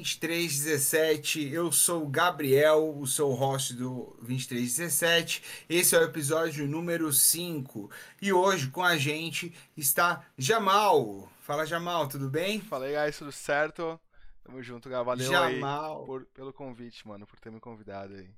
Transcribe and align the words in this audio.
2317. 0.00 1.52
Eu 1.52 1.70
sou 1.70 2.04
o 2.04 2.08
Gabriel, 2.08 2.96
o 2.98 3.06
seu 3.06 3.30
host 3.32 3.74
do 3.74 4.16
2317. 4.20 5.42
Esse 5.68 5.94
é 5.94 5.98
o 5.98 6.04
episódio 6.04 6.66
número 6.66 7.12
5 7.12 7.90
e 8.22 8.32
hoje 8.32 8.70
com 8.70 8.82
a 8.82 8.96
gente 8.96 9.54
está 9.76 10.24
Jamal. 10.38 11.30
Fala, 11.40 11.66
Jamal, 11.66 12.08
tudo 12.08 12.30
bem? 12.30 12.60
Fala 12.60 12.86
aí, 12.86 12.94
guys, 12.94 13.18
tudo 13.18 13.30
certo? 13.30 14.00
Tamo 14.42 14.62
junto, 14.62 14.88
Gá. 14.88 15.02
Valeu 15.02 15.30
Jamal. 15.30 16.00
aí 16.00 16.06
por, 16.06 16.24
pelo 16.32 16.52
convite, 16.52 17.06
mano, 17.06 17.26
por 17.26 17.38
ter 17.38 17.52
me 17.52 17.60
convidado 17.60 18.14
aí. 18.14 18.30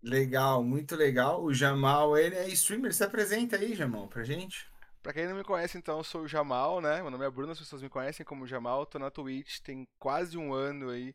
Legal, 0.00 0.62
muito 0.62 0.94
legal. 0.94 1.42
O 1.42 1.52
Jamal, 1.52 2.16
ele 2.16 2.36
é 2.36 2.48
streamer. 2.50 2.94
Se 2.94 3.02
apresenta 3.02 3.56
aí, 3.56 3.74
Jamal, 3.74 4.06
pra 4.06 4.22
gente. 4.22 4.69
Pra 5.02 5.14
quem 5.14 5.26
não 5.26 5.34
me 5.36 5.42
conhece, 5.44 5.78
então, 5.78 5.98
eu 5.98 6.04
sou 6.04 6.22
o 6.22 6.28
Jamal, 6.28 6.80
né? 6.80 7.00
Meu 7.00 7.10
nome 7.10 7.24
é 7.24 7.30
Bruno, 7.30 7.52
as 7.52 7.58
pessoas 7.58 7.80
me 7.80 7.88
conhecem 7.88 8.24
como 8.24 8.46
Jamal. 8.46 8.84
Tô 8.84 8.98
na 8.98 9.10
Twitch 9.10 9.60
tem 9.60 9.88
quase 9.98 10.36
um 10.36 10.52
ano 10.52 10.90
aí, 10.90 11.14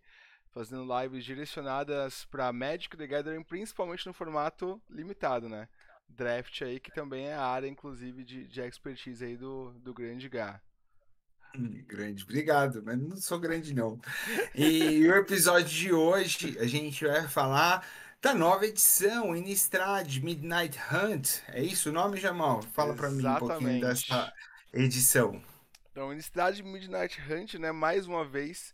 fazendo 0.52 0.88
lives 1.02 1.23
direcionadas 1.23 2.25
pra 2.25 2.52
Magic 2.52 2.98
the 2.98 3.05
Gathering, 3.05 3.44
principalmente 3.44 4.08
no 4.08 4.13
formato 4.13 4.81
limitado, 4.89 5.48
né? 5.48 5.70
Draft 6.09 6.61
aí, 6.63 6.80
que 6.80 6.91
também 6.91 7.27
é 7.27 7.35
a 7.35 7.45
área, 7.45 7.67
inclusive, 7.67 8.23
de, 8.23 8.47
de 8.47 8.61
expertise 8.61 9.23
aí 9.23 9.38
do, 9.38 9.72
do 9.80 9.94
grande 9.94 10.30
Gá. 10.30 10.59
Hum, 11.55 11.83
Grande, 11.88 12.23
obrigado, 12.23 12.81
mas 12.83 12.97
não 12.97 13.16
sou 13.17 13.39
grande 13.39 13.73
não. 13.73 13.99
E 14.53 15.08
o 15.08 15.16
episódio 15.16 15.70
de 15.70 15.94
hoje 15.94 16.58
a 16.59 16.66
gente 16.66 17.05
vai 17.05 17.27
falar 17.27 17.86
da 18.26 18.34
nova 18.34 18.66
edição, 18.66 19.36
Innistrad 19.36 20.18
Midnight 20.18 20.80
Hunt. 20.92 21.44
É 21.50 21.62
isso 21.62 21.92
o 21.92 21.94
nome, 21.94 22.18
Jamal? 22.18 22.59
Fala 22.73 22.95
pra 22.95 23.12
mim 23.12 23.23
um 23.23 23.36
pouquinho 23.36 23.80
dessa 23.80 24.34
edição. 24.73 25.40
Então, 25.92 26.12
Innistrad 26.12 26.59
Midnight 26.62 27.22
Hunt, 27.22 27.54
né? 27.59 27.72
Mais 27.72 28.08
uma 28.08 28.26
vez, 28.26 28.73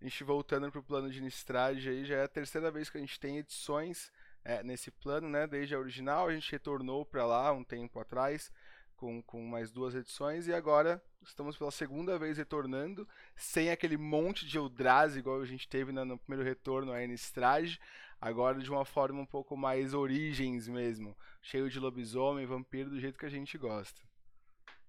a 0.00 0.04
gente 0.04 0.24
voltando 0.24 0.72
pro 0.72 0.82
plano 0.82 1.10
de 1.10 1.18
Innistrad 1.18 1.76
aí, 1.86 2.06
já 2.06 2.16
é 2.16 2.24
a 2.24 2.28
terceira 2.28 2.70
vez 2.70 2.88
que 2.88 2.96
a 2.96 3.00
gente 3.02 3.20
tem 3.20 3.36
edições 3.36 4.10
é, 4.42 4.62
nesse 4.62 4.90
plano, 4.90 5.28
né? 5.28 5.46
Desde 5.46 5.74
a 5.74 5.78
original, 5.78 6.28
a 6.28 6.32
gente 6.32 6.50
retornou 6.50 7.04
para 7.04 7.26
lá 7.26 7.52
um 7.52 7.62
tempo 7.62 8.00
atrás, 8.00 8.50
com, 8.96 9.20
com 9.20 9.44
mais 9.44 9.70
duas 9.70 9.94
edições, 9.94 10.48
e 10.48 10.54
agora 10.54 11.02
estamos 11.22 11.54
pela 11.58 11.70
segunda 11.70 12.18
vez 12.18 12.38
retornando, 12.38 13.06
sem 13.34 13.70
aquele 13.70 13.98
monte 13.98 14.46
de 14.46 14.56
Eldrazi 14.56 15.18
igual 15.18 15.42
a 15.42 15.46
gente 15.46 15.68
teve 15.68 15.92
no, 15.92 16.02
no 16.02 16.18
primeiro 16.18 16.48
retorno 16.48 16.92
a 16.92 17.04
Innistrad, 17.04 17.76
agora 18.20 18.58
de 18.60 18.70
uma 18.70 18.84
forma 18.84 19.20
um 19.20 19.26
pouco 19.26 19.56
mais 19.56 19.94
origens 19.94 20.68
mesmo, 20.68 21.16
cheio 21.42 21.68
de 21.70 21.78
lobisomem, 21.78 22.46
vampiro, 22.46 22.90
do 22.90 23.00
jeito 23.00 23.18
que 23.18 23.26
a 23.26 23.30
gente 23.30 23.56
gosta. 23.58 24.00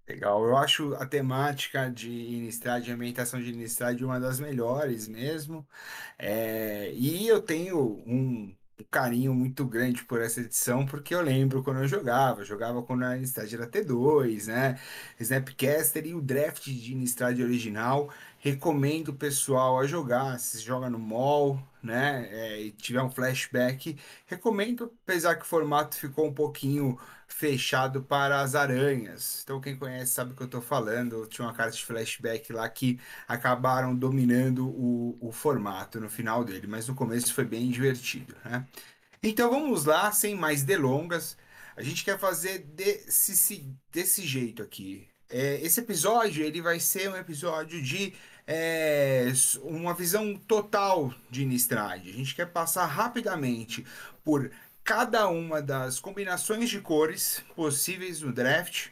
Legal, 0.08 0.42
eu 0.46 0.56
acho 0.56 0.94
a 0.96 1.06
temática 1.06 1.90
de 1.90 2.10
Innistrad, 2.10 2.90
a 2.90 2.94
ambientação 2.94 3.42
de 3.42 3.52
Innistrad 3.52 4.02
uma 4.02 4.20
das 4.20 4.40
melhores 4.40 5.06
mesmo. 5.08 5.68
É, 6.18 6.94
e 6.94 7.28
eu 7.28 7.42
tenho 7.42 8.02
um, 8.08 8.56
carinho 8.90 9.34
muito 9.34 9.66
grande 9.66 10.04
por 10.04 10.22
essa 10.22 10.42
edição, 10.42 10.86
porque 10.86 11.14
eu 11.14 11.22
lembro 11.22 11.64
quando 11.64 11.82
eu 11.82 11.88
jogava, 11.88 12.44
jogava 12.46 12.84
quando 12.84 13.04
a 13.04 13.18
Innistrad 13.18 13.52
era 13.54 13.68
T2, 13.68 14.48
né? 14.48 14.80
Snapcaster 15.20 16.06
e 16.06 16.14
o 16.14 16.22
draft 16.22 16.66
de 16.66 16.94
Innistrad 16.94 17.40
original. 17.42 18.10
Recomendo 18.52 19.10
o 19.10 19.14
pessoal 19.16 19.80
a 19.80 19.86
jogar, 19.88 20.40
se 20.40 20.60
joga 20.62 20.90
no 20.90 21.00
mall, 21.00 21.60
né? 21.82 22.28
é, 22.32 22.62
e 22.62 22.72
tiver 22.72 23.02
um 23.02 23.10
flashback, 23.10 23.98
recomendo, 24.26 24.92
apesar 25.04 25.36
que 25.36 25.44
o 25.44 25.46
formato 25.46 25.96
ficou 25.98 26.28
um 26.28 26.34
pouquinho 26.34 26.98
fechado 27.28 28.04
para 28.04 28.42
as 28.42 28.56
aranhas. 28.56 29.42
Então, 29.44 29.60
quem 29.60 29.78
conhece 29.78 30.14
sabe 30.14 30.32
o 30.32 30.36
que 30.36 30.44
eu 30.44 30.48
tô 30.48 30.62
falando. 30.62 31.26
Tinha 31.28 31.48
uma 31.48 31.54
carta 31.54 31.76
de 31.76 31.86
flashback 31.86 32.54
lá 32.54 32.68
que 32.70 33.00
acabaram 33.28 33.96
dominando 33.96 34.68
o, 34.70 35.18
o 35.20 35.32
formato 35.32 36.00
no 36.00 36.10
final 36.10 36.44
dele, 36.44 36.68
mas 36.68 36.88
no 36.88 36.96
começo 36.96 37.34
foi 37.34 37.46
bem 37.46 37.70
divertido, 37.70 38.36
né? 38.46 38.66
Então 39.22 39.50
vamos 39.50 39.86
lá, 39.86 40.12
sem 40.12 40.36
mais 40.36 40.64
delongas. 40.64 41.38
A 41.76 41.82
gente 41.82 42.04
quer 42.04 42.18
fazer 42.20 42.60
desse, 42.60 43.36
se- 43.36 43.76
desse 43.92 44.26
jeito 44.26 44.62
aqui. 44.64 45.08
É, 45.30 45.60
esse 45.62 45.80
episódio 45.82 46.44
ele 46.44 46.62
vai 46.62 46.80
ser 46.80 47.10
um 47.10 47.16
episódio 47.16 47.82
de 47.82 48.14
é, 48.48 49.32
uma 49.62 49.94
visão 49.94 50.36
total 50.48 51.14
de 51.30 51.44
Innistrad. 51.44 52.08
A 52.08 52.14
gente 52.14 52.34
quer 52.34 52.48
passar 52.48 52.86
rapidamente 52.86 53.86
por 54.24 54.50
cada 54.84 55.28
uma 55.28 55.62
das 55.62 56.00
combinações 56.00 56.70
de 56.70 56.80
cores 56.80 57.44
possíveis 57.56 58.22
no 58.22 58.32
draft 58.32 58.88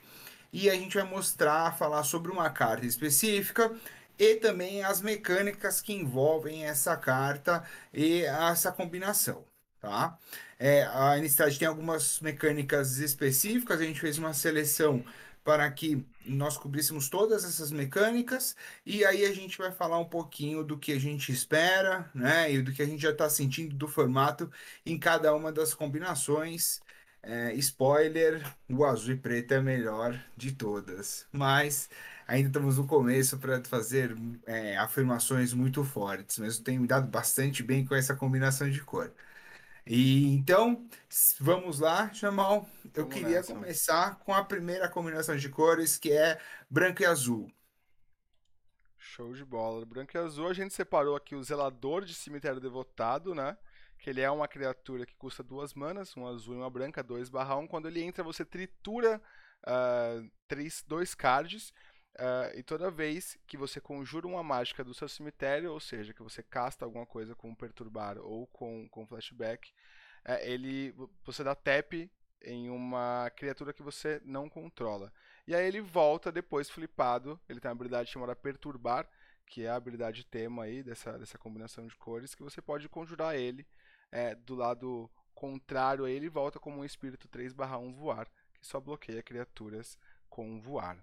e 0.51 0.69
a 0.69 0.75
gente 0.75 0.97
vai 0.97 1.05
mostrar, 1.05 1.77
falar 1.77 2.03
sobre 2.03 2.31
uma 2.31 2.49
carta 2.49 2.85
específica 2.85 3.73
e 4.19 4.35
também 4.35 4.83
as 4.83 5.01
mecânicas 5.01 5.81
que 5.81 5.93
envolvem 5.93 6.65
essa 6.65 6.97
carta 6.97 7.63
e 7.93 8.23
essa 8.23 8.71
combinação, 8.71 9.43
tá? 9.79 10.17
É, 10.57 10.83
a 10.93 11.17
Innistrad 11.17 11.57
tem 11.57 11.67
algumas 11.67 12.19
mecânicas 12.21 12.97
específicas, 12.97 13.79
a 13.79 13.83
gente 13.83 13.99
fez 13.99 14.17
uma 14.17 14.33
seleção 14.33 15.03
para 15.45 15.71
que 15.71 16.05
nós 16.25 16.57
cobríssemos 16.57 17.09
todas 17.09 17.45
essas 17.45 17.71
mecânicas 17.71 18.55
e 18.85 19.05
aí 19.05 19.25
a 19.25 19.33
gente 19.33 19.57
vai 19.59 19.71
falar 19.71 19.99
um 19.99 20.05
pouquinho 20.09 20.63
do 20.63 20.77
que 20.77 20.91
a 20.91 20.99
gente 20.99 21.31
espera, 21.31 22.09
né? 22.15 22.51
E 22.51 22.61
do 22.63 22.73
que 22.73 22.81
a 22.81 22.85
gente 22.87 23.01
já 23.03 23.11
está 23.11 23.29
sentindo 23.29 23.75
do 23.75 23.87
formato 23.87 24.51
em 24.85 24.97
cada 24.99 25.33
uma 25.35 25.51
das 25.53 25.73
combinações. 25.73 26.81
É, 27.23 27.53
spoiler, 27.55 28.43
o 28.69 28.85
azul 28.85 29.13
e 29.15 29.17
preto 29.17 29.53
é 29.53 29.57
a 29.57 29.61
melhor 29.61 30.23
de 30.37 30.51
todas, 30.53 31.27
mas 31.31 31.89
ainda 32.27 32.49
estamos 32.49 32.77
no 32.77 32.85
começo 32.87 33.39
para 33.39 33.63
fazer 33.63 34.15
é, 34.45 34.77
afirmações 34.77 35.51
muito 35.53 35.83
fortes, 35.83 36.37
mas 36.37 36.57
eu 36.57 36.63
tenho 36.63 36.81
me 36.81 36.87
dado 36.87 37.07
bastante 37.07 37.63
bem 37.63 37.83
com 37.85 37.95
essa 37.95 38.15
combinação 38.15 38.69
de 38.69 38.81
cor. 38.81 39.11
E 39.85 40.27
então, 40.33 40.87
vamos 41.39 41.79
lá, 41.79 42.11
Jamal. 42.11 42.67
Eu 42.93 43.07
Vamos 43.07 43.13
queria 43.13 43.37
nessa. 43.37 43.53
começar 43.53 44.19
com 44.19 44.33
a 44.33 44.43
primeira 44.43 44.89
combinação 44.89 45.35
de 45.37 45.49
cores, 45.49 45.97
que 45.97 46.11
é 46.11 46.39
branco 46.69 47.01
e 47.01 47.05
azul. 47.05 47.51
Show 48.97 49.33
de 49.33 49.45
bola. 49.45 49.85
Branco 49.85 50.15
e 50.15 50.19
azul, 50.19 50.47
a 50.47 50.53
gente 50.53 50.73
separou 50.73 51.15
aqui 51.15 51.35
o 51.35 51.43
Zelador 51.43 52.03
de 52.03 52.13
Cemitério 52.13 52.59
Devotado, 52.59 53.35
né? 53.35 53.57
Que 53.99 54.09
ele 54.09 54.21
é 54.21 54.29
uma 54.29 54.47
criatura 54.47 55.05
que 55.05 55.15
custa 55.15 55.43
duas 55.43 55.73
manas, 55.73 56.15
um 56.17 56.27
azul 56.27 56.55
e 56.55 56.57
uma 56.57 56.69
branca, 56.69 57.03
2 57.03 57.29
barra 57.29 57.55
1. 57.57 57.67
Quando 57.67 57.87
ele 57.87 58.01
entra, 58.01 58.23
você 58.23 58.43
tritura 58.43 59.21
ah, 59.65 60.21
três, 60.47 60.83
dois 60.87 61.15
cards. 61.15 61.73
Ah, 62.17 62.51
e 62.55 62.63
toda 62.63 62.89
vez 62.91 63.37
que 63.47 63.57
você 63.57 63.81
conjura 63.81 64.27
uma 64.27 64.43
mágica 64.43 64.83
do 64.83 64.93
seu 64.93 65.07
cemitério, 65.09 65.71
ou 65.71 65.79
seja, 65.79 66.13
que 66.13 66.23
você 66.23 66.41
casta 66.41 66.85
alguma 66.85 67.05
coisa 67.05 67.35
com 67.35 67.53
perturbar 67.53 68.17
ou 68.17 68.47
com, 68.47 68.87
com 68.89 69.05
flashback, 69.05 69.71
eh, 70.25 70.51
ele, 70.51 70.93
você 71.23 71.43
dá 71.43 71.53
tap 71.53 71.93
em 72.43 72.69
uma 72.69 73.29
criatura 73.35 73.73
que 73.73 73.83
você 73.83 74.21
não 74.23 74.49
controla. 74.49 75.11
E 75.47 75.55
aí 75.55 75.65
ele 75.67 75.81
volta 75.81 76.31
depois 76.31 76.69
flipado. 76.69 77.39
Ele 77.49 77.59
tem 77.59 77.69
uma 77.69 77.75
habilidade 77.75 78.11
chamada 78.11 78.35
Perturbar, 78.35 79.07
que 79.45 79.63
é 79.63 79.69
a 79.69 79.75
habilidade 79.75 80.23
tema 80.25 80.63
aí 80.63 80.83
dessa, 80.83 81.17
dessa 81.19 81.37
combinação 81.37 81.85
de 81.87 81.95
cores, 81.95 82.35
que 82.35 82.43
você 82.43 82.61
pode 82.61 82.87
conjurar 82.89 83.35
ele 83.35 83.67
é, 84.11 84.35
do 84.35 84.55
lado 84.55 85.09
contrário 85.33 86.07
ele 86.07 86.29
volta 86.29 86.59
como 86.59 86.79
um 86.79 86.85
espírito 86.85 87.27
3/1 87.27 87.93
voar, 87.93 88.27
que 88.53 88.65
só 88.65 88.79
bloqueia 88.79 89.21
criaturas 89.21 89.97
com 90.29 90.59
voar. 90.61 90.97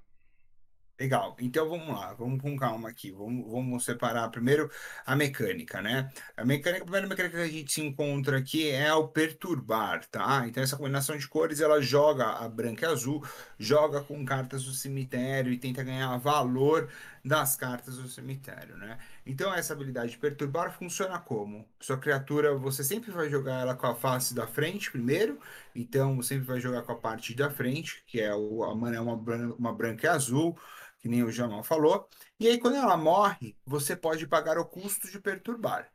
Legal, 1.01 1.35
então 1.41 1.69
vamos 1.69 1.89
lá, 1.89 2.13
vamos 2.15 2.41
com 2.41 2.57
calma 2.57 2.89
aqui, 2.89 3.11
vamos, 3.11 3.51
vamos 3.51 3.85
separar 3.85 4.29
primeiro 4.31 4.71
a 5.05 5.17
mecânica, 5.17 5.83
né? 5.83 6.13
A 6.37 6.45
mecânica, 6.45 6.83
a 6.83 6.85
primeira 6.85 7.09
mecânica 7.09 7.37
que 7.39 7.43
a 7.43 7.49
gente 7.49 7.73
se 7.73 7.81
encontra 7.81 8.39
aqui 8.39 8.71
é 8.71 8.93
o 8.95 9.09
perturbar, 9.09 10.07
tá? 10.07 10.47
Então 10.47 10.63
essa 10.63 10.77
combinação 10.77 11.17
de 11.17 11.27
cores, 11.27 11.61
ela 11.61 11.81
joga 11.81 12.27
a 12.27 12.49
branca 12.49 12.87
e 12.87 12.89
azul, 12.89 13.25
joga 13.59 14.01
com 14.03 14.25
cartas 14.25 14.65
do 14.65 14.73
cemitério 14.73 15.53
e 15.53 15.59
tenta 15.59 15.83
ganhar 15.83 16.17
valor 16.19 16.89
das 17.25 17.57
cartas 17.57 17.97
do 17.97 18.09
cemitério, 18.09 18.77
né? 18.77 18.99
Então 19.25 19.55
essa 19.55 19.73
habilidade 19.73 20.13
de 20.13 20.19
perturbar 20.19 20.77
funciona 20.77 21.19
como? 21.19 21.69
Sua 21.81 21.97
criatura, 21.99 22.57
você 22.57 22.83
sempre 22.83 23.11
vai 23.13 23.31
jogar 23.31 23.61
ela 23.61 23.75
com 23.77 23.87
a 23.87 23.95
face 23.95 24.35
da 24.35 24.47
frente 24.47 24.91
primeiro, 24.91 25.39
então 25.75 26.17
você 26.17 26.35
sempre 26.35 26.47
vai 26.47 26.61
jogar 26.61 26.83
com 26.83 26.93
a 26.93 26.97
parte 26.97 27.35
da 27.35 27.51
frente, 27.51 28.03
que 28.07 28.21
é 28.21 28.35
o, 28.35 28.65
a 28.65 28.75
mana 28.75 28.97
é 28.97 29.01
uma, 29.01 29.15
uma 29.57 29.73
branca 29.73 30.07
e 30.07 30.11
azul, 30.11 30.59
que 30.99 31.09
nem 31.09 31.23
o 31.23 31.33
Jamal 31.33 31.63
falou. 31.65 32.09
E 32.39 32.49
aí, 32.49 32.59
quando 32.59 32.77
ela 32.77 32.97
morre, 32.97 33.57
você 33.67 33.95
pode 33.97 34.27
pagar 34.27 34.59
o 34.59 34.65
custo 34.65 35.11
de 35.11 35.21
perturbar, 35.21 35.89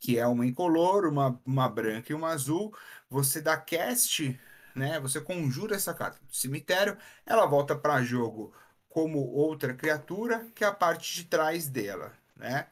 que 0.00 0.18
é 0.18 0.26
uma 0.26 0.46
incolor, 0.46 1.06
uma, 1.06 1.40
uma 1.44 1.68
branca 1.68 2.12
e 2.12 2.14
uma 2.14 2.30
azul. 2.30 2.74
Você 3.10 3.40
dá 3.40 3.56
cast, 3.56 4.38
né? 4.74 5.00
Você 5.00 5.20
conjura 5.20 5.74
essa 5.76 5.94
carta 5.94 6.18
do 6.24 6.34
cemitério, 6.34 6.96
ela 7.26 7.46
volta 7.46 7.76
para 7.76 8.02
jogo 8.02 8.54
como 8.88 9.18
outra 9.20 9.74
criatura, 9.74 10.46
que 10.54 10.64
é 10.64 10.66
a 10.66 10.72
parte 10.72 11.14
de 11.14 11.24
trás 11.24 11.68
dela, 11.68 12.12
né? 12.36 12.66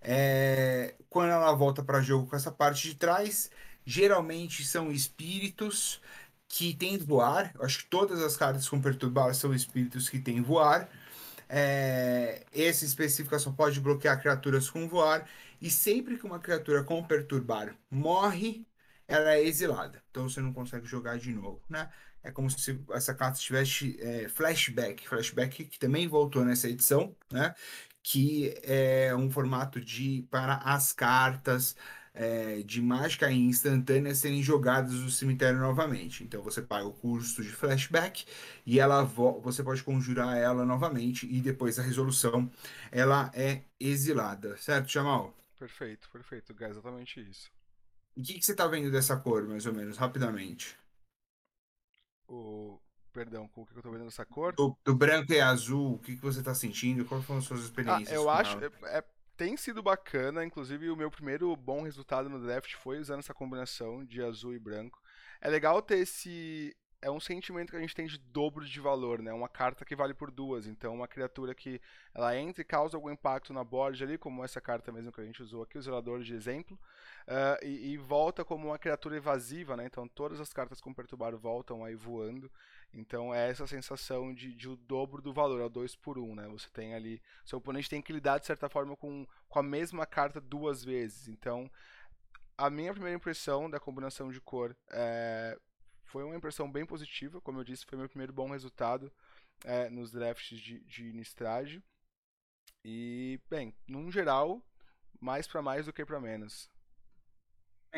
É, 0.00 0.94
quando 1.08 1.30
ela 1.30 1.52
volta 1.54 1.82
para 1.82 2.02
jogo 2.02 2.28
com 2.28 2.36
essa 2.36 2.52
parte 2.52 2.88
de 2.88 2.94
trás, 2.96 3.50
geralmente 3.86 4.64
são 4.64 4.92
espíritos 4.92 6.00
que 6.48 6.74
têm 6.74 6.98
voar. 6.98 7.52
Eu 7.54 7.64
acho 7.64 7.80
que 7.80 7.86
todas 7.90 8.20
as 8.20 8.36
cartas 8.36 8.68
com 8.68 8.80
perturbar 8.80 9.34
são 9.34 9.54
espíritos 9.54 10.08
que 10.08 10.20
têm 10.20 10.42
voar. 10.42 10.88
É, 11.48 12.44
esse 12.52 12.84
específico 12.84 13.38
só 13.38 13.50
pode 13.52 13.80
bloquear 13.80 14.20
criaturas 14.20 14.68
com 14.70 14.88
voar. 14.88 15.28
E 15.60 15.70
sempre 15.70 16.18
que 16.18 16.26
uma 16.26 16.38
criatura 16.38 16.84
com 16.84 17.02
perturbar 17.02 17.74
morre, 17.90 18.66
ela 19.08 19.34
é 19.34 19.42
exilada. 19.42 20.02
Então 20.10 20.28
você 20.28 20.40
não 20.40 20.52
consegue 20.52 20.86
jogar 20.86 21.18
de 21.18 21.32
novo, 21.32 21.62
né? 21.68 21.90
É 22.22 22.30
como 22.30 22.50
se 22.50 22.80
essa 22.92 23.14
carta 23.14 23.38
tivesse 23.38 23.98
é, 24.00 24.28
flashback. 24.28 25.06
Flashback 25.06 25.64
que 25.64 25.78
também 25.78 26.08
voltou 26.08 26.44
nessa 26.44 26.68
edição, 26.68 27.14
né? 27.30 27.54
Que 28.04 28.54
é 28.62 29.16
um 29.16 29.30
formato 29.30 29.80
de 29.80 30.26
para 30.30 30.56
as 30.58 30.92
cartas 30.92 31.74
é, 32.14 32.62
de 32.62 32.80
mágica 32.80 33.30
instantânea 33.32 34.14
serem 34.14 34.42
jogadas 34.42 34.92
no 34.92 35.10
cemitério 35.10 35.58
novamente. 35.58 36.22
Então 36.22 36.42
você 36.42 36.62
paga 36.62 36.86
o 36.86 36.92
custo 36.92 37.42
de 37.42 37.50
flashback 37.50 38.24
e 38.64 38.78
ela 38.78 39.02
você 39.04 39.62
pode 39.62 39.82
conjurar 39.82 40.36
ela 40.38 40.64
novamente 40.64 41.26
e 41.26 41.40
depois 41.40 41.78
a 41.78 41.82
resolução 41.82 42.50
ela 42.92 43.30
é 43.34 43.62
exilada, 43.80 44.56
certo, 44.58 44.88
Jamal? 44.88 45.34
Perfeito, 45.58 46.08
perfeito, 46.10 46.54
é 46.60 46.68
exatamente 46.68 47.20
isso. 47.20 47.50
O 48.16 48.22
que, 48.22 48.34
que 48.34 48.44
você 48.44 48.52
está 48.52 48.66
vendo 48.68 48.92
dessa 48.92 49.16
cor, 49.16 49.48
mais 49.48 49.66
ou 49.66 49.74
menos, 49.74 49.96
rapidamente? 49.96 50.76
O 52.28 52.78
perdão, 53.14 53.46
com 53.46 53.62
o 53.62 53.66
que 53.66 53.78
eu 53.78 53.82
tô 53.82 53.92
vendo 53.92 54.04
dessa 54.04 54.26
cor? 54.26 54.52
Do, 54.54 54.76
do 54.84 54.94
branco 54.94 55.32
e 55.32 55.40
azul, 55.40 55.94
o 55.94 55.98
que, 56.00 56.16
que 56.16 56.22
você 56.22 56.40
está 56.40 56.52
sentindo? 56.52 57.04
Quais 57.04 57.24
foram 57.24 57.38
as 57.38 57.44
suas 57.44 57.60
experiências? 57.60 58.10
Ah, 58.10 58.14
eu 58.14 58.28
acho, 58.28 58.58
é, 58.58 58.98
é, 58.98 59.04
tem 59.36 59.56
sido 59.56 59.82
bacana, 59.82 60.44
inclusive 60.44 60.90
o 60.90 60.96
meu 60.96 61.10
primeiro 61.10 61.54
bom 61.56 61.82
resultado 61.82 62.28
no 62.28 62.44
draft 62.44 62.74
foi 62.74 62.98
usando 62.98 63.20
essa 63.20 63.32
combinação 63.32 64.04
de 64.04 64.20
azul 64.20 64.52
e 64.52 64.58
branco. 64.58 65.00
É 65.40 65.48
legal 65.48 65.80
ter 65.80 65.98
esse. 65.98 66.76
É 67.02 67.10
um 67.10 67.20
sentimento 67.20 67.70
que 67.70 67.76
a 67.76 67.80
gente 67.80 67.94
tem 67.94 68.06
de 68.06 68.16
dobro 68.16 68.64
de 68.64 68.80
valor, 68.80 69.20
né? 69.20 69.30
Uma 69.30 69.48
carta 69.48 69.84
que 69.84 69.94
vale 69.94 70.14
por 70.14 70.30
duas. 70.30 70.66
Então, 70.66 70.94
uma 70.94 71.06
criatura 71.06 71.54
que 71.54 71.78
ela 72.14 72.34
entra 72.34 72.62
e 72.62 72.64
causa 72.64 72.96
algum 72.96 73.10
impacto 73.10 73.52
na 73.52 73.62
board 73.62 74.02
ali, 74.02 74.16
como 74.16 74.42
essa 74.42 74.58
carta 74.58 74.90
mesmo 74.90 75.12
que 75.12 75.20
a 75.20 75.24
gente 75.24 75.42
usou 75.42 75.62
aqui, 75.62 75.76
o 75.76 75.82
Zelador 75.82 76.22
de 76.22 76.34
exemplo, 76.34 76.80
uh, 77.28 77.62
e, 77.62 77.92
e, 77.92 77.96
volta 77.98 78.42
como 78.42 78.68
uma 78.68 78.78
criatura 78.78 79.18
evasiva, 79.18 79.76
né? 79.76 79.84
Então, 79.84 80.08
todas 80.08 80.40
as 80.40 80.50
cartas 80.50 80.80
com 80.80 80.94
perturbar 80.94 81.36
voltam 81.36 81.84
aí 81.84 81.94
voando. 81.94 82.50
Então 82.94 83.34
é 83.34 83.50
essa 83.50 83.66
sensação 83.66 84.32
de, 84.32 84.54
de 84.54 84.68
o 84.68 84.76
dobro 84.76 85.20
do 85.20 85.32
valor, 85.32 85.60
é 85.60 85.64
o 85.64 85.68
2 85.68 85.96
por 85.96 86.16
1, 86.16 86.22
um, 86.22 86.34
né? 86.34 86.48
Você 86.48 86.68
tem 86.70 86.94
ali. 86.94 87.20
Seu 87.44 87.58
oponente 87.58 87.90
tem 87.90 88.00
que 88.00 88.12
lidar 88.12 88.38
de 88.38 88.46
certa 88.46 88.68
forma 88.68 88.96
com, 88.96 89.26
com 89.48 89.58
a 89.58 89.62
mesma 89.62 90.06
carta 90.06 90.40
duas 90.40 90.84
vezes. 90.84 91.26
Então, 91.26 91.68
a 92.56 92.70
minha 92.70 92.92
primeira 92.92 93.16
impressão 93.16 93.68
da 93.68 93.80
combinação 93.80 94.30
de 94.30 94.40
cor 94.40 94.76
é, 94.90 95.58
foi 96.04 96.22
uma 96.22 96.36
impressão 96.36 96.70
bem 96.70 96.86
positiva. 96.86 97.40
Como 97.40 97.58
eu 97.58 97.64
disse, 97.64 97.84
foi 97.84 97.98
meu 97.98 98.08
primeiro 98.08 98.32
bom 98.32 98.48
resultado 98.50 99.12
é, 99.64 99.90
nos 99.90 100.12
drafts 100.12 100.58
de, 100.58 100.80
de. 100.84 101.82
E, 102.84 103.40
bem, 103.50 103.74
num 103.88 104.12
geral, 104.12 104.62
mais 105.20 105.48
para 105.48 105.62
mais 105.62 105.86
do 105.86 105.92
que 105.92 106.04
para 106.04 106.20
menos. 106.20 106.70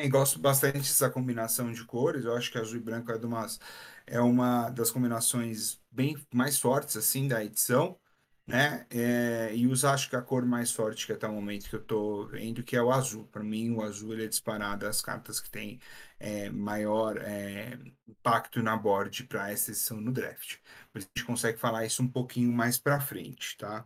Gosto 0.09 0.39
bastante 0.39 0.77
dessa 0.77 1.09
combinação 1.09 1.71
de 1.71 1.83
cores. 1.83 2.23
Eu 2.25 2.35
acho 2.35 2.51
que 2.51 2.57
azul 2.57 2.77
e 2.77 2.79
branco 2.79 3.11
é, 3.11 3.15
umas, 3.17 3.59
é 4.05 4.19
uma 4.21 4.69
das 4.69 4.91
combinações 4.91 5.81
bem 5.89 6.15
mais 6.33 6.59
fortes 6.59 6.95
assim 6.95 7.27
da 7.27 7.43
edição, 7.43 7.99
né? 8.45 8.85
É, 8.91 9.51
e 9.55 9.65
uso 9.67 9.87
acho 9.87 10.07
que 10.09 10.15
a 10.15 10.21
cor 10.21 10.45
mais 10.45 10.71
forte 10.71 11.05
que 11.05 11.13
até 11.13 11.27
o 11.27 11.33
momento 11.33 11.67
que 11.69 11.75
eu 11.75 11.83
tô 11.83 12.27
vendo 12.27 12.63
que 12.63 12.75
é 12.75 12.81
o 12.81 12.91
azul. 12.91 13.27
Para 13.27 13.43
mim, 13.43 13.71
o 13.71 13.81
azul 13.81 14.13
ele 14.13 14.25
é 14.25 14.27
disparado 14.27 14.85
as 14.87 15.01
cartas 15.01 15.39
que 15.41 15.49
tem 15.49 15.79
é, 16.19 16.49
maior 16.49 17.17
é, 17.17 17.77
impacto 18.07 18.61
na 18.61 18.77
board 18.77 19.23
para 19.25 19.51
essa 19.51 19.71
edição 19.71 19.99
no 19.99 20.11
draft. 20.11 20.57
Mas 20.93 21.05
a 21.05 21.07
gente 21.07 21.25
consegue 21.25 21.57
falar 21.57 21.85
isso 21.85 22.03
um 22.03 22.07
pouquinho 22.07 22.51
mais 22.51 22.77
para 22.77 22.99
frente, 22.99 23.57
tá? 23.57 23.83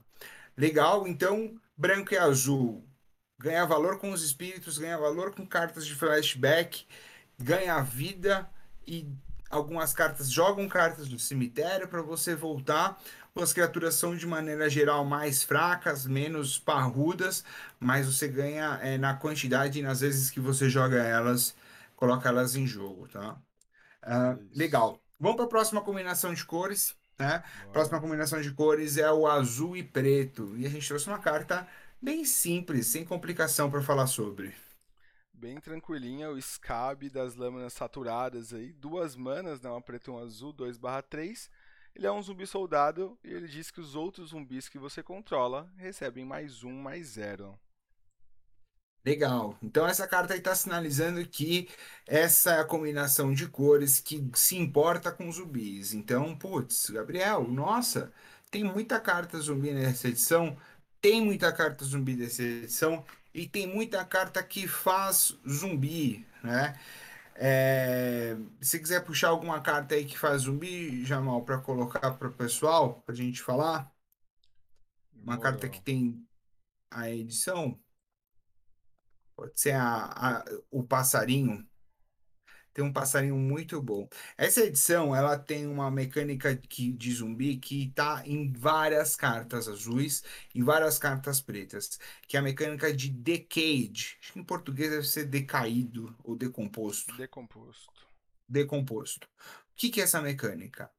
Legal, 0.58 1.08
então 1.08 1.60
branco 1.78 2.14
e 2.14 2.18
azul 2.18 2.88
ganha 3.42 3.66
valor 3.66 3.98
com 3.98 4.12
os 4.12 4.24
espíritos, 4.24 4.78
ganha 4.78 4.98
valor 4.98 5.34
com 5.34 5.46
cartas 5.46 5.86
de 5.86 5.96
flashback, 5.96 6.86
ganha 7.40 7.82
vida 7.82 8.50
e 8.88 9.08
algumas 9.50 9.94
cartas 9.94 10.32
jogam 10.32 10.68
cartas 10.68 11.10
no 11.10 11.20
cemitério 11.20 11.88
para 11.88 12.02
você 12.02 12.36
voltar. 12.36 13.02
As 13.36 13.54
criaturas 13.54 13.96
são 13.96 14.16
de 14.16 14.28
maneira 14.28 14.70
geral 14.70 15.04
mais 15.04 15.42
fracas, 15.42 16.06
menos 16.06 16.60
parrudas, 16.60 17.44
mas 17.80 18.06
você 18.06 18.28
ganha 18.28 18.80
é, 18.82 18.98
na 18.98 19.14
quantidade 19.14 19.80
e 19.80 19.82
nas 19.82 20.02
vezes 20.02 20.30
que 20.30 20.40
você 20.40 20.70
joga 20.70 21.02
elas, 21.02 21.56
coloca 21.96 22.28
elas 22.30 22.56
em 22.56 22.68
jogo, 22.68 23.08
tá? 23.08 23.38
Uh, 24.04 24.48
legal. 24.54 25.00
Vamos 25.20 25.38
para 25.38 25.46
a 25.46 25.50
próxima 25.50 25.82
combinação 25.82 26.34
de 26.34 26.44
cores. 26.46 26.96
Né? 27.18 27.44
Próxima 27.72 28.02
combinação 28.02 28.42
de 28.42 28.52
cores 28.52 28.98
é 28.98 29.12
o 29.12 29.28
azul 29.28 29.78
e 29.78 29.84
preto. 29.84 30.58
E 30.58 30.66
a 30.66 30.70
gente 30.70 30.88
trouxe 30.88 31.08
uma 31.08 31.20
carta 31.20 31.68
bem 32.02 32.26
simples, 32.26 32.88
sem 32.88 33.06
complicação 33.06 33.70
para 33.70 33.82
falar 33.82 34.08
sobre. 34.08 34.54
Bem 35.34 35.60
tranquilinha, 35.60 36.30
o 36.30 36.42
Scab 36.42 37.10
das 37.10 37.36
lâminas 37.36 37.74
saturadas 37.74 38.54
aí, 38.54 38.72
duas 38.74 39.16
manas, 39.16 39.62
né, 39.62 39.70
uma 39.70 39.82
preta 39.82 40.10
e 40.10 40.14
um 40.14 40.18
azul, 40.18 40.54
2/3. 40.54 41.50
Ele 41.96 42.08
é 42.08 42.12
um 42.12 42.22
zumbi 42.22 42.48
soldado 42.48 43.18
e 43.24 43.32
ele 43.34 43.48
diz 43.48 43.70
que 43.70 43.82
os 43.82 43.96
outros 43.96 44.30
zumbis 44.30 44.70
que 44.70 44.80
você 44.80 45.04
controla 45.04 45.72
recebem 45.78 46.24
mais 46.24 46.64
um, 46.64 46.74
mais 46.74 47.08
zero. 47.08 47.60
Legal. 49.04 49.58
Então 49.64 49.88
essa 49.88 50.08
carta 50.08 50.34
aí 50.34 50.40
está 50.40 50.54
sinalizando 50.54 51.26
que 51.28 51.68
essa 52.06 52.54
é 52.54 52.60
a 52.60 52.66
combinação 52.66 53.34
de 53.34 53.48
cores 53.48 54.00
que 54.00 54.30
se 54.36 54.56
importa 54.56 55.12
com 55.12 55.32
zumbis. 55.32 55.94
Então, 55.94 56.38
putz, 56.38 56.90
Gabriel, 56.92 57.48
nossa, 57.48 58.12
tem 58.52 58.64
muita 58.64 59.00
carta 59.00 59.40
zumbi 59.40 59.72
nessa 59.74 60.08
edição. 60.08 60.56
Tem 61.02 61.20
muita 61.24 61.52
carta 61.52 61.84
zumbi 61.84 62.16
dessa 62.16 62.44
edição 62.44 63.04
e 63.34 63.48
tem 63.48 63.66
muita 63.66 64.06
carta 64.06 64.44
que 64.44 64.68
faz 64.68 65.36
zumbi, 65.48 66.26
né? 66.44 66.80
É, 67.36 68.38
se 68.62 68.78
quiser 68.80 69.04
puxar 69.04 69.30
alguma 69.30 69.60
carta 69.62 69.96
aí 69.96 70.06
que 70.06 70.18
faz 70.18 70.44
zumbi, 70.44 71.04
Jamal, 71.04 71.44
para 71.44 71.58
colocar 71.58 72.12
para 72.12 72.28
o 72.28 72.34
pessoal, 72.34 73.02
para 73.02 73.14
a 73.14 73.18
gente 73.18 73.42
falar. 73.42 73.92
Uma 75.14 75.38
Boa. 75.38 75.40
carta 75.40 75.68
que 75.68 75.82
tem 75.82 76.24
a 76.92 77.10
edição. 77.10 77.80
Pode 79.36 79.60
ser 79.60 79.74
a, 79.74 80.06
a, 80.06 80.46
o 80.70 80.84
passarinho 80.84 81.68
tem 82.74 82.84
um 82.84 82.92
passarinho 82.94 83.36
muito 83.36 83.82
bom. 83.82 84.08
Essa 84.38 84.62
edição, 84.62 85.16
ela 85.16 85.38
tem 85.38 85.68
uma 85.68 85.92
mecânica 85.92 86.56
que, 86.56 86.92
de 86.92 87.14
zumbi 87.14 87.58
que 87.58 87.88
está 87.88 88.24
em 88.26 88.52
várias 88.52 89.16
cartas 89.16 89.68
azuis 89.68 90.24
e 90.56 90.62
várias 90.62 90.98
cartas 90.98 91.42
pretas, 91.42 92.00
que 92.28 92.38
é 92.38 92.40
a 92.40 92.44
mecânica 92.44 92.94
de 92.94 93.10
decade. 93.10 94.18
Acho 94.22 94.34
que 94.34 94.40
em 94.40 94.44
português 94.44 94.92
deve 94.92 95.08
ser 95.08 95.26
decaído 95.26 96.16
ou 96.24 96.36
decomposto. 96.36 97.16
Decomposto. 97.18 97.92
Decomposto. 98.48 99.28
O 99.28 99.76
que, 99.76 99.90
que 99.90 100.02
é 100.02 100.04
essa 100.04 100.22
mecânica? 100.22 100.90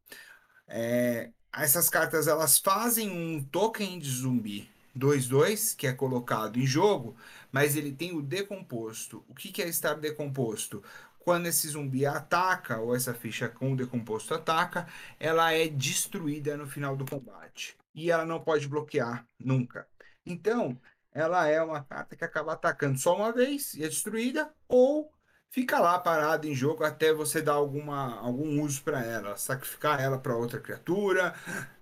É, 0.66 1.30
essas 1.54 1.88
cartas 1.88 2.26
elas 2.26 2.58
fazem 2.58 3.10
um 3.10 3.44
token 3.44 3.98
de 3.98 4.10
zumbi 4.10 4.70
2-2, 4.96 5.74
que 5.76 5.86
é 5.86 5.92
colocado 5.92 6.58
em 6.58 6.66
jogo, 6.66 7.16
mas 7.50 7.76
ele 7.76 7.92
tem 7.92 8.14
o 8.16 8.22
decomposto. 8.22 9.24
O 9.28 9.34
que, 9.34 9.50
que 9.50 9.62
é 9.62 9.68
estar 9.68 9.94
decomposto? 9.94 10.82
Quando 11.24 11.46
esse 11.46 11.68
zumbi 11.68 12.04
ataca, 12.04 12.78
ou 12.78 12.94
essa 12.94 13.14
ficha 13.14 13.48
com 13.48 13.76
decomposto 13.76 14.34
ataca, 14.34 14.86
ela 15.18 15.52
é 15.52 15.68
destruída 15.68 16.56
no 16.56 16.66
final 16.66 16.96
do 16.96 17.06
combate. 17.06 17.76
E 17.94 18.10
ela 18.10 18.24
não 18.24 18.40
pode 18.40 18.68
bloquear 18.68 19.24
nunca. 19.38 19.86
Então, 20.26 20.78
ela 21.12 21.46
é 21.46 21.62
uma 21.62 21.82
carta 21.82 22.16
que 22.16 22.24
acaba 22.24 22.52
atacando 22.54 22.98
só 22.98 23.16
uma 23.16 23.32
vez 23.32 23.74
e 23.74 23.84
é 23.84 23.88
destruída, 23.88 24.52
ou 24.66 25.12
fica 25.50 25.78
lá 25.78 25.98
parada 25.98 26.46
em 26.48 26.54
jogo 26.54 26.82
até 26.82 27.12
você 27.12 27.42
dar 27.42 27.52
alguma, 27.52 28.18
algum 28.18 28.62
uso 28.62 28.82
para 28.82 29.04
ela. 29.04 29.36
Sacrificar 29.36 30.00
ela 30.00 30.18
para 30.18 30.36
outra 30.36 30.58
criatura, 30.58 31.34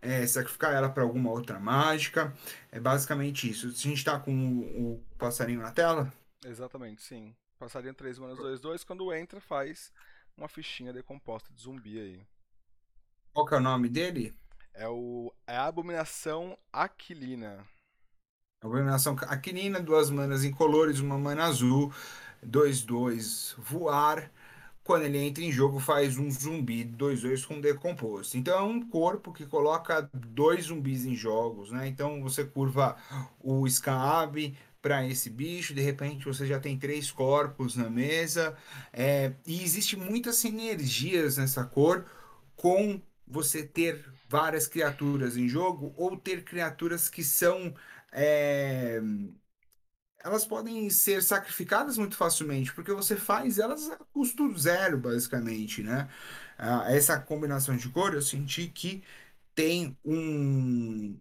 é, 0.03 0.27
sacrificar 0.27 0.75
ela 0.75 0.89
para 0.89 1.03
alguma 1.03 1.31
outra 1.31 1.59
mágica. 1.59 2.35
É 2.71 2.81
basicamente 2.81 3.49
isso. 3.49 3.69
A 3.69 3.71
gente 3.71 3.99
está 3.99 4.19
com 4.19 4.33
o, 4.33 4.95
o 4.95 5.05
passarinho 5.17 5.61
na 5.61 5.71
tela? 5.71 6.13
Exatamente, 6.45 7.03
sim. 7.03 7.35
Passaria 7.61 7.93
3 7.93 8.19
manas 8.19 8.39
2, 8.39 8.59
2. 8.59 8.85
Quando 8.85 9.13
entra, 9.13 9.39
faz 9.39 9.93
uma 10.35 10.49
fichinha 10.49 10.95
decomposta 10.95 11.53
de 11.53 11.61
zumbi 11.61 12.01
aí. 12.01 12.27
Qual 13.35 13.45
que 13.45 13.53
é 13.53 13.59
o 13.59 13.61
nome 13.61 13.91
dele? 13.91 14.35
É, 14.73 14.89
o, 14.89 15.31
é 15.47 15.59
a 15.59 15.67
Abominação 15.67 16.57
Aquilina. 16.73 17.63
Abominação 18.63 19.15
Aquilina, 19.29 19.79
duas 19.79 20.09
manas 20.09 20.43
incolores, 20.43 21.01
uma 21.01 21.19
mana 21.19 21.45
azul, 21.45 21.93
2, 22.43 22.83
2, 22.83 23.57
voar. 23.59 24.33
Quando 24.83 25.05
ele 25.05 25.19
entra 25.19 25.45
em 25.45 25.53
jogo, 25.53 25.79
faz 25.79 26.17
um 26.17 26.31
zumbi 26.31 26.83
2, 26.83 27.21
2 27.21 27.45
com 27.45 27.61
decomposto. 27.61 28.39
Então 28.39 28.59
é 28.59 28.63
um 28.63 28.89
corpo 28.89 29.35
que 29.35 29.45
coloca 29.45 30.09
dois 30.15 30.65
zumbis 30.65 31.05
em 31.05 31.15
jogos, 31.15 31.71
né? 31.71 31.87
Então 31.87 32.23
você 32.23 32.43
curva 32.43 32.97
o 33.39 33.69
Scab, 33.69 34.57
para 34.83 35.07
esse 35.07 35.31
bicho, 35.31 35.75
de 35.75 35.81
repente 35.83 36.25
você 36.25 36.47
já 36.47 36.59
tem 36.59 36.79
três 36.79 37.11
corpos 37.11 37.77
na 37.77 37.91
mesa, 37.91 38.57
é, 38.93 39.33
e 39.47 39.63
existe 39.63 39.97
muitas 39.97 40.37
sinergias 40.37 41.37
nessa 41.37 41.65
cor 41.65 42.07
com 42.57 43.01
você 43.27 43.63
ter 43.63 44.05
várias 44.29 44.67
criaturas 44.67 45.37
em 45.37 45.49
jogo 45.49 45.95
ou 45.97 46.17
ter 46.17 46.45
criaturas 46.45 47.09
que 47.09 47.23
são 47.25 47.75
é, 48.13 49.01
elas 50.23 50.45
podem 50.47 50.89
ser 50.91 51.23
sacrificadas 51.23 51.97
muito 51.99 52.17
facilmente, 52.17 52.73
porque 52.75 52.93
você 52.93 53.17
faz 53.17 53.59
elas 53.59 53.91
a 53.91 53.97
custo 54.13 54.57
zero, 54.59 54.99
basicamente, 54.99 55.83
né? 55.83 56.09
Ah, 56.59 56.85
essa 56.93 57.19
combinação 57.21 57.77
de 57.77 57.89
cor 57.89 58.15
eu 58.15 58.23
senti 58.23 58.69
que 58.69 59.03
tem 59.55 59.97
um, 60.05 61.19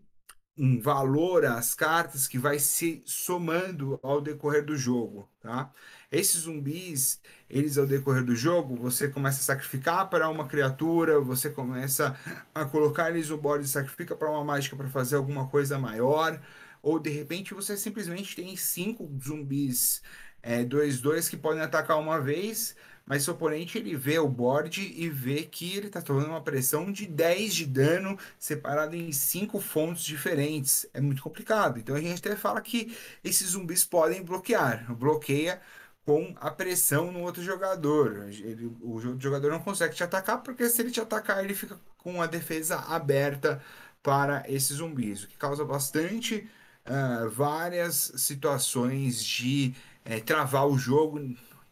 um 0.59 0.77
valor 0.81 1.45
às 1.45 1.73
cartas 1.73 2.27
que 2.27 2.37
vai 2.37 2.59
se 2.59 3.01
somando 3.05 3.97
ao 4.03 4.19
decorrer 4.19 4.65
do 4.65 4.75
jogo, 4.75 5.29
tá? 5.39 5.71
Esses 6.11 6.41
zumbis, 6.41 7.21
eles 7.49 7.77
ao 7.77 7.85
decorrer 7.87 8.25
do 8.25 8.35
jogo, 8.35 8.75
você 8.75 9.07
começa 9.07 9.39
a 9.39 9.43
sacrificar 9.43 10.09
para 10.09 10.27
uma 10.27 10.47
criatura, 10.47 11.21
você 11.21 11.49
começa 11.49 12.13
a 12.53 12.65
colocar 12.65 13.09
eles 13.09 13.29
no 13.29 13.37
board 13.37 13.65
sacrifica 13.67 14.15
para 14.17 14.29
uma 14.29 14.43
mágica 14.43 14.75
para 14.75 14.89
fazer 14.89 15.15
alguma 15.15 15.47
coisa 15.47 15.79
maior, 15.79 16.37
ou 16.81 16.99
de 16.99 17.09
repente 17.09 17.53
você 17.53 17.77
simplesmente 17.77 18.35
tem 18.35 18.53
cinco 18.57 19.09
zumbis 19.17 20.01
é, 20.43 20.63
2-2 20.65 21.29
que 21.29 21.37
podem 21.37 21.61
atacar 21.61 21.97
uma 21.97 22.19
vez, 22.19 22.75
mas 23.09 23.23
seu 23.23 23.33
oponente 23.33 23.79
ele 23.79 23.95
vê 23.95 24.19
o 24.19 24.27
board 24.27 24.79
e 24.95 25.09
vê 25.09 25.41
que 25.41 25.75
ele 25.75 25.87
está 25.87 25.99
tomando 25.99 26.27
uma 26.27 26.43
pressão 26.43 26.91
de 26.91 27.07
10 27.07 27.55
de 27.55 27.65
dano 27.65 28.19
separado 28.37 28.95
em 28.95 29.11
cinco 29.11 29.59
fontes 29.59 30.03
diferentes. 30.03 30.85
É 30.93 31.01
muito 31.01 31.23
complicado. 31.23 31.79
Então 31.79 31.95
a 31.95 31.99
gente 31.99 32.19
até 32.19 32.35
fala 32.35 32.61
que 32.61 32.95
esses 33.23 33.49
zumbis 33.49 33.83
podem 33.83 34.23
bloquear. 34.23 34.93
Bloqueia 34.93 35.59
com 36.05 36.35
a 36.39 36.51
pressão 36.51 37.11
no 37.11 37.21
outro 37.21 37.41
jogador. 37.41 38.27
Ele, 38.29 38.71
o 38.79 38.99
jogador 39.19 39.49
não 39.49 39.59
consegue 39.59 39.95
te 39.95 40.03
atacar, 40.03 40.43
porque 40.43 40.69
se 40.69 40.79
ele 40.79 40.91
te 40.91 41.01
atacar, 41.01 41.43
ele 41.43 41.55
fica 41.55 41.79
com 41.97 42.21
a 42.21 42.27
defesa 42.27 42.77
aberta 42.77 43.59
para 44.03 44.43
esses 44.47 44.77
zumbis, 44.77 45.23
o 45.23 45.27
que 45.27 45.35
causa 45.35 45.65
bastante 45.65 46.47
uh, 46.85 47.29
várias 47.29 48.11
situações 48.17 49.23
de 49.23 49.73
uh, 50.05 50.23
travar 50.23 50.67
o 50.67 50.77
jogo, 50.77 51.19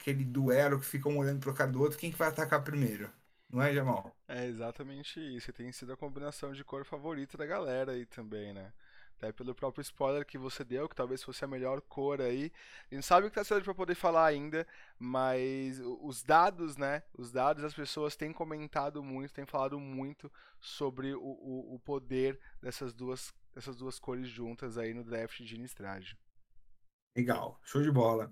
aquele 0.08 0.24
duelo 0.24 0.80
que 0.80 0.86
fica 0.86 1.10
um 1.10 1.18
olhando 1.18 1.42
para 1.42 1.52
o 1.52 1.54
cara 1.54 1.72
do 1.72 1.82
outro, 1.82 1.98
quem 1.98 2.12
que 2.12 2.18
vai 2.18 2.30
atacar 2.30 2.64
primeiro? 2.64 3.12
Não 3.50 3.62
é, 3.62 3.74
Jamal? 3.74 4.16
É 4.28 4.46
exatamente 4.46 5.20
isso. 5.20 5.50
E 5.50 5.54
tem 5.54 5.72
sido 5.72 5.92
a 5.92 5.98
combinação 5.98 6.54
de 6.54 6.64
cor 6.64 6.86
favorita 6.86 7.38
da 7.38 7.46
galera 7.46 7.92
aí 7.92 8.06
também, 8.06 8.54
né? 8.54 8.72
Até 9.18 9.32
pelo 9.32 9.56
próprio 9.56 9.82
spoiler 9.82 10.26
que 10.26 10.38
você 10.38 10.64
deu, 10.64 10.88
que 10.88 10.96
talvez 10.96 11.24
fosse 11.24 11.44
a 11.44 11.48
melhor 11.48 11.82
cor 11.82 12.22
aí. 12.22 12.52
A 12.90 12.96
gente 12.96 13.06
sabe 13.06 13.28
que 13.30 13.36
tá 13.36 13.44
cedo 13.44 13.64
para 13.64 13.74
poder 13.74 13.96
falar 13.96 14.26
ainda, 14.28 14.66
mas 15.00 15.80
os 16.02 16.24
dados, 16.24 16.78
né? 16.78 17.04
Os 17.18 17.32
dados, 17.32 17.64
as 17.64 17.74
pessoas 17.74 18.16
têm 18.16 18.32
comentado 18.32 19.04
muito, 19.04 19.34
têm 19.34 19.46
falado 19.46 19.80
muito 19.80 20.32
sobre 20.60 21.14
o, 21.14 21.22
o, 21.22 21.76
o 21.76 21.80
poder 21.80 22.40
dessas 22.62 22.94
duas, 22.94 23.34
dessas 23.54 23.76
duas 23.76 23.98
cores 24.00 24.28
juntas 24.30 24.78
aí 24.78 24.94
no 24.94 25.04
draft 25.04 25.42
de 25.42 25.56
Innistrad. 25.56 26.14
Legal, 27.18 27.60
show 27.64 27.82
de 27.82 27.92
bola. 27.92 28.32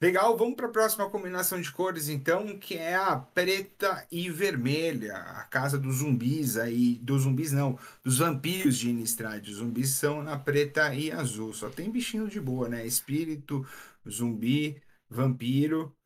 Legal, 0.00 0.36
vamos 0.36 0.56
para 0.56 0.66
a 0.66 0.70
próxima 0.70 1.08
combinação 1.08 1.58
de 1.58 1.72
cores, 1.72 2.10
então, 2.10 2.58
que 2.58 2.76
é 2.76 2.94
a 2.94 3.16
preta 3.16 4.06
e 4.12 4.28
vermelha, 4.30 5.16
a 5.16 5.44
casa 5.44 5.78
dos 5.78 5.96
zumbis 5.96 6.58
aí, 6.58 6.96
dos 6.98 7.22
zumbis 7.22 7.50
não, 7.52 7.78
dos 8.04 8.18
vampiros 8.18 8.76
de 8.76 8.90
Innistrad. 8.90 9.48
Os 9.48 9.56
zumbis 9.56 9.90
são 9.90 10.22
na 10.22 10.38
preta 10.38 10.94
e 10.94 11.10
azul, 11.10 11.54
só 11.54 11.70
tem 11.70 11.90
bichinho 11.90 12.28
de 12.28 12.38
boa, 12.38 12.68
né? 12.68 12.86
Espírito, 12.86 13.66
zumbi, 14.08 14.82
vampiro. 15.08 15.96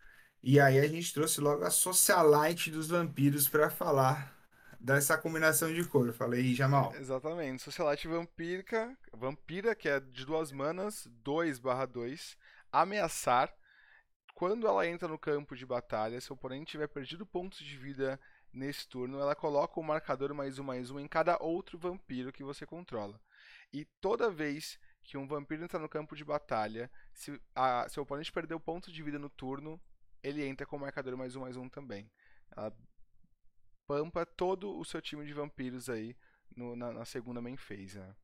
E 0.42 0.60
aí 0.60 0.78
a 0.78 0.87
gente 0.88 1.12
trouxe 1.12 1.40
logo 1.40 1.64
a 1.64 1.70
socialite 1.70 2.70
dos 2.70 2.88
vampiros 2.88 3.49
para 3.49 3.70
falar 3.70 4.39
dessa 4.80 5.18
combinação 5.18 5.72
de 5.72 5.84
cor. 5.84 6.12
Falei, 6.12 6.54
Jamal. 6.54 6.94
Exatamente. 6.96 7.62
Socialite 7.62 8.08
vampírica, 8.08 8.96
vampira, 9.12 9.75
que 9.75 9.88
é 9.88 10.00
de 10.00 10.25
duas 10.25 10.50
manas, 10.50 11.06
2/2, 11.22 12.37
ameaçar. 12.72 13.54
Quando 14.34 14.66
ela 14.66 14.87
entra 14.87 15.06
no 15.06 15.18
campo 15.18 15.54
de 15.54 15.66
batalha, 15.66 16.18
se 16.20 16.30
o 16.30 16.34
oponente 16.34 16.70
tiver 16.70 16.88
perdido 16.88 17.26
pontos 17.26 17.58
de 17.58 17.76
vida 17.76 18.18
nesse 18.52 18.88
turno, 18.88 19.20
ela 19.20 19.34
coloca 19.34 19.78
o 19.78 19.82
marcador 19.82 20.32
mais 20.32 20.58
um 20.58 20.64
mais 20.64 20.90
um 20.90 20.99
em 20.99 21.06
cada 21.06 21.37
outro 21.42 21.78
vampiro 21.78 22.32
que 22.32 22.42
você 22.42 22.64
controla. 22.64 23.20
E 23.72 23.84
toda 24.00 24.30
vez 24.30 24.78
que 25.02 25.18
um 25.18 25.26
vampiro 25.26 25.62
entra 25.62 25.78
no 25.78 25.88
campo 25.88 26.16
de 26.16 26.25
batalha, 26.25 26.90
se 27.12 27.38
a, 27.54 27.87
seu 27.88 28.02
oponente 28.02 28.32
perdeu 28.32 28.58
pontos 28.58 28.92
de 28.92 29.02
vida 29.02 29.18
no 29.18 29.28
turno, 29.28 29.80
ele 30.22 30.44
entra 30.44 30.66
com 30.66 30.76
o 30.76 30.80
marcador 30.80 31.16
mais 31.16 31.37
um 31.37 31.40
mais 31.40 31.56
um 31.56 31.68
também. 31.68 32.10
Ela 32.56 32.75
pampa 33.90 34.25
todo 34.25 34.78
o 34.78 34.85
seu 34.85 35.02
time 35.02 35.26
de 35.26 35.32
vampiros 35.32 35.90
aí 35.90 36.14
no, 36.56 36.76
na, 36.76 36.92
na, 36.92 37.04
segunda 37.04 37.40
main 37.40 37.56
phase, 37.56 37.99
né? 37.99 38.14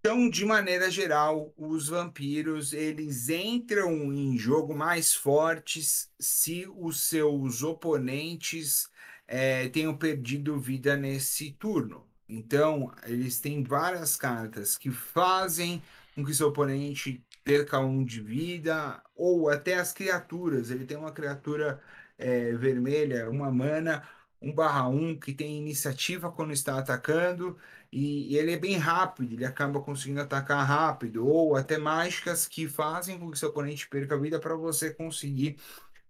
Então, 0.00 0.28
de 0.28 0.44
maneira 0.44 0.90
geral, 0.90 1.50
os 1.56 1.88
vampiros 1.88 2.74
eles 2.74 3.30
entram 3.30 4.12
em 4.12 4.36
jogo 4.36 4.76
mais 4.76 5.14
fortes 5.14 6.12
se 6.20 6.66
os 6.76 7.04
seus 7.04 7.62
oponentes 7.62 8.90
é, 9.26 9.66
tenham 9.70 9.96
perdido 9.96 10.60
vida 10.60 10.94
nesse 10.94 11.52
turno. 11.52 12.06
Então, 12.28 12.92
eles 13.04 13.40
têm 13.40 13.64
várias 13.64 14.14
cartas 14.14 14.76
que 14.76 14.90
fazem 14.90 15.82
com 16.16 16.24
que 16.24 16.34
seu 16.34 16.48
oponente 16.48 17.24
perca 17.44 17.78
um 17.80 18.04
de 18.04 18.20
vida, 18.22 19.02
ou 19.14 19.48
até 19.50 19.74
as 19.76 19.92
criaturas. 19.92 20.70
Ele 20.70 20.86
tem 20.86 20.96
uma 20.96 21.12
criatura 21.12 21.80
é, 22.18 22.52
vermelha, 22.54 23.30
uma 23.30 23.50
mana, 23.52 24.02
um 24.40 24.52
barra 24.54 24.88
um 24.88 25.18
que 25.18 25.34
tem 25.34 25.58
iniciativa 25.58 26.32
quando 26.32 26.52
está 26.52 26.78
atacando, 26.78 27.58
e, 27.92 28.32
e 28.34 28.38
ele 28.38 28.52
é 28.52 28.58
bem 28.58 28.76
rápido, 28.76 29.34
ele 29.34 29.44
acaba 29.44 29.80
conseguindo 29.82 30.20
atacar 30.20 30.66
rápido, 30.66 31.26
ou 31.26 31.56
até 31.56 31.78
mágicas 31.78 32.48
que 32.48 32.68
fazem 32.68 33.18
com 33.18 33.30
que 33.30 33.38
seu 33.38 33.50
oponente 33.50 33.88
perca 33.88 34.14
a 34.14 34.18
vida 34.18 34.40
para 34.40 34.56
você 34.56 34.92
conseguir 34.92 35.58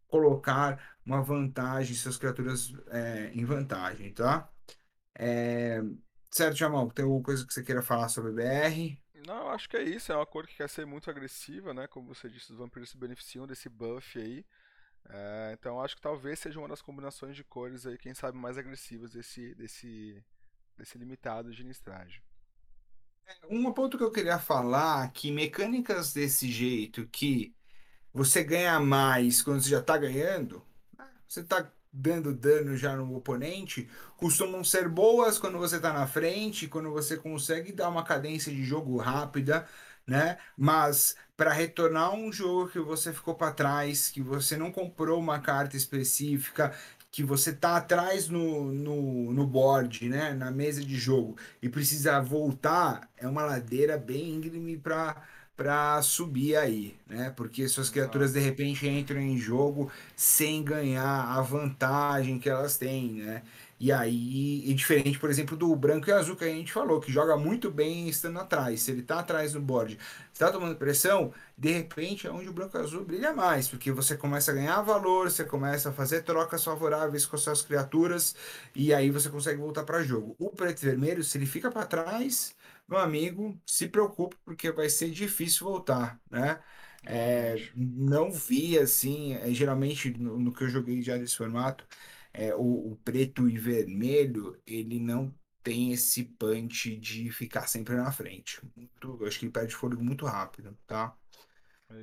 colocar 0.08 0.96
uma 1.04 1.22
vantagem, 1.22 1.94
suas 1.96 2.16
criaturas 2.16 2.72
é, 2.88 3.30
em 3.34 3.44
vantagem, 3.44 4.12
tá? 4.12 4.50
É, 5.18 5.82
certo, 6.30 6.56
Jamal, 6.56 6.90
tem 6.92 7.04
alguma 7.04 7.22
coisa 7.22 7.46
que 7.46 7.52
você 7.54 7.62
queira 7.62 7.82
falar 7.82 8.08
sobre 8.08 8.32
BR? 8.32 9.05
Não, 9.26 9.50
acho 9.50 9.68
que 9.68 9.76
é 9.76 9.83
isso. 9.83 10.12
É 10.12 10.16
uma 10.16 10.25
cor 10.25 10.47
que 10.47 10.54
quer 10.54 10.68
ser 10.68 10.87
muito 10.87 11.11
agressiva, 11.11 11.75
né? 11.75 11.88
Como 11.88 12.14
você 12.14 12.28
disse, 12.28 12.52
os 12.52 12.59
vampiros 12.59 12.90
se 12.90 12.97
beneficiam 12.97 13.45
desse 13.45 13.68
buff 13.68 14.16
aí. 14.21 14.47
É, 15.09 15.50
então 15.52 15.83
acho 15.83 15.97
que 15.97 16.00
talvez 16.00 16.38
seja 16.38 16.61
uma 16.61 16.68
das 16.68 16.80
combinações 16.80 17.35
de 17.35 17.42
cores 17.42 17.87
aí, 17.87 17.99
quem 17.99 18.14
sabe, 18.14 18.38
mais 18.38 18.56
agressivas 18.56 19.11
desse, 19.12 19.52
desse, 19.56 20.25
desse 20.76 20.97
limitado 20.97 21.52
de 21.52 21.62
Innistrad. 21.62 22.14
Um 23.50 23.73
ponto 23.73 23.99
que 23.99 24.04
eu 24.04 24.12
queria 24.12 24.38
falar 24.38 25.11
que 25.12 25.33
mecânicas 25.33 26.12
desse 26.12 26.49
jeito 26.49 27.09
que 27.09 27.52
você 28.12 28.45
ganha 28.45 28.78
mais 28.78 29.42
quando 29.42 29.61
você 29.61 29.71
já 29.71 29.80
está 29.80 29.99
ganhando, 29.99 30.64
né? 30.97 31.09
você 31.28 31.40
está 31.40 31.68
dando 31.96 32.34
dano 32.34 32.76
já 32.76 32.94
no 32.94 33.16
oponente, 33.16 33.88
costumam 34.16 34.62
ser 34.62 34.88
boas 34.88 35.38
quando 35.38 35.58
você 35.58 35.76
está 35.76 35.92
na 35.92 36.06
frente, 36.06 36.68
quando 36.68 36.90
você 36.90 37.16
consegue 37.16 37.72
dar 37.72 37.88
uma 37.88 38.04
cadência 38.04 38.52
de 38.52 38.62
jogo 38.64 38.96
rápida, 38.98 39.66
né? 40.06 40.36
Mas 40.56 41.16
para 41.36 41.52
retornar 41.52 42.14
um 42.14 42.30
jogo 42.32 42.68
que 42.68 42.78
você 42.78 43.12
ficou 43.12 43.34
para 43.34 43.52
trás, 43.52 44.10
que 44.10 44.20
você 44.22 44.56
não 44.56 44.70
comprou 44.70 45.18
uma 45.18 45.40
carta 45.40 45.76
específica, 45.76 46.72
que 47.10 47.22
você 47.24 47.52
tá 47.52 47.76
atrás 47.76 48.28
no, 48.28 48.70
no, 48.72 49.32
no 49.32 49.46
board, 49.46 50.08
né? 50.08 50.34
Na 50.34 50.50
mesa 50.50 50.84
de 50.84 50.96
jogo 50.96 51.36
e 51.62 51.68
precisa 51.68 52.20
voltar, 52.20 53.08
é 53.16 53.26
uma 53.26 53.42
ladeira 53.42 53.96
bem 53.96 54.34
íngreme 54.34 54.76
para 54.76 55.22
para 55.56 56.02
subir 56.02 56.56
aí, 56.56 56.94
né? 57.06 57.30
Porque 57.34 57.66
suas 57.68 57.88
criaturas 57.88 58.32
de 58.32 58.40
repente 58.40 58.86
entram 58.86 59.20
em 59.20 59.38
jogo 59.38 59.90
sem 60.14 60.62
ganhar 60.62 61.36
a 61.36 61.40
vantagem 61.40 62.38
que 62.38 62.48
elas 62.48 62.76
têm, 62.76 63.14
né? 63.14 63.42
E 63.78 63.92
aí, 63.92 64.64
é 64.70 64.72
diferente, 64.72 65.18
por 65.18 65.28
exemplo, 65.28 65.54
do 65.54 65.75
branco 65.76 66.08
e 66.08 66.12
azul 66.12 66.34
que 66.34 66.44
a 66.44 66.48
gente 66.48 66.72
falou, 66.72 66.98
que 66.98 67.12
joga 67.12 67.36
muito 67.36 67.70
bem 67.70 68.08
estando 68.08 68.38
atrás. 68.38 68.80
Se 68.82 68.90
ele 68.90 69.02
tá 69.02 69.18
atrás 69.18 69.52
no 69.52 69.60
board, 69.60 69.98
está 70.32 70.50
tomando 70.50 70.76
pressão, 70.76 71.32
de 71.58 71.72
repente 71.72 72.26
é 72.26 72.30
onde 72.30 72.48
o 72.48 72.52
branco 72.54 72.76
e 72.78 72.80
azul 72.80 73.04
brilha 73.04 73.34
mais, 73.34 73.68
porque 73.68 73.92
você 73.92 74.16
começa 74.16 74.50
a 74.50 74.54
ganhar 74.54 74.80
valor, 74.80 75.30
você 75.30 75.44
começa 75.44 75.90
a 75.90 75.92
fazer 75.92 76.22
trocas 76.22 76.64
favoráveis 76.64 77.26
com 77.26 77.36
as 77.36 77.42
suas 77.42 77.60
criaturas, 77.60 78.34
e 78.75 78.94
aí 78.94 79.10
você 79.10 79.28
consegue 79.28 79.60
voltar 79.60 79.84
para 79.84 80.02
jogo. 80.02 80.34
O 80.38 80.50
preto 80.50 80.82
e 80.82 80.86
vermelho, 80.86 81.22
se 81.22 81.36
ele 81.36 81.46
fica 81.46 81.70
para 81.70 81.84
trás, 81.84 82.54
meu 82.88 82.98
amigo, 82.98 83.60
se 83.66 83.88
preocupe, 83.88 84.36
porque 84.44 84.70
vai 84.70 84.88
ser 84.88 85.10
difícil 85.10 85.66
voltar, 85.66 86.20
né? 86.30 86.62
É, 87.04 87.54
não 87.74 88.32
vi 88.32 88.78
assim, 88.78 89.34
é, 89.34 89.52
geralmente 89.54 90.10
no, 90.18 90.38
no, 90.38 90.52
que 90.52 90.64
eu 90.64 90.68
joguei 90.68 91.00
já 91.02 91.16
nesse 91.16 91.36
formato, 91.36 91.86
é, 92.32 92.54
o, 92.54 92.92
o, 92.92 92.96
preto 93.04 93.48
e 93.48 93.56
vermelho, 93.56 94.60
ele 94.66 94.98
não 94.98 95.32
tem 95.62 95.92
esse 95.92 96.24
punch 96.24 96.96
de 96.96 97.30
ficar 97.30 97.68
sempre 97.68 97.94
na 97.94 98.10
frente. 98.10 98.60
Muito, 98.76 99.18
eu 99.20 99.26
acho 99.26 99.38
que 99.38 99.44
ele 99.46 99.52
perde 99.52 99.74
fôlego 99.74 100.02
muito 100.02 100.26
rápido, 100.26 100.76
tá? 100.86 101.16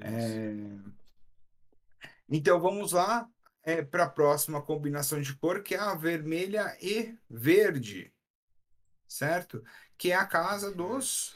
É 0.02 0.54
isso. 0.54 0.94
Então 2.30 2.60
vamos 2.60 2.94
lá 2.94 3.30
para 3.92 4.06
a 4.06 4.10
próxima 4.10 4.62
combinação 4.62 5.22
de 5.22 5.36
cor, 5.36 5.62
que 5.62 5.76
é 5.76 5.80
a 5.80 5.96
vermelha 5.96 6.78
e 6.82 7.18
verde, 7.30 8.14
certo? 9.08 9.64
Que 9.98 10.12
é 10.12 10.16
a 10.16 10.26
casa 10.26 10.72
dos 10.72 11.36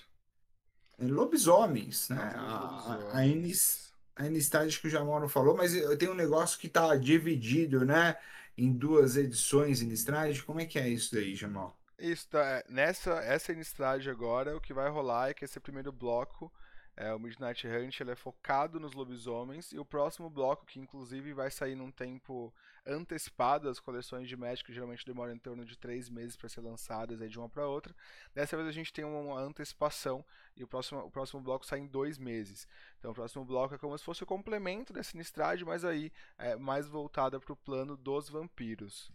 lobisomens, 1.00 2.10
né? 2.10 2.34
A, 2.36 3.10
a, 3.14 3.28
Enis, 3.28 3.94
a 4.16 4.26
que 4.26 4.88
o 4.88 4.90
Jamoro 4.90 5.30
falou, 5.30 5.56
mas 5.56 5.76
eu 5.76 5.98
tenho 5.98 6.12
um 6.12 6.16
negócio 6.16 6.60
que 6.60 6.68
está 6.68 6.96
dividido, 6.96 7.86
né? 7.86 8.18
Em 8.58 8.72
duas 8.72 9.16
edições 9.16 9.82
Innistrad. 9.82 10.42
Como 10.42 10.60
é 10.60 10.66
que 10.66 10.80
é 10.80 10.90
isso 10.90 11.14
daí, 11.14 11.36
Jamal? 11.36 11.78
Isso, 12.00 12.28
tá, 12.30 12.44
é, 12.44 12.66
nessa 12.70 13.12
essa 13.24 13.52
Innistrad 13.52 14.08
agora, 14.08 14.56
o 14.56 14.62
que 14.62 14.74
vai 14.74 14.90
rolar 14.90 15.30
é 15.30 15.34
que 15.34 15.46
esse 15.46 15.60
primeiro 15.60 15.92
bloco, 15.92 16.52
é, 16.98 17.14
o 17.14 17.20
Midnight 17.20 17.68
Hunt, 17.68 18.00
ele 18.00 18.10
é 18.10 18.16
focado 18.16 18.80
nos 18.80 18.94
lobisomens, 18.94 19.72
e 19.72 19.78
o 19.78 19.86
próximo 19.86 20.32
bloco, 20.32 20.66
que 20.66 20.80
inclusive 20.80 21.32
vai 21.32 21.52
sair 21.52 21.76
num 21.76 21.92
tempo 21.92 22.52
antecipado, 22.84 23.70
as 23.70 23.80
coleções 23.80 24.28
de 24.28 24.36
Magic 24.36 24.74
geralmente 24.74 25.06
demoram 25.06 25.32
em 25.32 25.38
torno 25.38 25.64
de 25.64 25.78
três 25.78 26.10
meses 26.10 26.36
para 26.36 26.50
ser 26.50 26.62
lançadas 26.62 27.22
aí 27.22 27.30
de 27.30 27.38
uma 27.38 27.48
para 27.48 27.68
outra, 27.68 27.96
dessa 28.34 28.58
vez 28.58 28.68
a 28.68 28.72
gente 28.72 28.92
tem 28.92 29.06
uma 29.06 29.40
antecipação, 29.40 30.26
e 30.56 30.64
o 30.64 30.68
próximo, 30.68 31.00
o 31.02 31.12
próximo 31.12 31.40
bloco 31.40 31.68
sai 31.68 31.80
em 31.80 31.88
dois 31.88 32.18
meses. 32.18 32.68
Então 32.98 33.12
o 33.12 33.14
próximo 33.14 33.46
bloco 33.46 33.76
é 33.76 33.78
como 33.78 33.96
se 33.96 34.04
fosse 34.04 34.24
o 34.24 34.28
complemento 34.28 34.92
dessa 34.92 35.16
Innistrad, 35.16 35.62
mas 35.62 35.86
aí 35.86 36.12
é 36.36 36.56
mais 36.56 36.88
voltada 36.88 37.40
para 37.40 37.54
o 37.54 37.58
plano 37.58 37.96
dos 37.96 38.28
vampiros. 38.28 39.12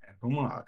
É, 0.00 0.14
vamos 0.20 0.44
lá. 0.44 0.64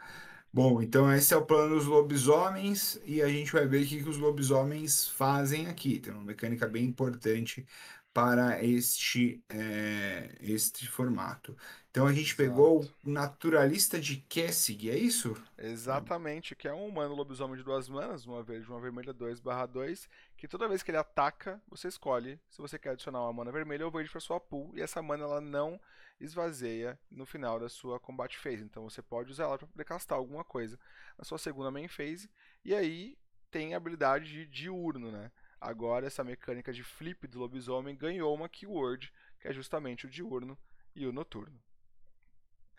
Bom, 0.52 0.81
então 0.83 1.12
esse 1.12 1.35
é 1.35 1.37
o 1.37 1.45
plano 1.45 1.75
dos 1.76 1.87
lobisomens 1.87 2.99
e 3.05 3.23
a 3.23 3.28
gente 3.28 3.52
vai 3.52 3.67
ver 3.67 3.85
o 3.85 3.87
que 3.88 4.02
que 4.02 4.09
os 4.09 4.17
lobisomens 4.17 5.09
fazem 5.09 5.67
aqui. 5.69 6.00
Tem 6.00 6.12
uma 6.12 6.25
mecânica 6.25 6.67
bem 6.67 6.85
importante 6.85 7.67
para 8.12 8.62
este, 8.64 9.45
é, 9.49 10.37
este 10.40 10.88
formato. 10.88 11.57
Então 11.90 12.07
a 12.07 12.12
gente 12.12 12.35
pegou 12.35 12.81
Exato. 12.81 12.95
o 13.05 13.11
Naturalista 13.11 14.00
de 14.00 14.17
Kessig, 14.17 14.90
é 14.90 14.99
isso? 14.99 15.37
Exatamente, 15.57 16.55
que 16.55 16.69
é 16.69 16.73
um 16.73 16.87
humano 16.87 17.14
lobisomem 17.14 17.57
de 17.57 17.64
duas 17.64 17.88
manas, 17.88 18.25
uma 18.25 18.43
verde 18.45 18.69
uma 18.69 18.81
vermelha 18.81 19.12
dois 19.12 19.40
barra 19.40 19.67
dois 19.67 20.09
que 20.37 20.47
toda 20.47 20.69
vez 20.69 20.83
que 20.85 20.90
ele 20.90 20.99
ataca, 20.99 21.61
você 21.69 21.88
escolhe 21.88 22.40
se 22.49 22.61
você 22.61 22.78
quer 22.78 22.90
adicionar 22.90 23.23
uma 23.23 23.33
mana 23.33 23.50
vermelha 23.50 23.85
ou 23.85 23.90
verde 23.90 24.09
para 24.11 24.21
sua 24.21 24.38
pool, 24.38 24.73
e 24.76 24.81
essa 24.81 25.02
mana 25.02 25.25
ela 25.25 25.40
não 25.40 25.81
esvazeia 26.21 26.99
no 27.11 27.27
final 27.27 27.59
da 27.61 27.69
sua 27.69 27.99
combate 28.01 28.39
phase, 28.39 28.63
então 28.65 28.83
você 28.85 29.03
pode 29.03 29.31
usar 29.33 29.45
ela 29.45 29.59
para 29.59 29.67
poder 29.67 29.85
castar 29.85 30.19
alguma 30.19 30.45
coisa 30.45 30.79
na 31.17 31.25
sua 31.25 31.39
segunda 31.39 31.71
main 31.71 31.89
phase, 31.89 32.31
e 32.65 32.75
aí 32.75 33.17
tem 33.51 33.75
a 33.75 33.77
habilidade 33.77 34.31
de 34.31 34.47
diurno, 34.47 35.11
né? 35.11 35.31
Agora 35.61 36.07
essa 36.07 36.23
mecânica 36.25 36.73
de 36.73 36.83
flip 36.85 37.27
do 37.27 37.39
lobisomem 37.41 37.97
ganhou 37.97 38.35
uma 38.35 38.49
keyword, 38.49 39.13
que 39.41 39.49
é 39.49 39.53
justamente 39.53 40.07
o 40.07 40.11
diurno 40.11 40.59
e 40.95 41.07
o 41.07 41.13
noturno. 41.13 41.59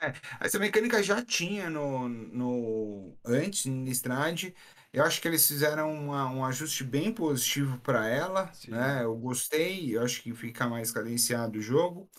É, 0.01 0.13
essa 0.45 0.57
mecânica 0.57 1.03
já 1.03 1.23
tinha 1.23 1.69
no, 1.69 2.07
no 2.07 3.17
antes 3.25 3.65
no 3.65 3.73
Innistrad. 3.75 4.53
Eu 4.93 5.03
acho 5.03 5.21
que 5.21 5.27
eles 5.27 5.45
fizeram 5.47 5.91
uma- 5.93 6.29
um 6.31 6.45
ajuste 6.45 6.83
bem 6.85 7.13
positivo 7.13 7.77
para 7.79 8.07
ela, 8.07 8.51
Sim. 8.51 8.63
né? 8.65 9.03
Eu 9.03 9.15
gostei, 9.17 9.95
eu 9.95 10.01
acho 10.03 10.21
que 10.23 10.33
fica 10.33 10.67
mais 10.67 10.91
cadenciado 10.91 11.59
o 11.59 11.61
jogo. 11.61 12.09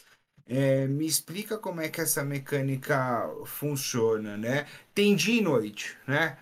É, 0.52 0.84
me 0.88 1.06
explica 1.06 1.56
como 1.56 1.80
é 1.80 1.88
que 1.88 2.00
essa 2.00 2.24
mecânica 2.24 3.24
funciona, 3.46 4.36
né? 4.36 4.66
Tem 4.92 5.14
dia 5.14 5.40
e 5.40 5.40
noite, 5.40 5.96
né? 6.08 6.36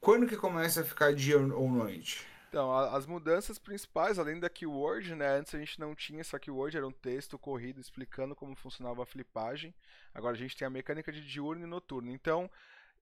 Quando 0.00 0.28
que 0.28 0.36
começa 0.36 0.82
a 0.82 0.84
ficar 0.84 1.12
dia 1.12 1.36
ou 1.36 1.68
noite? 1.68 2.24
Então, 2.48 2.72
as 2.72 3.06
mudanças 3.06 3.58
principais, 3.58 4.20
além 4.20 4.38
da 4.38 4.48
keyword, 4.48 5.16
né? 5.16 5.38
Antes 5.38 5.52
a 5.52 5.58
gente 5.58 5.80
não 5.80 5.96
tinha 5.96 6.20
essa 6.20 6.38
keyword, 6.38 6.76
era 6.76 6.86
um 6.86 6.92
texto 6.92 7.36
corrido 7.36 7.80
explicando 7.80 8.36
como 8.36 8.54
funcionava 8.54 9.02
a 9.02 9.06
flipagem. 9.06 9.74
Agora 10.14 10.36
a 10.36 10.38
gente 10.38 10.56
tem 10.56 10.66
a 10.66 10.70
mecânica 10.70 11.10
de 11.10 11.20
diurno 11.26 11.64
e 11.64 11.68
noturno. 11.68 12.12
Então, 12.12 12.48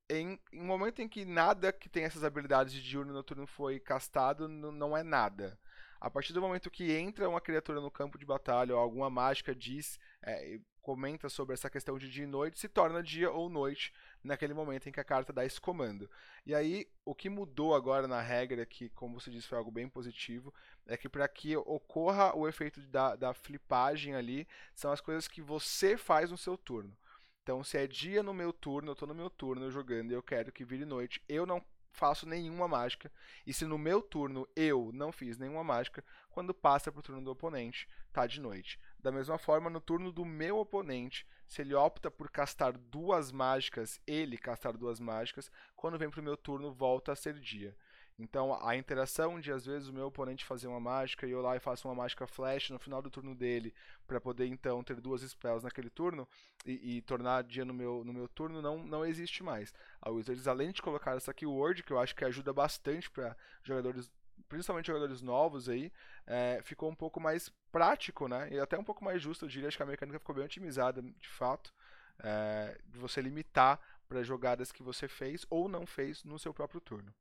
em, 0.09 0.41
em 0.51 0.63
um 0.63 0.65
momento 0.67 1.03
em 1.03 1.09
que 1.09 1.27
nada 1.27 1.73
que 1.73 1.91
tem 1.91 2.05
essas 2.05 2.25
habilidades 2.25 2.73
de 2.73 2.83
diurno 2.83 3.13
e 3.13 3.15
noturno 3.15 3.47
foi 3.47 3.79
castado, 3.79 4.49
não 4.49 4.97
é 4.97 5.03
nada. 5.03 5.59
A 6.01 6.09
partir 6.09 6.33
do 6.33 6.41
momento 6.41 6.71
que 6.71 6.93
entra 6.93 7.29
uma 7.29 7.41
criatura 7.41 7.81
no 7.81 7.91
campo 7.91 8.19
de 8.19 8.25
batalha 8.25 8.75
ou 8.75 8.81
alguma 8.81 9.11
mágica 9.11 9.55
diz, 9.55 9.99
é, 10.23 10.61
comenta 10.81 11.29
sobre 11.29 11.55
essa 11.55 11.69
questão 11.69 11.99
de 11.99 12.09
dia 12.09 12.25
e 12.25 12.27
noite, 12.27 12.59
se 12.59 12.69
torna 12.69 13.03
dia 13.03 13.31
ou 13.31 13.51
noite 13.51 13.93
naquele 14.23 14.55
momento 14.55 14.89
em 14.89 14.93
que 14.93 15.01
a 15.01 15.05
carta 15.05 15.33
dá 15.33 15.45
esse 15.45 15.61
comando. 15.61 16.09
E 16.47 16.55
aí, 16.55 16.87
o 17.05 17.15
que 17.15 17.29
mudou 17.29 17.75
agora 17.75 18.09
na 18.09 18.21
regra, 18.21 18.65
que 18.65 18.89
como 18.91 19.21
você 19.21 19.31
disse 19.31 19.49
foi 19.49 19.59
algo 19.59 19.71
bem 19.71 19.89
positivo, 19.89 20.55
é 20.87 20.97
que 20.97 21.09
para 21.09 21.27
que 21.29 21.57
ocorra 21.57 22.35
o 22.35 22.49
efeito 22.49 22.81
da, 22.89 23.17
da 23.17 23.35
flipagem 23.35 24.15
ali, 24.15 24.47
são 24.75 24.93
as 24.93 25.01
coisas 25.01 25.29
que 25.29 25.43
você 25.43 25.97
faz 25.97 26.31
no 26.31 26.39
seu 26.39 26.57
turno. 26.57 26.97
Então, 27.43 27.65
se 27.65 27.77
é 27.77 27.87
dia 27.87 28.23
no 28.23 28.33
meu 28.33 28.53
turno, 28.53 28.93
eu 28.93 28.97
tô 28.97 29.07
no 29.07 29.15
meu 29.15 29.29
turno 29.29 29.71
jogando 29.71 30.11
e 30.11 30.15
eu 30.15 30.23
quero 30.23 30.53
que 30.53 30.65
vire 30.65 30.85
noite, 30.85 31.23
eu 31.29 31.45
não 31.45 31.63
faço 31.91 32.27
nenhuma 32.27 32.69
mágica. 32.69 33.11
E 33.47 33.53
se 33.53 33.65
no 33.65 33.79
meu 33.79 34.01
turno 34.01 34.49
eu 34.55 34.91
não 34.93 35.13
fiz 35.13 35.39
nenhuma 35.39 35.65
mágica, 35.65 36.05
quando 36.31 36.55
passa 36.55 36.93
pro 36.93 37.03
turno 37.03 37.23
do 37.23 37.31
oponente, 37.31 37.89
tá 38.13 38.27
de 38.27 38.41
noite. 38.41 38.79
Da 38.99 39.11
mesma 39.11 39.39
forma, 39.39 39.69
no 39.69 39.81
turno 39.81 40.13
do 40.13 40.25
meu 40.25 40.59
oponente, 40.59 41.27
se 41.47 41.63
ele 41.63 41.75
opta 41.75 42.11
por 42.11 42.31
castar 42.31 42.77
duas 42.77 43.33
mágicas, 43.33 44.01
ele 44.07 44.37
castar 44.37 44.77
duas 44.77 45.01
mágicas, 45.01 45.51
quando 45.75 45.99
vem 45.99 46.11
pro 46.11 46.23
meu 46.23 46.37
turno, 46.37 46.73
volta 46.73 47.13
a 47.13 47.17
ser 47.17 47.39
dia. 47.39 47.77
Então, 48.19 48.53
a 48.67 48.75
interação 48.77 49.39
de 49.39 49.53
às 49.53 49.65
vezes 49.65 49.89
o 49.89 49.93
meu 49.93 50.07
oponente 50.07 50.45
fazer 50.45 50.67
uma 50.67 50.81
mágica 50.81 51.25
e 51.25 51.31
eu 51.31 51.41
lá 51.41 51.57
e 51.57 51.61
faço 51.61 51.87
uma 51.87 51.95
mágica 51.95 52.27
flash 52.27 52.71
no 52.71 52.79
final 52.79 53.01
do 53.01 53.09
turno 53.09 53.33
dele, 53.33 53.73
para 54.09 54.21
poder 54.21 54.47
então 54.47 54.83
ter 54.83 55.01
duas 55.01 55.23
spells 55.23 55.63
naquele 55.63 55.89
turno, 55.89 56.27
e, 56.67 56.97
e 56.97 57.03
tornar 57.03 57.45
dia 57.45 57.65
no 57.65 57.73
meu, 57.73 58.03
no 58.05 58.13
meu 58.13 58.27
turno 58.27 58.61
não, 58.61 58.79
não 58.85 59.07
existe 59.07 59.43
mais. 59.45 59.73
A 60.01 60.11
Wizards, 60.11 60.49
além 60.49 60.73
de 60.73 60.83
colocar 60.83 61.17
essa 61.17 61.33
keyword, 61.33 61.85
que 61.85 61.93
eu 61.93 61.99
acho 62.01 62.15
que 62.17 62.25
ajuda 62.25 62.53
bastante 62.53 63.09
para 63.09 63.37
jogadores, 63.63 64.11
principalmente 64.49 64.87
jogadores 64.87 65.23
novos 65.23 65.69
aí, 65.69 65.93
é, 66.27 66.61
ficou 66.65 66.91
um 66.91 66.97
pouco 66.97 67.21
mais 67.21 67.49
prático, 67.71 68.27
né? 68.27 68.49
E 68.51 68.59
até 68.59 68.77
um 68.77 68.85
pouco 68.85 69.05
mais 69.05 69.23
justo, 69.23 69.45
eu 69.45 69.49
diria. 69.49 69.69
Acho 69.69 69.77
que 69.77 69.83
a 69.83 69.87
mecânica 69.87 70.19
ficou 70.19 70.35
bem 70.35 70.45
otimizada, 70.45 71.01
de 71.03 71.29
fato, 71.29 71.73
é, 72.19 72.79
de 72.87 72.99
você 72.99 73.21
limitar 73.21 73.81
para 74.09 74.25
jogadas 74.25 74.73
que 74.73 74.83
você 74.83 75.07
fez 75.07 75.47
ou 75.49 75.69
não 75.69 75.87
fez 75.87 76.25
no 76.25 76.39
seu 76.39 76.53
próprio 76.53 76.81
turno. 76.81 77.15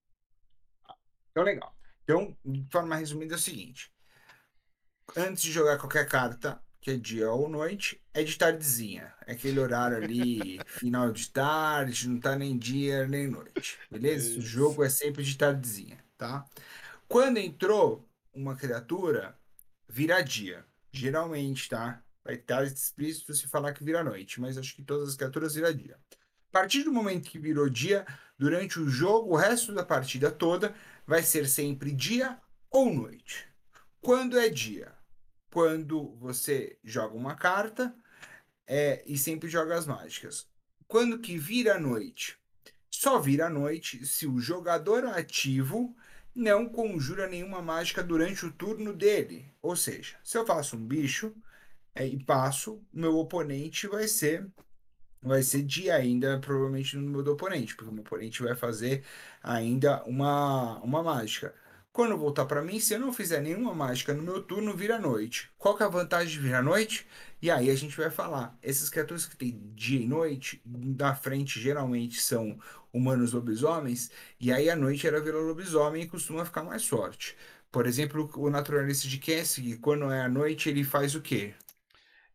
Então, 1.37 1.45
legal. 1.45 1.77
Então, 2.03 2.37
de 2.43 2.67
forma 2.71 2.95
resumida, 2.95 3.35
é 3.35 3.37
o 3.37 3.39
seguinte: 3.39 3.91
antes 5.15 5.43
de 5.43 5.51
jogar 5.51 5.77
qualquer 5.77 6.09
carta, 6.09 6.59
que 6.81 6.89
é 6.89 6.97
dia 6.97 7.31
ou 7.31 7.47
noite, 7.47 8.01
é 8.11 8.23
de 8.23 8.35
tardezinha. 8.35 9.13
É 9.27 9.33
aquele 9.33 9.59
horário 9.59 9.97
ali, 9.97 10.59
final 10.65 11.11
de 11.11 11.29
tarde, 11.29 12.09
não 12.09 12.19
tá 12.19 12.35
nem 12.35 12.57
dia 12.57 13.07
nem 13.07 13.27
noite. 13.27 13.77
Beleza? 13.91 14.29
O 14.29 14.39
Isso. 14.39 14.41
jogo 14.41 14.83
é 14.83 14.89
sempre 14.89 15.23
de 15.23 15.37
tardezinha, 15.37 16.03
tá? 16.17 16.43
Quando 17.07 17.37
entrou 17.37 18.09
uma 18.33 18.55
criatura, 18.55 19.37
vira 19.87 20.23
dia. 20.23 20.65
Geralmente, 20.91 21.69
tá? 21.69 22.03
Vai 22.23 22.33
estar 22.33 22.63
explícito 22.65 23.31
se 23.35 23.47
falar 23.47 23.73
que 23.73 23.83
vira 23.83 24.03
noite, 24.03 24.41
mas 24.41 24.57
acho 24.57 24.75
que 24.75 24.81
todas 24.81 25.09
as 25.09 25.15
criaturas 25.15 25.53
vira 25.53 25.71
dia. 25.71 25.99
A 26.49 26.59
partir 26.59 26.83
do 26.83 26.91
momento 26.91 27.29
que 27.29 27.37
virou 27.37 27.69
dia, 27.69 28.05
durante 28.37 28.79
o 28.79 28.89
jogo, 28.89 29.33
o 29.33 29.35
resto 29.35 29.73
da 29.73 29.83
partida 29.83 30.31
toda 30.31 30.73
vai 31.05 31.21
ser 31.21 31.47
sempre 31.47 31.91
dia 31.91 32.39
ou 32.71 32.93
noite. 32.93 33.47
Quando 34.01 34.39
é 34.39 34.49
dia? 34.49 34.93
Quando 35.51 36.15
você 36.15 36.77
joga 36.83 37.15
uma 37.15 37.35
carta 37.35 37.93
é, 38.65 39.03
e 39.05 39.17
sempre 39.17 39.49
joga 39.49 39.75
as 39.75 39.85
mágicas. 39.85 40.47
Quando 40.87 41.19
que 41.19 41.37
vira 41.37 41.79
noite? 41.79 42.37
Só 42.89 43.19
vira 43.19 43.49
noite 43.49 44.05
se 44.05 44.25
o 44.25 44.39
jogador 44.39 45.05
ativo 45.05 45.95
não 46.33 46.69
conjura 46.69 47.27
nenhuma 47.27 47.61
mágica 47.61 48.03
durante 48.03 48.45
o 48.45 48.51
turno 48.51 48.93
dele. 48.93 49.51
Ou 49.61 49.75
seja, 49.75 50.17
se 50.23 50.37
eu 50.37 50.45
faço 50.45 50.75
um 50.77 50.85
bicho 50.85 51.35
é, 51.93 52.05
e 52.07 52.23
passo, 52.23 52.81
meu 52.93 53.17
oponente 53.17 53.87
vai 53.87 54.07
ser 54.07 54.47
vai 55.27 55.43
ser 55.43 55.63
dia 55.63 55.95
ainda, 55.95 56.39
provavelmente 56.39 56.95
no 56.95 57.03
número 57.03 57.23
do 57.23 57.33
oponente, 57.33 57.75
porque 57.75 57.89
o 57.89 57.93
meu 57.93 58.03
oponente 58.03 58.41
vai 58.41 58.55
fazer 58.55 59.03
ainda 59.43 60.03
uma, 60.05 60.79
uma 60.79 61.03
mágica. 61.03 61.53
Quando 61.91 62.15
voltar 62.15 62.45
para 62.45 62.61
mim, 62.61 62.79
se 62.79 62.93
eu 62.93 62.99
não 62.99 63.11
fizer 63.11 63.41
nenhuma 63.41 63.73
mágica 63.73 64.13
no 64.13 64.21
meu 64.21 64.43
turno, 64.43 64.75
vira 64.75 64.99
noite. 64.99 65.49
Qual 65.57 65.75
que 65.75 65.81
é 65.81 65.85
a 65.87 65.89
vantagem 65.89 66.31
de 66.31 66.39
virar 66.39 66.61
noite? 66.61 67.07
E 67.41 67.49
aí 67.49 67.71
a 67.71 67.75
gente 67.75 67.97
vai 67.97 68.11
falar. 68.11 68.55
Essas 68.61 68.87
criaturas 68.87 69.25
que 69.25 69.35
têm 69.35 69.59
dia 69.73 69.99
e 69.99 70.07
noite, 70.07 70.61
da 70.63 71.15
frente 71.15 71.59
geralmente 71.59 72.21
são 72.21 72.59
humanos 72.93 73.33
lobisomens, 73.33 74.11
e 74.39 74.51
aí 74.51 74.69
a 74.69 74.75
noite 74.75 75.07
era 75.07 75.19
virar 75.19 75.39
lobisomem 75.39 76.03
e 76.03 76.07
costuma 76.07 76.45
ficar 76.45 76.63
mais 76.63 76.85
forte. 76.87 77.35
Por 77.71 77.87
exemplo, 77.87 78.29
o 78.35 78.49
naturalista 78.49 79.07
de 79.07 79.17
Kessig, 79.17 79.77
quando 79.77 80.11
é 80.11 80.21
à 80.21 80.29
noite, 80.29 80.69
ele 80.69 80.83
faz 80.83 81.15
o 81.15 81.21
quê? 81.21 81.53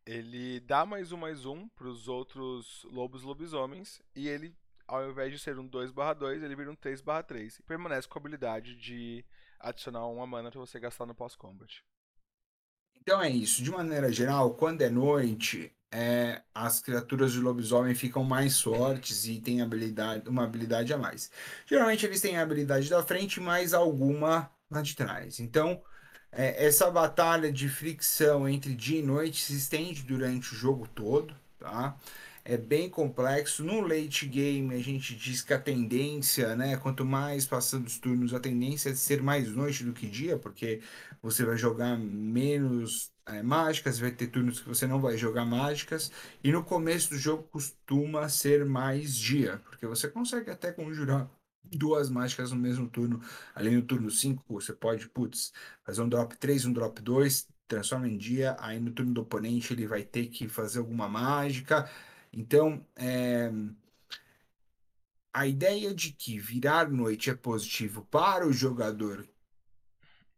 Ele 0.05 0.59
dá 0.59 0.85
mais 0.85 1.11
um 1.13 1.17
mais 1.17 1.45
um 1.45 1.67
para 1.69 1.87
os 1.87 2.07
outros 2.09 2.85
lobos 2.91 3.23
lobisomens 3.23 4.01
e 4.13 4.27
ele, 4.27 4.53
ao 4.85 5.09
invés 5.09 5.31
de 5.31 5.39
ser 5.39 5.57
um 5.57 5.65
dois 5.65 5.91
barra 5.91 6.13
dois 6.13 6.43
ele 6.43 6.55
vira 6.55 6.69
um 6.69 6.75
três 6.75 6.99
barra 6.99 7.23
três 7.23 7.57
e 7.57 7.63
permanece 7.63 8.07
com 8.07 8.19
a 8.19 8.21
habilidade 8.21 8.75
de 8.75 9.23
adicionar 9.59 10.05
uma 10.07 10.27
mana 10.27 10.51
para 10.51 10.59
você 10.59 10.77
gastar 10.77 11.05
no 11.05 11.15
pós-combat. 11.15 11.83
Então 12.99 13.21
é 13.21 13.29
isso. 13.29 13.63
De 13.63 13.71
maneira 13.71 14.11
geral, 14.11 14.55
quando 14.55 14.81
é 14.81 14.89
noite, 14.89 15.73
é, 15.91 16.41
as 16.53 16.81
criaturas 16.81 17.31
de 17.31 17.39
lobisomem 17.39 17.95
ficam 17.95 18.23
mais 18.23 18.59
fortes 18.59 19.25
e 19.25 19.39
têm 19.39 19.61
habilidade, 19.61 20.27
uma 20.27 20.43
habilidade 20.43 20.93
a 20.93 20.97
mais. 20.97 21.31
Geralmente 21.65 22.05
eles 22.05 22.19
têm 22.19 22.37
a 22.37 22.41
habilidade 22.41 22.89
da 22.89 23.03
frente, 23.03 23.39
mais 23.39 23.73
alguma 23.73 24.51
lá 24.69 24.81
de 24.81 24.95
trás. 24.95 25.39
Então, 25.39 25.83
é, 26.35 26.65
essa 26.65 26.89
batalha 26.89 27.51
de 27.51 27.69
fricção 27.69 28.47
entre 28.47 28.73
dia 28.73 28.99
e 28.99 29.03
noite 29.03 29.43
se 29.43 29.55
estende 29.55 30.03
durante 30.03 30.53
o 30.53 30.57
jogo 30.57 30.87
todo, 30.93 31.33
tá? 31.59 31.97
É 32.45 32.57
bem 32.57 32.89
complexo. 32.89 33.63
No 33.63 33.79
late 33.81 34.25
game, 34.25 34.73
a 34.75 34.79
gente 34.79 35.15
diz 35.15 35.41
que 35.41 35.53
a 35.53 35.59
tendência, 35.59 36.55
né? 36.55 36.75
Quanto 36.77 37.05
mais 37.05 37.45
passando 37.45 37.87
os 37.87 37.97
turnos, 37.97 38.33
a 38.33 38.39
tendência 38.39 38.89
é 38.89 38.95
ser 38.95 39.21
mais 39.21 39.49
noite 39.49 39.83
do 39.83 39.93
que 39.93 40.07
dia, 40.07 40.37
porque 40.37 40.81
você 41.21 41.45
vai 41.45 41.57
jogar 41.57 41.97
menos 41.97 43.11
é, 43.25 43.41
mágicas, 43.41 43.99
vai 43.99 44.11
ter 44.11 44.27
turnos 44.27 44.59
que 44.59 44.67
você 44.67 44.85
não 44.87 44.99
vai 44.99 45.17
jogar 45.17 45.45
mágicas, 45.45 46.11
e 46.43 46.51
no 46.51 46.63
começo 46.63 47.11
do 47.11 47.17
jogo 47.17 47.43
costuma 47.43 48.27
ser 48.27 48.65
mais 48.65 49.15
dia, 49.15 49.61
porque 49.65 49.87
você 49.87 50.07
consegue 50.09 50.51
até 50.51 50.71
conjurar 50.71 51.29
duas 51.63 52.09
mágicas 52.09 52.51
no 52.51 52.57
mesmo 52.57 52.89
turno. 52.89 53.21
Ali 53.55 53.71
no 53.71 53.81
turno 53.81 54.09
5, 54.09 54.43
você 54.47 54.73
pode, 54.73 55.09
putz, 55.09 55.51
fazer 55.83 56.01
um 56.01 56.09
drop 56.09 56.37
3, 56.37 56.65
um 56.65 56.73
drop 56.73 57.01
2, 57.01 57.47
transforma 57.67 58.07
em 58.07 58.17
dia, 58.17 58.55
aí 58.59 58.79
no 58.79 58.91
turno 58.91 59.13
do 59.13 59.21
oponente 59.21 59.73
ele 59.73 59.87
vai 59.87 60.03
ter 60.03 60.27
que 60.27 60.47
fazer 60.47 60.79
alguma 60.79 61.07
mágica. 61.07 61.89
Então, 62.31 62.85
é, 62.95 63.51
a 65.33 65.47
ideia 65.47 65.93
de 65.93 66.11
que 66.11 66.39
virar 66.39 66.89
noite 66.89 67.29
é 67.29 67.35
positivo 67.35 68.05
para 68.05 68.47
o 68.47 68.53
jogador, 68.53 69.27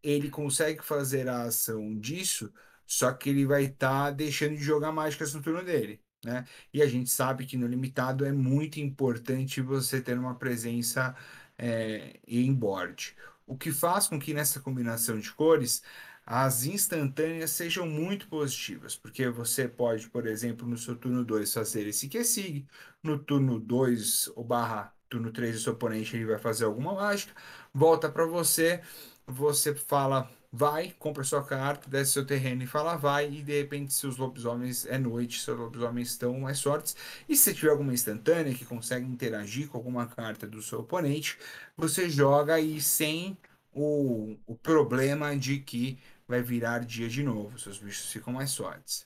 ele 0.01 0.29
consegue 0.29 0.83
fazer 0.83 1.27
a 1.27 1.43
ação 1.43 1.97
disso, 1.99 2.53
só 2.85 3.11
que 3.13 3.29
ele 3.29 3.45
vai 3.45 3.65
estar 3.65 4.05
tá 4.05 4.11
deixando 4.11 4.55
de 4.55 4.63
jogar 4.63 4.91
mágicas 4.91 5.33
no 5.33 5.41
turno 5.41 5.63
dele. 5.63 6.04
Né? 6.25 6.43
E 6.73 6.81
a 6.81 6.87
gente 6.87 7.11
sabe 7.11 7.45
que 7.45 7.55
no 7.55 7.67
limitado 7.67 8.25
é 8.25 8.31
muito 8.31 8.79
importante 8.79 9.61
você 9.61 10.01
ter 10.01 10.17
uma 10.17 10.33
presença 10.33 11.15
é, 11.55 12.19
em 12.27 12.51
board. 12.51 13.15
O 13.45 13.55
que 13.55 13.71
faz 13.71 14.07
com 14.07 14.19
que 14.19 14.33
nessa 14.33 14.59
combinação 14.59 15.19
de 15.19 15.31
cores 15.31 15.83
as 16.25 16.65
instantâneas 16.65 17.51
sejam 17.51 17.85
muito 17.85 18.27
positivas, 18.27 18.95
porque 18.95 19.29
você 19.29 19.67
pode, 19.67 20.09
por 20.09 20.25
exemplo, 20.25 20.67
no 20.67 20.75
seu 20.77 20.95
turno 20.95 21.23
2 21.23 21.53
fazer 21.53 21.85
esse 21.85 22.09
QSIG, 22.09 22.65
no 23.03 23.19
turno 23.19 23.59
2 23.59 24.31
ou 24.35 24.43
barra 24.43 24.91
turno 25.07 25.31
3 25.31 25.53
do 25.55 25.61
seu 25.61 25.73
oponente 25.73 26.15
ele 26.15 26.25
vai 26.25 26.39
fazer 26.39 26.65
alguma 26.65 26.95
mágica, 26.95 27.31
volta 27.71 28.09
para 28.09 28.25
você, 28.25 28.81
você 29.27 29.75
fala 29.75 30.27
vai, 30.55 30.91
compra 30.99 31.23
sua 31.23 31.43
carta, 31.43 31.89
desce 31.89 32.13
seu 32.13 32.25
terreno 32.25 32.63
e 32.63 32.67
fala 32.67 32.95
vai, 32.95 33.29
e 33.31 33.41
de 33.43 33.57
repente 33.61 33.93
seus 33.93 34.17
lobisomens 34.17 34.85
é 34.85 34.97
noite, 34.97 35.41
seus 35.41 35.57
lobisomens 35.59 36.09
estão 36.09 36.39
mais 36.39 36.61
fortes, 36.61 36.95
e 37.27 37.35
se 37.35 37.53
tiver 37.53 37.71
alguma 37.71 37.93
instantânea 37.93 38.53
que 38.53 38.65
consegue 38.65 39.05
interagir 39.05 39.67
com 39.67 39.77
alguma 39.77 40.07
carta 40.07 40.47
do 40.47 40.61
seu 40.61 40.79
oponente, 40.79 41.37
você 41.75 42.09
joga 42.09 42.55
aí 42.55 42.81
sem 42.81 43.37
o, 43.73 44.37
o 44.45 44.55
problema 44.55 45.35
de 45.37 45.59
que 45.59 45.99
vai 46.27 46.41
virar 46.41 46.79
dia 46.85 47.09
de 47.09 47.23
novo, 47.23 47.59
seus 47.59 47.77
bichos 47.79 48.11
ficam 48.11 48.33
mais 48.33 48.55
fortes. 48.55 49.05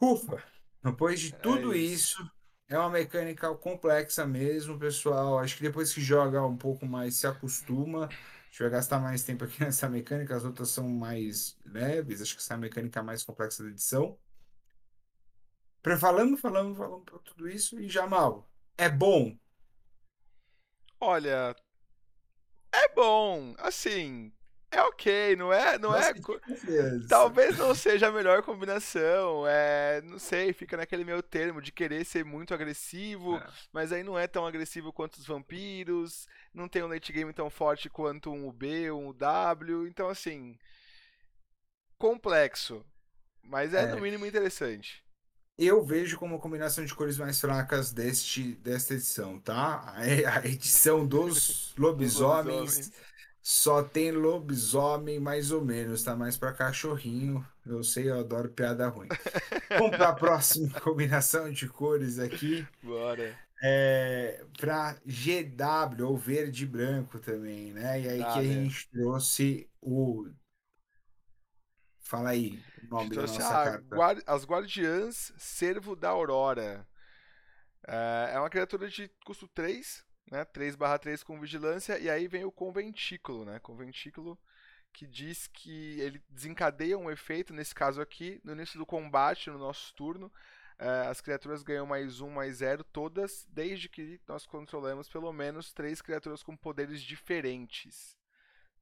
Ufa! 0.00 0.42
Depois 0.82 1.20
de 1.20 1.28
é 1.32 1.36
tudo 1.36 1.72
é 1.74 1.78
isso. 1.78 2.22
isso, 2.22 2.30
é 2.68 2.78
uma 2.78 2.90
mecânica 2.90 3.54
complexa 3.54 4.26
mesmo, 4.26 4.78
pessoal. 4.78 5.38
Acho 5.38 5.56
que 5.56 5.62
depois 5.62 5.92
que 5.92 6.00
joga 6.00 6.44
um 6.44 6.56
pouco 6.56 6.86
mais, 6.86 7.16
se 7.16 7.26
acostuma. 7.26 8.08
A 8.50 8.52
gente 8.52 8.62
vai 8.62 8.70
gastar 8.70 8.98
mais 8.98 9.22
tempo 9.22 9.44
aqui 9.44 9.60
nessa 9.62 9.88
mecânica, 9.88 10.36
as 10.36 10.44
outras 10.44 10.70
são 10.70 10.88
mais 10.88 11.56
leves. 11.64 12.20
Acho 12.20 12.34
que 12.34 12.42
essa 12.42 12.54
é 12.54 12.56
a 12.56 12.58
mecânica 12.58 13.00
mais 13.02 13.22
complexa 13.22 13.62
da 13.62 13.70
edição. 13.70 14.18
Falamos, 15.98 16.40
falamos, 16.40 16.76
falamos 16.76 17.04
por 17.06 17.20
tudo 17.22 17.48
isso 17.48 17.80
e 17.80 17.88
Jamal, 17.88 18.50
é 18.76 18.88
bom? 18.88 19.38
Olha, 21.00 21.56
é 22.72 22.88
bom. 22.94 23.54
Assim, 23.56 24.32
é 24.72 24.82
ok, 24.82 25.34
não 25.34 25.52
é, 25.52 25.76
não 25.78 25.94
é. 25.94 26.12
Talvez 27.08 27.58
não 27.58 27.74
seja 27.74 28.06
a 28.06 28.12
melhor 28.12 28.40
combinação. 28.42 29.44
É, 29.46 30.00
não 30.02 30.18
sei, 30.18 30.52
fica 30.52 30.76
naquele 30.76 31.04
meio 31.04 31.20
termo 31.22 31.60
de 31.60 31.72
querer 31.72 32.04
ser 32.04 32.24
muito 32.24 32.54
agressivo, 32.54 33.36
é. 33.36 33.46
mas 33.72 33.90
aí 33.90 34.04
não 34.04 34.16
é 34.16 34.28
tão 34.28 34.46
agressivo 34.46 34.92
quanto 34.92 35.16
os 35.16 35.26
vampiros. 35.26 36.28
Não 36.54 36.68
tem 36.68 36.84
um 36.84 36.88
late 36.88 37.12
game 37.12 37.32
tão 37.32 37.50
forte 37.50 37.90
quanto 37.90 38.30
um 38.30 38.46
UB, 38.46 38.92
um 38.92 39.12
W. 39.12 39.88
Então 39.88 40.08
assim, 40.08 40.56
complexo, 41.98 42.84
mas 43.42 43.74
é, 43.74 43.82
é. 43.82 43.86
no 43.86 44.00
mínimo 44.00 44.24
interessante. 44.24 45.04
Eu 45.58 45.84
vejo 45.84 46.16
como 46.16 46.38
combinação 46.38 46.84
de 46.84 46.94
cores 46.94 47.18
mais 47.18 47.38
fracas 47.38 47.92
deste, 47.92 48.54
desta 48.54 48.94
edição, 48.94 49.38
tá? 49.38 49.94
A 49.94 50.46
edição 50.46 51.06
dos 51.06 51.74
lobisomens 51.76 52.90
só 53.42 53.82
tem 53.82 54.10
lobisomem, 54.10 55.18
mais 55.18 55.50
ou 55.50 55.64
menos, 55.64 56.02
tá 56.02 56.14
mais 56.14 56.36
para 56.36 56.52
cachorrinho. 56.52 57.46
Eu 57.64 57.82
sei, 57.82 58.10
eu 58.10 58.20
adoro 58.20 58.50
piada 58.50 58.88
ruim. 58.88 59.08
Vamos 59.78 59.96
para 59.96 60.10
a 60.10 60.14
próxima 60.14 60.68
combinação 60.80 61.50
de 61.50 61.68
cores 61.68 62.18
aqui. 62.18 62.66
Bora. 62.82 63.38
É, 63.62 64.44
para 64.58 64.96
GW, 65.04 66.06
ou 66.06 66.16
verde 66.16 66.64
e 66.64 66.66
branco 66.66 67.18
também, 67.18 67.72
né? 67.72 68.00
E 68.00 68.08
aí 68.08 68.18
que 68.18 68.38
a 68.38 68.42
gente 68.42 68.88
trouxe 68.90 69.68
o. 69.80 70.28
Fala 71.98 72.30
aí 72.30 72.58
o 72.82 72.86
nome 72.88 73.14
da 73.14 73.22
nossa 73.22 73.38
carta. 73.38 73.96
Guard... 73.96 74.22
As 74.26 74.44
Guardiãs 74.44 75.32
Servo 75.38 75.94
da 75.94 76.08
Aurora. 76.08 76.86
É, 77.86 78.32
é 78.34 78.38
uma 78.38 78.50
criatura 78.50 78.88
de 78.88 79.10
custo 79.24 79.48
3, 79.48 80.04
né? 80.30 80.44
3 80.44 80.76
barra 80.76 80.98
3 80.98 81.22
com 81.22 81.40
vigilância, 81.40 81.98
e 81.98 82.08
aí 82.08 82.28
vem 82.28 82.44
o 82.44 82.52
conventículo, 82.52 83.44
né? 83.44 83.58
Conventículo 83.58 84.38
que 84.92 85.06
diz 85.06 85.46
que 85.46 86.00
ele 86.00 86.22
desencadeia 86.28 86.98
um 86.98 87.10
efeito, 87.10 87.52
nesse 87.52 87.74
caso 87.74 88.00
aqui, 88.00 88.40
no 88.44 88.52
início 88.52 88.78
do 88.78 88.86
combate, 88.86 89.50
no 89.50 89.58
nosso 89.58 89.94
turno, 89.94 90.32
eh, 90.78 91.06
as 91.08 91.20
criaturas 91.20 91.62
ganham 91.62 91.86
mais 91.86 92.20
um, 92.20 92.30
mais 92.30 92.56
zero, 92.56 92.82
todas, 92.84 93.46
desde 93.50 93.88
que 93.88 94.20
nós 94.26 94.46
controlemos 94.46 95.08
pelo 95.08 95.32
menos 95.32 95.72
três 95.72 96.02
criaturas 96.02 96.42
com 96.42 96.56
poderes 96.56 97.02
diferentes. 97.02 98.16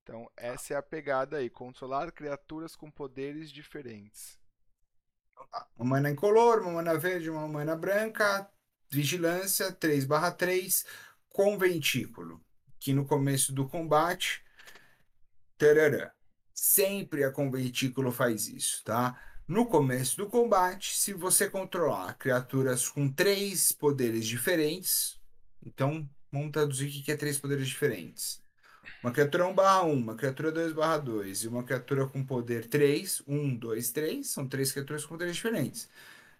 Então, 0.03 0.31
essa 0.37 0.73
é 0.73 0.77
a 0.77 0.83
pegada 0.83 1.37
aí, 1.37 1.51
controlar 1.51 2.11
criaturas 2.13 2.75
com 2.75 2.91
poderes 2.91 3.51
diferentes. 3.51 4.39
Uma 5.77 5.91
mana 5.97 6.11
incolor, 6.11 6.63
uma 6.63 6.73
mana 6.73 6.97
verde, 6.97 7.29
uma 7.29 7.47
mana 7.47 7.77
branca, 7.77 8.51
vigilância, 8.89 9.71
3 9.71 10.07
barra 10.07 10.31
3, 10.31 10.85
conventículo, 11.39 12.45
que 12.81 12.93
no 12.93 13.07
começo 13.07 13.53
do 13.53 13.65
combate, 13.65 14.43
tarará, 15.57 16.13
sempre 16.53 17.23
a 17.23 17.31
conventículo 17.31 18.11
faz 18.11 18.49
isso, 18.49 18.83
tá? 18.83 19.17
No 19.47 19.65
começo 19.65 20.17
do 20.17 20.27
combate, 20.27 20.97
se 20.97 21.13
você 21.13 21.49
controlar 21.49 22.15
criaturas 22.15 22.89
com 22.89 23.09
três 23.09 23.71
poderes 23.71 24.27
diferentes, 24.27 25.17
então 25.65 26.11
vamos 26.33 26.51
traduzir 26.51 26.89
o 26.89 27.05
que 27.05 27.13
é 27.13 27.17
três 27.17 27.39
poderes 27.39 27.69
diferentes. 27.69 28.43
Uma 29.01 29.13
criatura 29.13 29.47
1 29.47 29.55
barra 29.55 29.85
1, 29.85 29.93
uma 29.93 30.17
criatura 30.17 30.51
2 30.51 30.73
barra 30.73 30.99
2 30.99 31.45
e 31.45 31.47
uma 31.47 31.63
criatura 31.63 32.05
com 32.09 32.27
poder 32.27 32.67
3, 32.67 33.23
1, 33.29 33.55
2, 33.55 33.93
3, 33.93 34.27
são 34.27 34.49
três 34.49 34.73
criaturas 34.73 35.05
com 35.05 35.11
poderes 35.11 35.37
diferentes. 35.37 35.89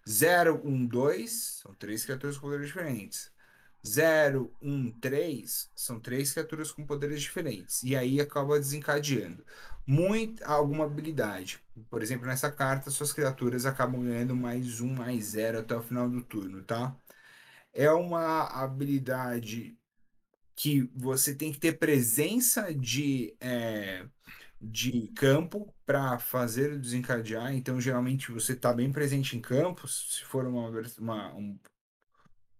0, 0.05 0.59
1, 0.61 0.85
2, 0.87 1.31
são 1.31 1.73
três 1.75 2.03
criaturas 2.03 2.35
com 2.35 2.47
poderes 2.47 2.67
diferentes. 2.67 3.31
0, 3.85 4.53
1, 4.61 4.91
3 4.99 5.71
são 5.75 5.99
três 5.99 6.33
criaturas 6.33 6.71
com 6.71 6.85
poderes 6.85 7.21
diferentes. 7.21 7.81
E 7.83 7.95
aí 7.95 8.19
acaba 8.19 8.59
desencadeando 8.59 9.43
muito, 9.89 10.43
alguma 10.43 10.85
habilidade. 10.85 11.59
Por 11.89 12.03
exemplo, 12.03 12.27
nessa 12.27 12.51
carta, 12.51 12.91
suas 12.91 13.11
criaturas 13.11 13.65
acabam 13.65 14.03
ganhando 14.03 14.35
mais 14.35 14.81
um, 14.81 14.93
mais 14.93 15.25
zero 15.25 15.59
até 15.59 15.75
o 15.75 15.81
final 15.81 16.07
do 16.09 16.21
turno, 16.21 16.63
tá? 16.63 16.95
É 17.73 17.91
uma 17.91 18.43
habilidade 18.63 19.77
que 20.55 20.83
você 20.95 21.33
tem 21.35 21.51
que 21.51 21.59
ter 21.59 21.79
presença 21.79 22.73
de, 22.73 23.35
é, 23.39 24.05
de 24.61 25.07
campo 25.15 25.73
para 25.85 26.19
fazer 26.19 26.77
desencadear. 26.79 27.53
Então, 27.55 27.81
geralmente, 27.81 28.31
você 28.31 28.53
está 28.53 28.73
bem 28.73 28.91
presente 28.91 29.37
em 29.37 29.41
campo. 29.41 29.87
Se 29.87 30.23
for 30.25 30.45
uma, 30.45 30.69
uma, 30.99 31.33
um 31.35 31.59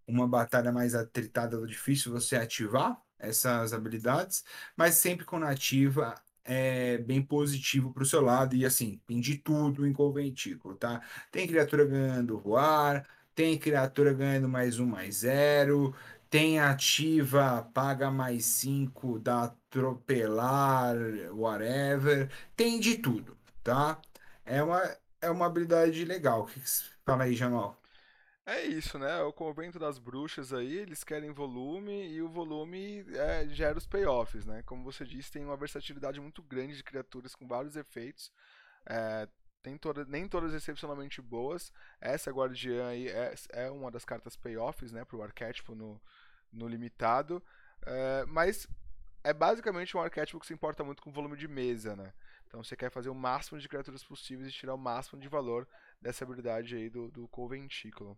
uma 0.09 0.27
batalha 0.27 0.71
mais 0.71 0.95
atritada, 0.95 1.65
difícil 1.65 2.11
você 2.11 2.35
ativar 2.35 3.01
essas 3.17 3.73
habilidades, 3.73 4.43
mas 4.77 4.95
sempre 4.95 5.25
com 5.25 5.39
nativa 5.39 6.15
é 6.43 6.97
bem 6.99 7.21
positivo 7.21 7.93
para 7.93 8.03
o 8.03 8.05
seu 8.05 8.21
lado 8.21 8.55
e 8.55 8.65
assim, 8.65 8.99
tem 9.07 9.19
de 9.21 9.37
tudo 9.37 9.85
em 9.85 9.93
conventículo, 9.93 10.75
tá? 10.75 11.01
Tem 11.31 11.47
criatura 11.47 11.85
ganhando 11.85 12.39
voar, 12.39 13.07
tem 13.35 13.57
criatura 13.57 14.13
ganhando 14.13 14.49
mais 14.49 14.79
um, 14.79 14.85
mais 14.85 15.17
zero, 15.17 15.93
tem 16.29 16.59
ativa, 16.59 17.63
paga 17.73 18.09
mais 18.11 18.45
cinco, 18.45 19.19
dá 19.19 19.43
atropelar, 19.45 20.95
whatever, 21.31 22.29
tem 22.55 22.79
de 22.79 22.97
tudo, 22.97 23.37
tá? 23.63 23.99
é 24.49 24.63
uma, 24.63 24.97
é 25.21 25.29
uma 25.29 25.45
habilidade 25.45 26.03
legal. 26.05 26.41
O 26.43 26.45
que 26.47 26.59
que 26.59 26.69
fala 27.05 27.23
aí, 27.25 27.35
Jamal? 27.35 27.78
É 28.51 28.65
isso, 28.65 28.97
né? 28.97 29.21
O 29.21 29.31
convento 29.31 29.77
das 29.77 29.99
bruxas 29.99 30.51
aí, 30.51 30.77
eles 30.77 31.03
querem 31.03 31.31
volume 31.31 32.07
e 32.09 32.19
o 32.19 32.27
volume 32.27 33.05
é, 33.15 33.47
gera 33.49 33.77
os 33.77 33.85
payoffs, 33.85 34.43
né? 34.43 34.63
Como 34.63 34.83
você 34.83 35.05
disse, 35.05 35.31
tem 35.31 35.45
uma 35.45 35.55
versatilidade 35.55 36.19
muito 36.19 36.41
grande 36.41 36.75
de 36.75 36.83
criaturas 36.83 37.35
com 37.35 37.47
vários 37.47 37.75
efeitos. 37.75 38.31
É, 38.87 39.27
tem 39.61 39.77
toda, 39.77 40.03
nem 40.05 40.27
todas 40.27 40.51
excepcionalmente 40.51 41.21
boas. 41.21 41.71
Essa 42.01 42.31
guardiã 42.31 42.87
aí 42.87 43.07
é, 43.07 43.35
é 43.51 43.69
uma 43.69 43.91
das 43.91 44.03
cartas 44.03 44.35
payoffs, 44.35 44.91
né? 44.91 45.05
Pro 45.05 45.21
arquétipo 45.21 45.75
no, 45.75 46.01
no 46.51 46.67
limitado. 46.67 47.43
É, 47.85 48.25
mas 48.25 48.67
é 49.23 49.31
basicamente 49.31 49.95
um 49.95 50.01
arquétipo 50.01 50.39
que 50.39 50.47
se 50.47 50.53
importa 50.55 50.83
muito 50.83 51.03
com 51.03 51.11
volume 51.11 51.37
de 51.37 51.47
mesa, 51.47 51.95
né? 51.95 52.11
Então 52.47 52.63
você 52.63 52.75
quer 52.75 52.89
fazer 52.89 53.09
o 53.09 53.15
máximo 53.15 53.59
de 53.59 53.69
criaturas 53.69 54.03
possíveis 54.03 54.49
e 54.49 54.51
tirar 54.51 54.73
o 54.73 54.77
máximo 54.77 55.21
de 55.21 55.27
valor 55.27 55.67
dessa 56.01 56.23
habilidade 56.23 56.75
aí 56.75 56.89
do, 56.89 57.11
do 57.11 57.27
Conventículo. 57.27 58.17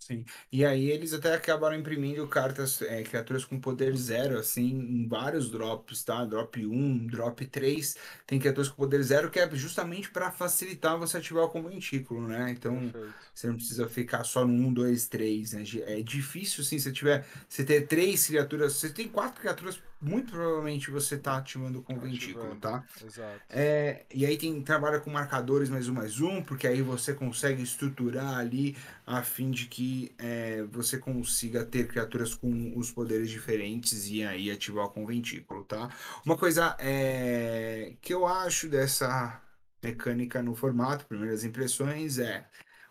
Sim. 0.00 0.24
E 0.50 0.64
aí 0.64 0.90
eles 0.90 1.12
até 1.12 1.34
acabaram 1.34 1.76
imprimindo 1.76 2.26
cartas, 2.26 2.80
é, 2.80 3.02
criaturas 3.02 3.44
com 3.44 3.60
poder 3.60 3.94
zero, 3.94 4.38
assim, 4.38 4.70
em 4.70 5.06
vários 5.06 5.50
drops, 5.50 6.02
tá? 6.02 6.24
Drop 6.24 6.66
um 6.66 7.06
drop 7.06 7.46
três 7.46 7.96
tem 8.26 8.38
criaturas 8.38 8.70
com 8.70 8.76
poder 8.76 9.02
zero 9.02 9.30
que 9.30 9.38
é 9.38 9.48
justamente 9.54 10.10
para 10.10 10.32
facilitar 10.32 10.98
você 10.98 11.18
ativar 11.18 11.44
o 11.44 11.50
conventículo, 11.50 12.26
né? 12.26 12.50
Então 12.50 12.90
Perfeito. 12.90 13.14
você 13.34 13.46
não 13.48 13.56
precisa 13.56 13.88
ficar 13.90 14.24
só 14.24 14.44
no 14.46 14.54
um 14.54 14.72
dois 14.72 15.06
três 15.06 15.52
né? 15.52 15.64
É 15.86 16.02
difícil, 16.02 16.64
sim, 16.64 16.78
se 16.78 16.90
tiver, 16.92 17.26
você 17.46 17.62
ter 17.62 17.86
três 17.86 18.26
criaturas, 18.26 18.72
você 18.72 18.88
tem 18.90 19.06
quatro 19.06 19.38
criaturas, 19.38 19.82
muito 20.00 20.32
provavelmente 20.32 20.90
você 20.90 21.18
tá 21.18 21.36
ativando 21.36 21.80
o 21.80 21.82
conventículo, 21.82 22.52
Ativando. 22.52 22.60
tá? 22.60 22.84
Exato. 23.04 23.40
É, 23.50 24.06
e 24.12 24.24
aí 24.24 24.38
tem 24.38 24.62
trabalha 24.62 24.98
com 24.98 25.10
marcadores 25.10 25.68
mais 25.68 25.88
um 25.88 25.94
mais 25.94 26.20
um, 26.20 26.42
porque 26.42 26.66
aí 26.66 26.80
você 26.80 27.12
consegue 27.12 27.62
estruturar 27.62 28.38
ali 28.38 28.76
a 29.06 29.22
fim 29.22 29.50
de 29.50 29.66
que 29.66 30.12
é, 30.18 30.62
você 30.70 30.98
consiga 30.98 31.64
ter 31.64 31.86
criaturas 31.86 32.34
com 32.34 32.72
os 32.76 32.90
poderes 32.90 33.28
diferentes 33.28 34.08
e 34.08 34.24
aí 34.24 34.50
ativar 34.50 34.86
o 34.86 34.90
conventículo, 34.90 35.64
tá? 35.64 35.90
Uma 36.24 36.36
coisa 36.36 36.76
é, 36.78 37.94
que 38.00 38.14
eu 38.14 38.26
acho 38.26 38.68
dessa 38.68 39.42
mecânica 39.82 40.42
no 40.42 40.54
formato, 40.54 41.06
primeiras 41.06 41.44
impressões, 41.44 42.18
é 42.18 42.46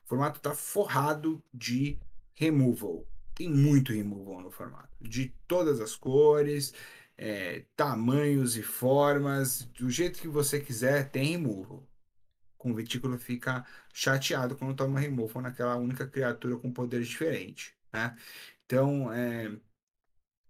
o 0.06 0.10
formato 0.10 0.40
tá 0.40 0.54
forrado 0.54 1.42
de 1.54 1.98
removal. 2.34 3.06
Tem 3.36 3.50
muito 3.50 3.94
removal 3.94 4.42
no 4.42 4.52
formato, 4.52 4.90
de 5.00 5.34
todas 5.48 5.80
as 5.80 5.96
cores, 5.96 6.74
é, 7.22 7.66
tamanhos 7.76 8.56
e 8.56 8.64
formas, 8.64 9.64
do 9.78 9.90
jeito 9.90 10.22
que 10.22 10.28
você 10.28 10.58
quiser, 10.58 11.10
tem 11.12 11.32
removal 11.32 11.86
com 12.58 12.72
o 12.72 12.76
Vitículo 12.76 13.18
fica 13.18 13.66
chateado 13.94 14.56
quando 14.56 14.76
toma 14.76 15.00
removal 15.00 15.42
naquela 15.42 15.76
única 15.78 16.08
criatura 16.08 16.58
com 16.58 16.72
poderes 16.72 17.08
diferentes, 17.08 17.74
né? 17.92 18.16
Então, 18.66 19.12
é 19.12 19.52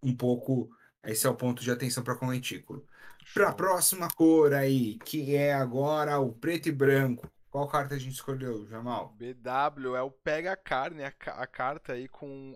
um 0.03 0.15
pouco, 0.15 0.69
esse 1.03 1.25
é 1.25 1.29
o 1.29 1.35
ponto 1.35 1.63
de 1.63 1.71
atenção 1.71 2.03
para 2.03 2.15
com 2.15 2.27
o 2.27 2.31
Vitículo. 2.31 2.85
Para 3.33 3.49
a 3.49 3.53
próxima 3.53 4.07
cor 4.09 4.53
aí, 4.53 4.97
que 4.99 5.35
é 5.35 5.53
agora 5.53 6.19
o 6.19 6.33
preto 6.33 6.69
e 6.69 6.71
branco. 6.71 7.31
Qual 7.49 7.67
carta 7.67 7.95
a 7.95 7.97
gente 7.99 8.13
escolheu, 8.13 8.67
Jamal? 8.67 9.15
BW 9.17 9.95
é 9.95 10.01
o 10.01 10.11
Pega 10.11 10.53
a 10.53 10.57
Carne, 10.57 11.03
a, 11.03 11.13
a 11.25 11.47
carta 11.47 11.93
aí 11.93 12.07
com 12.07 12.55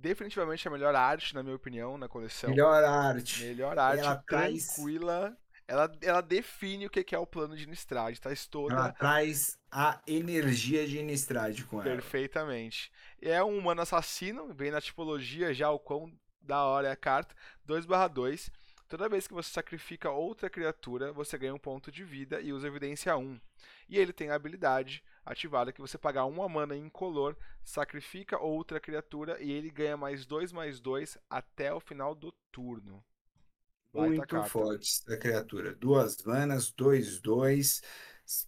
definitivamente 0.00 0.66
a 0.66 0.70
melhor 0.70 0.94
arte, 0.94 1.34
na 1.34 1.42
minha 1.42 1.54
opinião, 1.54 1.96
na 1.98 2.08
coleção. 2.08 2.50
Melhor 2.50 2.82
arte. 2.82 3.44
Melhor 3.44 3.78
arte, 3.78 4.00
Ela 4.04 4.16
traz, 4.16 4.66
tranquila. 4.66 5.36
Ela, 5.68 5.92
ela 6.02 6.20
define 6.20 6.86
o 6.86 6.90
que 6.90 7.14
é 7.14 7.18
o 7.18 7.26
plano 7.26 7.56
de 7.56 7.64
Innistrad. 7.64 8.18
Traz 8.18 8.40
ela 8.42 8.50
toda 8.50 8.92
traz 8.92 9.56
a 9.70 10.00
energia 10.06 10.86
de 10.86 10.98
Innistrad 10.98 11.62
com 11.64 11.76
ela. 11.76 11.84
perfeitamente. 11.84 12.90
É 13.22 13.42
um 13.44 13.56
humano 13.56 13.82
assassino, 13.82 14.52
vem 14.52 14.72
na 14.72 14.80
tipologia 14.80 15.54
já 15.54 15.70
o 15.70 15.78
quão 15.78 16.12
da 16.40 16.64
hora 16.64 16.88
é 16.88 16.90
a 16.90 16.96
carta. 16.96 17.34
2/2. 17.64 18.50
Toda 18.88 19.08
vez 19.08 19.28
que 19.28 19.34
você 19.34 19.48
sacrifica 19.48 20.10
outra 20.10 20.50
criatura, 20.50 21.12
você 21.12 21.38
ganha 21.38 21.54
um 21.54 21.58
ponto 21.58 21.92
de 21.92 22.02
vida 22.02 22.40
e 22.40 22.52
usa 22.52 22.66
evidência 22.66 23.16
1. 23.16 23.40
E 23.88 23.96
ele 23.96 24.12
tem 24.12 24.30
a 24.30 24.34
habilidade 24.34 25.04
ativada 25.30 25.72
que 25.72 25.80
você 25.80 25.98
pagar 25.98 26.24
uma 26.26 26.48
mana 26.48 26.76
incolor, 26.76 27.36
sacrifica 27.64 28.38
outra 28.38 28.80
criatura 28.80 29.40
e 29.42 29.50
ele 29.52 29.70
ganha 29.70 29.96
mais 29.96 30.26
2 30.26 30.52
mais 30.52 30.80
2 30.80 31.18
até 31.28 31.72
o 31.72 31.80
final 31.80 32.14
do 32.14 32.32
turno. 32.52 33.04
Baita 33.94 34.26
Muito 34.26 34.26
carta. 34.26 34.50
forte 34.52 35.00
essa 35.04 35.16
criatura. 35.18 35.74
Duas 35.74 36.16
manas, 36.24 36.70
dois, 36.72 37.20
dois. 37.20 37.82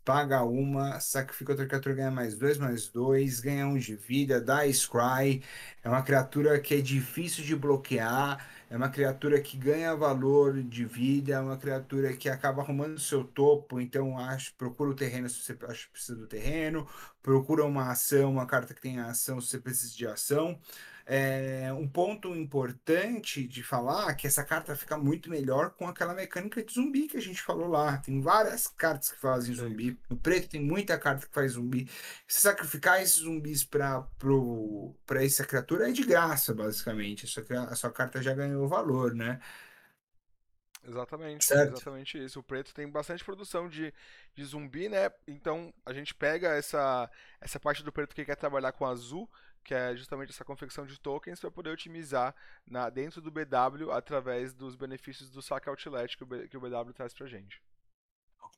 Paga 0.05 0.43
uma, 0.45 1.01
sacrifica 1.01 1.51
outra 1.53 1.67
criatura, 1.67 1.95
ganha 1.97 2.11
mais 2.11 2.39
dois, 2.39 2.57
mais 2.59 2.89
dois, 2.89 3.41
ganha 3.41 3.67
um 3.67 3.77
de 3.77 3.97
vida, 3.97 4.41
dá 4.41 4.65
Scry. 4.73 5.43
É 5.83 5.89
uma 5.89 6.03
criatura 6.03 6.61
que 6.61 6.75
é 6.75 6.81
difícil 6.81 7.45
de 7.45 7.57
bloquear. 7.57 8.47
É 8.73 8.77
uma 8.77 8.89
criatura 8.89 9.39
que 9.39 9.59
ganha 9.59 9.95
valor 9.95 10.63
de 10.63 10.87
vida. 10.87 11.35
É 11.35 11.39
uma 11.39 11.59
criatura 11.59 12.17
que 12.17 12.27
acaba 12.27 12.63
arrumando 12.63 12.99
seu 12.99 13.23
topo. 13.23 13.79
Então, 13.79 14.17
acho, 14.19 14.55
procura 14.57 14.89
o 14.89 14.95
terreno 14.95 15.29
se 15.29 15.43
você 15.43 15.59
acha 15.69 15.85
que 15.85 15.93
precisa 15.93 16.17
do 16.17 16.27
terreno. 16.27 16.89
Procura 17.23 17.67
uma 17.67 17.91
ação, 17.91 18.31
uma 18.33 18.47
carta 18.47 18.73
que 18.73 18.81
tenha 18.81 19.05
ação 19.05 19.43
se 19.43 19.49
você 19.49 19.59
precisa 19.59 19.95
de 19.95 20.07
ação. 20.07 20.59
É, 21.05 21.73
um 21.73 21.89
ponto 21.89 22.35
importante 22.37 23.47
de 23.47 23.63
falar 23.63 24.11
é 24.11 24.15
que 24.15 24.27
essa 24.27 24.45
carta 24.45 24.77
fica 24.77 24.97
muito 24.97 25.29
melhor 25.31 25.71
com 25.71 25.89
aquela 25.89 26.15
mecânica 26.15 26.63
de 26.63 26.73
zumbi 26.75 27.09
que 27.09 27.17
a 27.17 27.21
gente 27.21 27.43
falou 27.43 27.69
lá. 27.69 27.99
Tem 27.99 28.21
várias 28.21 28.67
cartas 28.69 29.11
que 29.11 29.19
fazem 29.21 29.55
zumbi. 29.55 29.99
No 30.09 30.17
preto 30.17 30.49
tem 30.49 30.61
muita 30.61 30.99
carta 30.99 31.27
que 31.27 31.33
faz 31.35 31.53
zumbi. 31.53 31.89
Se 32.27 32.41
sacrificar 32.41 33.03
esses 33.03 33.17
zumbis 33.17 33.65
para 33.65 34.07
essa 35.21 35.45
criatura 35.45 35.89
é 35.89 35.93
de 35.93 36.05
graça, 36.05 36.55
basicamente. 36.55 37.25
Essa, 37.27 37.43
a 37.65 37.75
sua 37.75 37.91
carta 37.93 38.23
já 38.23 38.35
ganhou 38.35 38.67
valor, 38.69 39.15
né? 39.15 39.41
Exatamente, 40.85 41.45
Certo? 41.47 41.77
exatamente 41.77 42.23
isso. 42.23 42.41
O 42.41 42.43
preto 42.43 42.75
tem 42.75 42.89
bastante 42.91 43.25
produção 43.25 43.69
de, 43.69 43.95
de 44.35 44.45
zumbi, 44.45 44.89
né? 44.89 45.11
Então 45.29 45.73
a 45.87 45.93
gente 45.93 46.13
pega 46.15 46.49
essa, 46.55 47.09
essa 47.41 47.61
parte 47.61 47.85
do 47.85 47.93
preto 47.93 48.15
que 48.15 48.25
quer 48.25 48.35
trabalhar 48.37 48.73
com 48.73 48.85
azul, 48.85 49.31
que 49.65 49.75
é 49.75 49.95
justamente 49.97 50.31
essa 50.31 50.45
confecção 50.45 50.85
de 50.87 50.99
tokens, 50.99 51.41
para 51.41 51.51
poder 51.51 51.71
otimizar 51.71 52.35
na, 52.67 52.91
dentro 52.91 53.21
do 53.21 53.31
BW 53.31 53.91
através 53.93 54.53
dos 54.53 54.75
benefícios 54.75 55.31
do 55.31 55.43
saque 55.43 55.69
outlet 55.69 56.17
que 56.17 56.25
o, 56.25 56.49
que 56.49 56.57
o 56.57 56.61
BW 56.61 56.93
traz 56.93 57.15
pra 57.15 57.27
gente. 57.27 57.63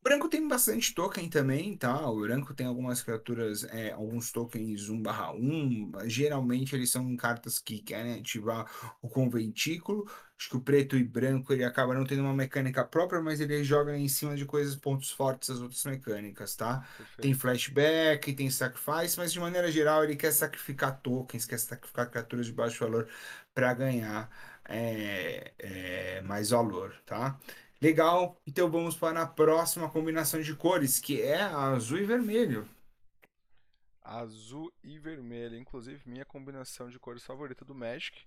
O 0.01 0.05
branco 0.05 0.29
tem 0.29 0.47
bastante 0.47 0.95
token 0.95 1.31
também, 1.31 1.77
tá? 1.77 2.09
O 2.11 2.21
branco 2.21 2.53
tem 2.53 2.67
algumas 2.67 3.03
criaturas, 3.03 3.65
é, 3.65 3.91
alguns 3.93 4.31
tokens 4.31 4.89
um 4.91 5.01
barra 5.01 5.33
um 5.33 5.91
Geralmente 6.05 6.75
eles 6.77 6.91
são 6.91 7.17
cartas 7.17 7.59
que 7.59 7.79
querem 7.81 8.15
ativar 8.21 8.71
o 9.01 9.09
conventículo. 9.09 10.07
Acho 10.39 10.51
que 10.51 10.57
o 10.57 10.61
preto 10.61 10.97
e 10.99 11.05
branco 11.05 11.53
ele 11.55 11.65
acaba 11.65 11.95
não 11.95 12.05
tendo 12.05 12.23
uma 12.23 12.35
mecânica 12.35 12.85
própria, 12.85 13.23
mas 13.23 13.41
ele 13.41 13.65
joga 13.65 13.97
em 13.97 14.09
cima 14.09 14.37
de 14.37 14.45
coisas, 14.45 14.77
pontos 14.77 15.11
fortes 15.11 15.49
das 15.49 15.61
outras 15.61 15.83
mecânicas, 15.85 16.55
tá? 16.55 16.87
Tem 17.21 17.35
Perfeito. 17.35 17.35
flashback, 17.35 18.33
tem 18.35 18.51
sacrifice, 18.51 19.17
mas 19.17 19.33
de 19.33 19.41
maneira 19.41 19.71
geral 19.73 20.05
ele 20.05 20.17
quer 20.17 20.33
sacrificar 20.33 21.01
tokens, 21.01 21.47
quer 21.47 21.59
sacrificar 21.59 22.11
criaturas 22.11 22.47
de 22.47 22.53
baixo 22.53 22.79
valor 22.85 23.09
para 23.55 23.73
ganhar 23.75 24.29
é, 24.69 25.53
é, 25.59 26.23
mais 26.23 26.51
valor, 26.51 26.95
tá? 27.07 27.39
Legal, 27.85 28.41
então 28.47 28.71
vamos 28.71 28.97
para 28.97 29.21
a 29.21 29.27
próxima 29.27 29.91
combinação 29.91 30.41
de 30.41 30.57
cores, 30.57 30.99
que 30.99 31.21
é 31.21 31.43
azul 31.43 31.99
e 31.99 32.03
vermelho. 32.03 32.67
Azul 34.03 34.73
e 34.83 34.99
vermelho, 34.99 35.59
inclusive 35.59 36.01
minha 36.09 36.25
combinação 36.25 36.89
de 36.89 36.99
cores 36.99 37.27
favorita 37.27 37.63
do 37.63 37.75
Magic. 37.75 38.25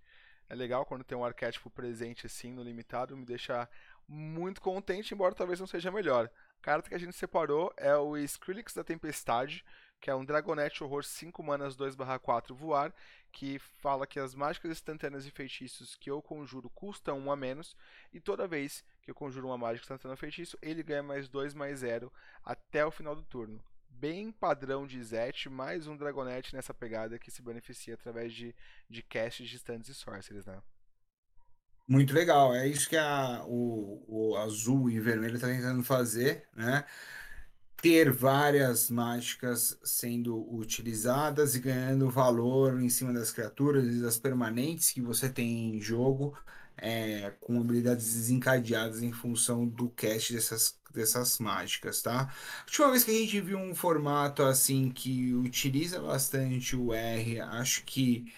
É 0.48 0.54
legal 0.54 0.86
quando 0.86 1.04
tem 1.04 1.18
um 1.18 1.26
arquétipo 1.26 1.72
presente 1.72 2.28
assim 2.28 2.52
no 2.52 2.62
limitado, 2.62 3.18
me 3.18 3.26
deixa 3.26 3.68
muito 4.08 4.62
contente, 4.62 5.16
embora 5.16 5.34
talvez 5.34 5.60
não 5.60 5.66
seja 5.66 5.90
a 5.90 5.92
melhor. 5.92 6.30
A 6.60 6.62
carta 6.62 6.88
que 6.88 6.96
a 6.96 7.00
gente 7.00 7.16
separou 7.16 7.74
é 7.78 7.96
o 7.98 8.16
Skrillex 8.16 8.76
da 8.76 8.84
Tempestade, 8.84 9.66
que 10.00 10.12
é 10.12 10.14
um 10.14 10.24
Dragonete 10.24 10.84
Horror 10.84 11.04
5 11.04 11.42
manas 11.42 11.76
2/4 11.76 12.54
voar, 12.54 12.94
que 13.32 13.58
fala 13.58 14.06
que 14.06 14.20
as 14.20 14.36
mágicas 14.36 14.70
instantâneas 14.70 15.26
e 15.26 15.32
feitiços 15.32 15.96
que 15.96 16.12
eu 16.12 16.22
conjuro 16.22 16.70
custam 16.70 17.18
um 17.18 17.32
a 17.32 17.36
menos, 17.36 17.76
e 18.14 18.20
toda 18.20 18.48
vez 18.48 18.86
que 19.08 19.12
eu 19.12 19.16
conjuro 19.16 19.48
uma 19.48 19.58
mágica 19.58 19.86
instantânea 19.86 20.16
ou 20.16 20.18
feitiço, 20.18 20.58
ele 20.62 20.84
ganha 20.84 21.02
mais 21.02 21.30
2 21.30 21.54
mais 21.54 21.80
zero 21.80 22.12
até 22.44 22.86
o 22.86 22.92
final 22.92 23.16
do 23.16 23.24
turno 23.24 23.64
bem 23.90 24.32
padrão 24.32 24.86
de 24.86 25.02
Zet, 25.02 25.50
mais 25.50 25.88
um 25.88 25.98
Dragonete 25.98 26.54
nessa 26.54 26.74
pegada 26.74 27.18
que 27.18 27.32
se 27.32 27.42
beneficia 27.42 27.96
através 27.96 28.32
de, 28.32 28.54
de 28.88 29.02
casts 29.02 29.50
distantes 29.50 29.90
e 29.90 29.94
sorceries, 29.96 30.46
né? 30.46 30.62
Muito 31.88 32.14
legal, 32.14 32.54
é 32.54 32.68
isso 32.68 32.88
que 32.90 32.98
a, 32.98 33.44
o, 33.48 34.04
o 34.08 34.38
azul 34.38 34.90
e 34.90 35.00
vermelho 35.00 35.36
está 35.36 35.48
tentando 35.48 35.82
fazer, 35.84 36.48
né? 36.56 36.84
Ter 37.78 38.12
várias 38.12 38.92
mágicas 38.92 39.80
sendo 39.84 40.54
utilizadas 40.54 41.56
e 41.56 41.60
ganhando 41.60 42.10
valor 42.10 42.80
em 42.82 42.90
cima 42.90 43.14
das 43.14 43.32
criaturas 43.32 43.86
e 43.86 44.02
das 44.02 44.20
permanentes 44.20 44.92
que 44.92 45.02
você 45.02 45.30
tem 45.30 45.76
em 45.76 45.82
jogo. 45.82 46.38
É, 46.78 47.32
com 47.42 47.60
habilidades 47.60 48.14
desencadeadas 48.14 49.02
em 49.02 49.12
função 49.12 49.68
do 49.68 49.90
cast 49.90 50.34
dessas, 50.34 50.80
dessas 50.94 51.40
mágicas, 51.40 52.02
tá? 52.02 52.24
A 52.62 52.64
última 52.66 52.92
vez 52.92 53.04
que 53.04 53.12
a 53.12 53.14
gente 53.14 53.42
viu 53.42 53.58
um 53.60 53.76
formato 53.76 54.44
assim 54.44 54.90
que 54.92 55.34
utiliza 55.34 56.02
bastante 56.02 56.76
o 56.76 56.94
R, 56.94 57.40
acho 57.42 57.84
que 57.86 58.32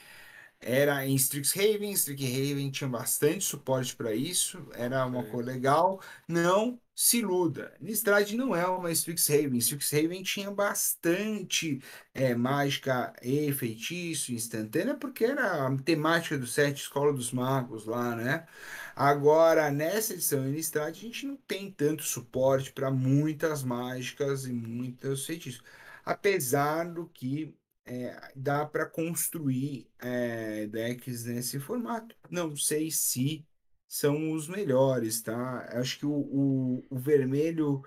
era 0.61 1.05
em 1.05 1.15
Strixhaven, 1.15 1.91
Strixhaven 1.93 2.71
tinha 2.71 2.89
bastante 2.89 3.43
suporte 3.45 3.95
para 3.95 4.13
isso, 4.13 4.67
era 4.73 5.05
uma 5.05 5.23
coisa 5.23 5.51
Perfeito. 5.51 5.51
legal. 5.51 6.01
Não 6.27 6.79
se 7.01 7.19
iluda, 7.19 7.73
Nistrad 7.79 8.29
não 8.33 8.53
é 8.53 8.67
uma 8.67 8.91
Strixhaven. 8.91 9.57
Strixhaven 9.57 10.21
tinha 10.21 10.51
bastante 10.51 11.81
é, 12.13 12.35
mágica 12.35 13.13
e 13.23 13.53
feitiço 13.53 14.33
instantânea, 14.33 14.95
porque 14.95 15.23
era 15.23 15.65
a 15.65 15.77
temática 15.77 16.37
do 16.37 16.45
set 16.45 16.75
Escola 16.77 17.13
dos 17.13 17.31
Magos 17.31 17.85
lá, 17.85 18.17
né? 18.17 18.45
Agora, 18.93 19.71
nessa 19.71 20.13
edição 20.13 20.45
em 20.45 20.51
Nistrad, 20.51 20.89
a 20.89 20.99
gente 20.99 21.25
não 21.25 21.37
tem 21.37 21.71
tanto 21.71 22.03
suporte 22.03 22.73
para 22.73 22.91
muitas 22.91 23.63
mágicas 23.63 24.45
e 24.45 24.51
muitos 24.51 25.25
feitiços. 25.25 25.63
Apesar 26.03 26.83
do 26.83 27.07
que 27.07 27.55
é, 27.85 28.31
dá 28.35 28.65
para 28.65 28.85
construir 28.85 29.89
é, 29.99 30.67
decks 30.67 31.23
nesse 31.25 31.59
formato. 31.59 32.13
Não 32.29 32.55
sei 32.57 32.91
se 32.91 33.47
são 33.89 34.31
os 34.33 34.47
melhores, 34.47 35.21
tá? 35.21 35.67
Acho 35.73 35.99
que 35.99 36.07
o, 36.07 36.11
o, 36.13 36.85
o 36.91 36.99
vermelho 36.99 37.83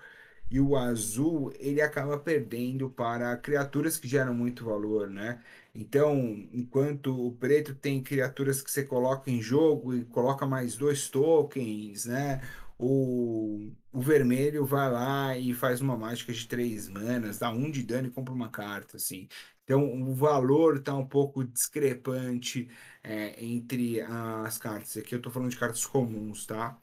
e 0.51 0.59
o 0.59 0.75
azul 0.77 1.51
ele 1.59 1.81
acaba 1.81 2.17
perdendo 2.19 2.89
para 2.89 3.35
criaturas 3.37 3.97
que 3.97 4.07
geram 4.07 4.33
muito 4.35 4.65
valor, 4.65 5.09
né? 5.09 5.41
Então, 5.75 6.15
enquanto 6.53 7.27
o 7.27 7.31
preto 7.33 7.73
tem 7.75 8.03
criaturas 8.03 8.61
que 8.61 8.69
você 8.71 8.83
coloca 8.83 9.31
em 9.31 9.41
jogo 9.41 9.95
e 9.95 10.05
coloca 10.05 10.45
mais 10.45 10.75
dois 10.77 11.09
tokens, 11.09 12.05
né? 12.05 12.41
O, 12.77 13.71
o 13.91 14.01
vermelho 14.01 14.65
vai 14.65 14.91
lá 14.91 15.37
e 15.37 15.53
faz 15.53 15.81
uma 15.81 15.97
mágica 15.97 16.33
de 16.33 16.47
três 16.47 16.87
manas, 16.89 17.39
dá 17.39 17.49
um 17.49 17.71
de 17.71 17.83
dano 17.83 18.07
e 18.07 18.11
compra 18.11 18.33
uma 18.33 18.49
carta, 18.49 18.97
assim. 18.97 19.27
Então, 19.63 19.83
o 20.03 20.13
valor 20.13 20.77
está 20.77 20.93
um 20.95 21.07
pouco 21.07 21.43
discrepante 21.45 22.69
é, 23.03 23.43
entre 23.43 24.01
as 24.01 24.57
cartas. 24.57 24.97
Aqui 24.97 25.15
eu 25.15 25.17
estou 25.17 25.31
falando 25.31 25.51
de 25.51 25.57
cartas 25.57 25.85
comuns, 25.85 26.45
tá? 26.45 26.77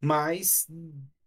Mas 0.00 0.68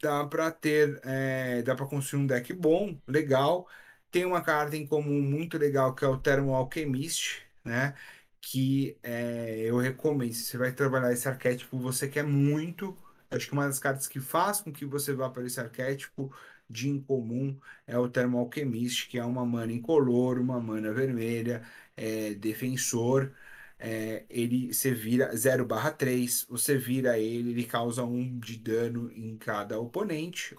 dá 0.01 0.25
para 0.25 0.51
ter, 0.51 0.99
é, 1.05 1.61
dá 1.63 1.75
para 1.75 1.85
construir 1.87 2.21
um 2.23 2.27
deck 2.27 2.53
bom, 2.53 2.99
legal. 3.07 3.67
Tem 4.11 4.25
uma 4.25 4.41
carta 4.41 4.75
em 4.77 4.85
comum 4.87 5.21
muito 5.21 5.57
legal 5.57 5.93
que 5.95 6.05
é 6.05 6.07
o 6.07 6.17
Thermo 6.19 6.53
Alchemist, 6.53 7.41
né? 7.63 7.95
Que 8.41 8.97
é, 9.03 9.59
eu 9.61 9.77
recomendo. 9.77 10.33
Se 10.33 10.43
você 10.45 10.57
vai 10.57 10.71
trabalhar 10.73 11.11
esse 11.13 11.27
arquétipo, 11.27 11.77
você 11.79 12.07
quer 12.07 12.23
muito. 12.23 12.97
Acho 13.29 13.47
que 13.47 13.53
uma 13.53 13.65
das 13.67 13.79
cartas 13.79 14.07
que 14.07 14.19
faz 14.19 14.61
com 14.61 14.71
que 14.71 14.85
você 14.85 15.13
vá 15.13 15.29
para 15.29 15.45
esse 15.45 15.59
arquétipo 15.59 16.31
de 16.69 16.89
incomum 16.89 17.59
é 17.87 17.97
o 17.97 18.09
Thermo 18.09 18.37
Alchemist, 18.39 19.07
que 19.09 19.17
é 19.17 19.25
uma 19.25 19.45
mana 19.45 19.71
incolor, 19.73 20.39
uma 20.39 20.59
mana 20.59 20.91
vermelha, 20.93 21.63
é, 21.95 22.33
defensor. 22.35 23.33
É, 23.79 24.25
ele 24.29 24.73
você 24.73 24.93
vira 24.93 25.35
0 25.35 25.65
barra 25.65 25.91
3, 25.91 26.45
você 26.49 26.77
vira 26.77 27.19
ele, 27.19 27.51
ele 27.51 27.65
causa 27.65 28.03
um 28.03 28.39
de 28.39 28.57
dano 28.57 29.11
em 29.11 29.37
cada 29.37 29.79
oponente, 29.79 30.55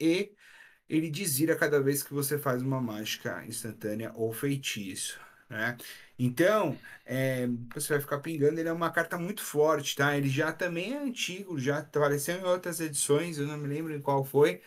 e 0.00 0.34
ele 0.88 1.10
desvira 1.10 1.56
cada 1.56 1.80
vez 1.82 2.02
que 2.02 2.12
você 2.14 2.38
faz 2.38 2.62
uma 2.62 2.80
mágica 2.80 3.44
instantânea 3.46 4.12
ou 4.14 4.32
feitiço, 4.32 5.20
né? 5.48 5.76
Então, 6.18 6.78
é, 7.04 7.48
você 7.74 7.94
vai 7.94 8.00
ficar 8.00 8.20
pingando, 8.20 8.60
ele 8.60 8.68
é 8.68 8.72
uma 8.72 8.90
carta 8.92 9.18
muito 9.18 9.42
forte, 9.42 9.96
tá? 9.96 10.16
Ele 10.16 10.28
já 10.28 10.52
também 10.52 10.94
é 10.94 10.98
antigo, 10.98 11.58
já 11.58 11.78
apareceu 11.80 12.36
em 12.38 12.44
outras 12.44 12.80
edições, 12.80 13.38
eu 13.38 13.46
não 13.46 13.56
me 13.58 13.68
lembro 13.68 13.94
em 13.94 14.00
qual 14.02 14.24
foi, 14.24 14.62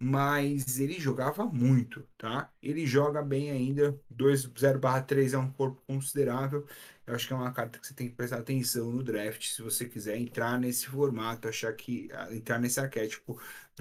mas 0.00 0.80
ele 0.80 0.98
jogava 1.00 1.44
muito, 1.46 2.02
tá? 2.18 2.52
Ele 2.62 2.86
joga 2.86 3.22
bem 3.22 3.50
ainda, 3.50 4.00
2-0/3 4.10 5.34
é 5.34 5.38
um 5.38 5.52
corpo 5.52 5.82
considerável. 5.86 6.66
Eu 7.06 7.14
acho 7.14 7.26
que 7.26 7.32
é 7.34 7.36
uma 7.36 7.52
carta 7.52 7.78
que 7.78 7.86
você 7.86 7.94
tem 7.94 8.08
que 8.08 8.14
prestar 8.16 8.38
atenção 8.38 8.90
no 8.92 9.02
draft, 9.02 9.44
se 9.46 9.62
você 9.62 9.88
quiser 9.88 10.16
entrar 10.18 10.58
nesse 10.58 10.86
formato, 10.88 11.48
achar 11.48 11.74
que 11.74 12.08
ah, 12.12 12.34
entrar 12.34 12.58
nesse 12.58 12.80
arquétipo 12.80 13.40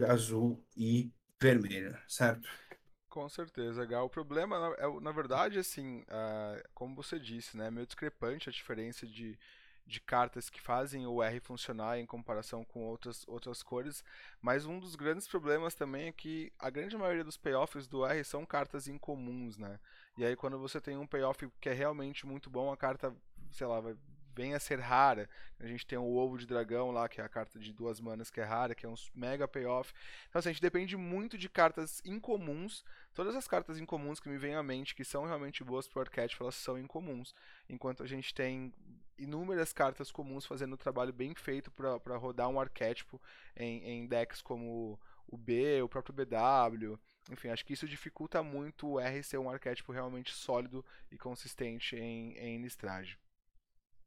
azul 0.09 0.63
e 0.77 1.11
vermelho, 1.41 1.97
certo? 2.07 2.47
Com 3.09 3.27
certeza, 3.27 3.85
Gal. 3.85 4.05
O 4.05 4.09
problema, 4.09 4.59
na, 4.59 4.75
é, 4.75 4.99
na 5.01 5.11
verdade, 5.11 5.57
assim, 5.57 6.05
ah, 6.09 6.61
como 6.73 6.95
você 6.95 7.19
disse, 7.19 7.57
né, 7.57 7.67
é 7.67 7.71
meio 7.71 7.87
discrepante 7.87 8.49
a 8.49 8.51
diferença 8.51 9.07
de, 9.07 9.37
de 9.89 9.99
cartas 9.99 10.49
que 10.49 10.61
fazem 10.61 11.05
o 11.05 11.21
R 11.21 11.39
funcionar 11.39 11.99
em 11.99 12.05
comparação 12.05 12.63
com 12.63 12.81
outras, 12.81 13.25
outras 13.27 13.63
cores, 13.63 14.03
mas 14.41 14.65
um 14.65 14.79
dos 14.79 14.95
grandes 14.95 15.27
problemas 15.27 15.73
também 15.73 16.07
é 16.07 16.11
que 16.11 16.53
a 16.59 16.69
grande 16.69 16.95
maioria 16.97 17.23
dos 17.23 17.37
payoffs 17.37 17.87
do 17.87 18.05
R 18.05 18.23
são 18.23 18.45
cartas 18.45 18.87
incomuns, 18.87 19.57
né? 19.57 19.79
E 20.17 20.23
aí 20.23 20.35
quando 20.35 20.59
você 20.59 20.79
tem 20.79 20.95
um 20.95 21.07
payoff 21.07 21.49
que 21.59 21.69
é 21.69 21.73
realmente 21.73 22.25
muito 22.25 22.49
bom, 22.49 22.71
a 22.71 22.77
carta, 22.77 23.13
sei 23.51 23.65
lá, 23.67 23.79
vai, 23.79 23.95
vem 24.35 24.53
a 24.53 24.59
ser 24.59 24.79
rara. 24.79 25.27
A 25.59 25.65
gente 25.65 25.85
tem 25.85 25.97
o 25.97 26.15
Ovo 26.15 26.37
de 26.37 26.45
Dragão 26.45 26.91
lá, 26.91 27.09
que 27.09 27.19
é 27.19 27.23
a 27.23 27.29
carta 27.29 27.59
de 27.59 27.73
duas 27.73 27.99
manas 27.99 28.29
que 28.29 28.39
é 28.39 28.43
rara, 28.43 28.75
que 28.75 28.85
é 28.85 28.89
um 28.89 28.95
mega 29.13 29.47
payoff. 29.47 29.91
Então 30.29 30.39
assim, 30.39 30.49
a 30.49 30.51
gente 30.53 30.61
depende 30.61 30.95
muito 30.95 31.37
de 31.37 31.49
cartas 31.49 32.01
incomuns 32.05 32.85
Todas 33.13 33.35
as 33.35 33.47
cartas 33.49 33.79
incomuns 33.79 34.19
que 34.19 34.29
me 34.29 34.37
vêm 34.37 34.55
à 34.55 34.63
mente, 34.63 34.95
que 34.95 35.03
são 35.03 35.25
realmente 35.25 35.61
boas 35.61 35.87
pro 35.87 35.99
arquétipo, 35.99 36.43
elas 36.43 36.55
são 36.55 36.77
incomuns. 36.77 37.35
Enquanto 37.67 38.01
a 38.01 38.07
gente 38.07 38.33
tem 38.33 38.73
inúmeras 39.19 39.73
cartas 39.73 40.11
comuns 40.11 40.45
fazendo 40.45 40.73
um 40.73 40.77
trabalho 40.77 41.13
bem 41.13 41.35
feito 41.35 41.71
para 41.71 42.17
rodar 42.17 42.47
um 42.49 42.59
arquétipo 42.59 43.21
em, 43.55 43.83
em 43.83 44.07
decks 44.07 44.41
como 44.41 44.99
o 45.27 45.37
B, 45.37 45.81
o 45.81 45.89
próprio 45.89 46.15
BW. 46.15 46.97
Enfim, 47.31 47.49
acho 47.49 47.65
que 47.65 47.73
isso 47.73 47.87
dificulta 47.87 48.41
muito 48.41 48.87
o 48.87 48.99
R 48.99 49.21
ser 49.23 49.37
um 49.37 49.49
arquétipo 49.49 49.91
realmente 49.91 50.33
sólido 50.33 50.83
e 51.11 51.17
consistente 51.17 51.95
em, 51.95 52.35
em 52.37 52.55
Innistrad. 52.55 53.13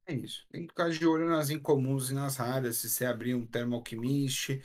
É 0.05 0.15
isso. 0.15 0.45
Tem 0.51 0.63
que 0.63 0.69
ficar 0.69 0.91
de 0.91 1.07
olho 1.07 1.29
nas 1.29 1.49
incomuns 1.51 2.11
e 2.11 2.15
nas 2.15 2.37
raras. 2.37 2.79
Se 2.79 2.91
você 2.91 3.05
abrir 3.05 3.35
um 3.35 3.47
Alchemist 3.73 4.51
e, 4.51 4.61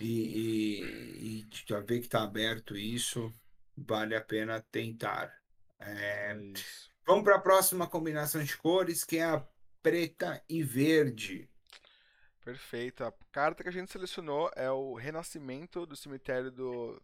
e, 0.00 1.40
e 1.40 1.46
ver 1.86 2.00
que 2.00 2.06
está 2.06 2.22
aberto 2.22 2.76
isso, 2.76 3.32
vale 3.76 4.14
a 4.14 4.20
pena 4.20 4.60
tentar. 4.60 5.34
É 5.80 6.32
É. 6.32 6.36
Vamos 7.04 7.24
para 7.24 7.36
a 7.36 7.40
próxima 7.40 7.86
combinação 7.86 8.42
de 8.44 8.56
cores, 8.56 9.02
que 9.02 9.18
é 9.18 9.24
a 9.24 9.44
preta 9.82 10.42
e 10.48 10.62
verde. 10.62 11.48
Perfeito. 12.44 13.04
A 13.04 13.12
carta 13.30 13.62
que 13.62 13.68
a 13.68 13.72
gente 13.72 13.90
selecionou 13.90 14.50
é 14.54 14.70
o 14.70 14.94
Renascimento 14.94 15.84
do 15.86 15.96
Cemitério 15.96 16.50
do 16.50 17.02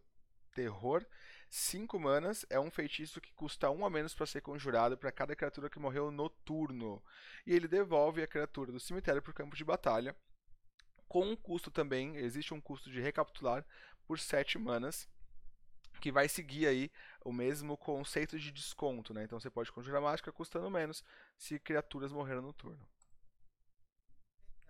Terror. 0.53 1.05
5 1.49 1.99
manas, 1.99 2.45
é 2.49 2.59
um 2.59 2.69
feitiço 2.69 3.19
que 3.19 3.33
custa 3.33 3.71
um 3.71 3.83
a 3.83 3.89
menos 3.89 4.13
para 4.13 4.27
ser 4.27 4.41
conjurado 4.41 4.97
para 4.97 5.11
cada 5.11 5.35
criatura 5.35 5.69
que 5.69 5.79
morreu 5.79 6.11
no 6.11 6.29
turno. 6.29 7.03
E 7.45 7.53
ele 7.53 7.67
devolve 7.67 8.21
a 8.21 8.27
criatura 8.27 8.71
do 8.71 8.79
cemitério 8.79 9.21
para 9.21 9.31
o 9.31 9.33
campo 9.33 9.55
de 9.55 9.63
batalha. 9.63 10.15
Com 11.07 11.25
um 11.25 11.35
custo 11.35 11.71
também, 11.71 12.17
existe 12.17 12.53
um 12.53 12.61
custo 12.61 12.91
de 12.91 13.01
recapitular 13.01 13.65
por 14.05 14.19
7 14.19 14.59
manas, 14.59 15.09
que 15.99 16.11
vai 16.11 16.27
seguir 16.29 16.67
aí 16.67 16.91
o 17.23 17.31
mesmo 17.33 17.77
conceito 17.77 18.37
de 18.39 18.51
desconto, 18.51 19.13
né? 19.13 19.23
Então 19.23 19.39
você 19.39 19.49
pode 19.49 19.71
conjurar 19.71 20.01
mágica 20.01 20.31
custando 20.31 20.69
menos 20.69 21.03
se 21.37 21.59
criaturas 21.59 22.11
morreram 22.11 22.41
no 22.41 22.53
turno. 22.53 22.87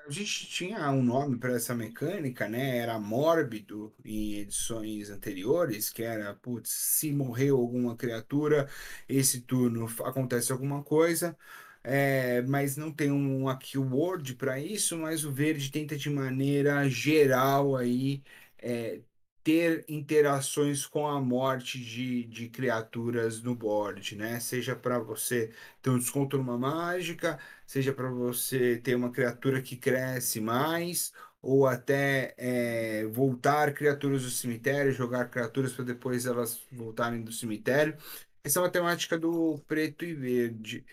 A 0.07 0.11
gente 0.11 0.47
tinha 0.47 0.89
um 0.91 1.03
nome 1.03 1.37
para 1.37 1.53
essa 1.53 1.75
mecânica, 1.75 2.47
né? 2.49 2.77
Era 2.77 2.97
mórbido 2.99 3.93
em 4.03 4.35
edições 4.37 5.09
anteriores, 5.09 5.89
que 5.91 6.01
era, 6.01 6.33
putz, 6.35 6.71
se 6.71 7.11
morreu 7.11 7.57
alguma 7.57 7.95
criatura, 7.95 8.67
esse 9.07 9.41
turno 9.41 9.85
acontece 10.03 10.51
alguma 10.51 10.83
coisa, 10.83 11.37
é, 11.83 12.41
mas 12.43 12.75
não 12.75 12.91
tem 12.91 13.11
um 13.11 13.45
keyword 13.57 14.35
para 14.35 14.59
isso, 14.59 14.97
mas 14.97 15.23
o 15.25 15.31
verde 15.31 15.69
tenta 15.71 15.95
de 15.95 16.09
maneira 16.09 16.89
geral 16.89 17.75
aí 17.75 18.23
é, 18.57 19.01
ter 19.43 19.85
interações 19.87 20.85
com 20.85 21.07
a 21.07 21.19
morte 21.21 21.79
de, 21.79 22.23
de 22.25 22.49
criaturas 22.49 23.41
no 23.41 23.55
board, 23.55 24.15
né? 24.15 24.39
Seja 24.39 24.75
para 24.75 24.99
você 24.99 25.51
ter 25.81 25.89
um 25.89 25.97
desconto 25.99 26.37
numa 26.37 26.57
mágica 26.57 27.39
seja 27.69 27.93
para 27.93 28.09
você 28.09 28.77
ter 28.77 28.95
uma 28.95 29.11
criatura 29.11 29.61
que 29.61 29.77
cresce 29.77 30.41
mais, 30.41 31.13
ou 31.41 31.67
até 31.67 32.33
é, 32.37 33.05
voltar 33.05 33.73
criaturas 33.75 34.23
do 34.23 34.29
cemitério, 34.31 34.91
jogar 34.91 35.29
criaturas 35.29 35.73
para 35.73 35.85
depois 35.85 36.25
elas 36.25 36.65
voltarem 36.71 37.21
do 37.23 37.31
cemitério. 37.31 37.95
Essa 38.43 38.59
é 38.59 38.63
uma 38.63 38.71
temática 38.71 39.17
do 39.19 39.59
preto 39.67 40.03
e 40.03 40.15
verde. 40.15 40.83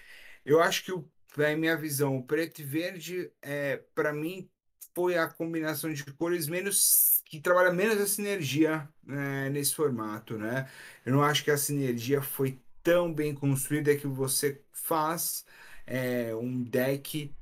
Eu 0.45 0.61
acho 0.63 0.85
que, 0.85 0.93
o, 0.93 1.09
na 1.37 1.57
minha 1.57 1.77
visão, 1.79 2.17
o 2.17 2.23
preto 2.27 2.61
e 2.61 2.65
verde, 2.65 3.33
é, 3.43 3.79
para 3.95 4.13
mim, 4.13 4.51
foi 4.95 5.17
a 5.17 5.29
combinação 5.29 5.93
de 5.93 6.05
cores 6.15 6.47
menos 6.49 7.16
que 7.27 7.41
trabalha 7.41 7.73
menos 7.73 8.01
a 8.01 8.07
sinergia, 8.07 8.89
né, 9.05 9.51
nesse 9.51 9.75
formato, 9.75 10.39
né? 10.39 10.69
Eu 11.05 11.13
não 11.13 11.23
acho 11.23 11.45
que 11.45 11.51
a 11.51 11.57
sinergia 11.59 12.23
foi 12.23 12.61
tão 12.83 13.13
bem 13.13 13.35
construída 13.35 13.97
que 13.97 14.07
você 14.07 14.63
faz 14.73 15.45
é, 15.87 16.35
um 16.37 16.63
deck 16.63 17.35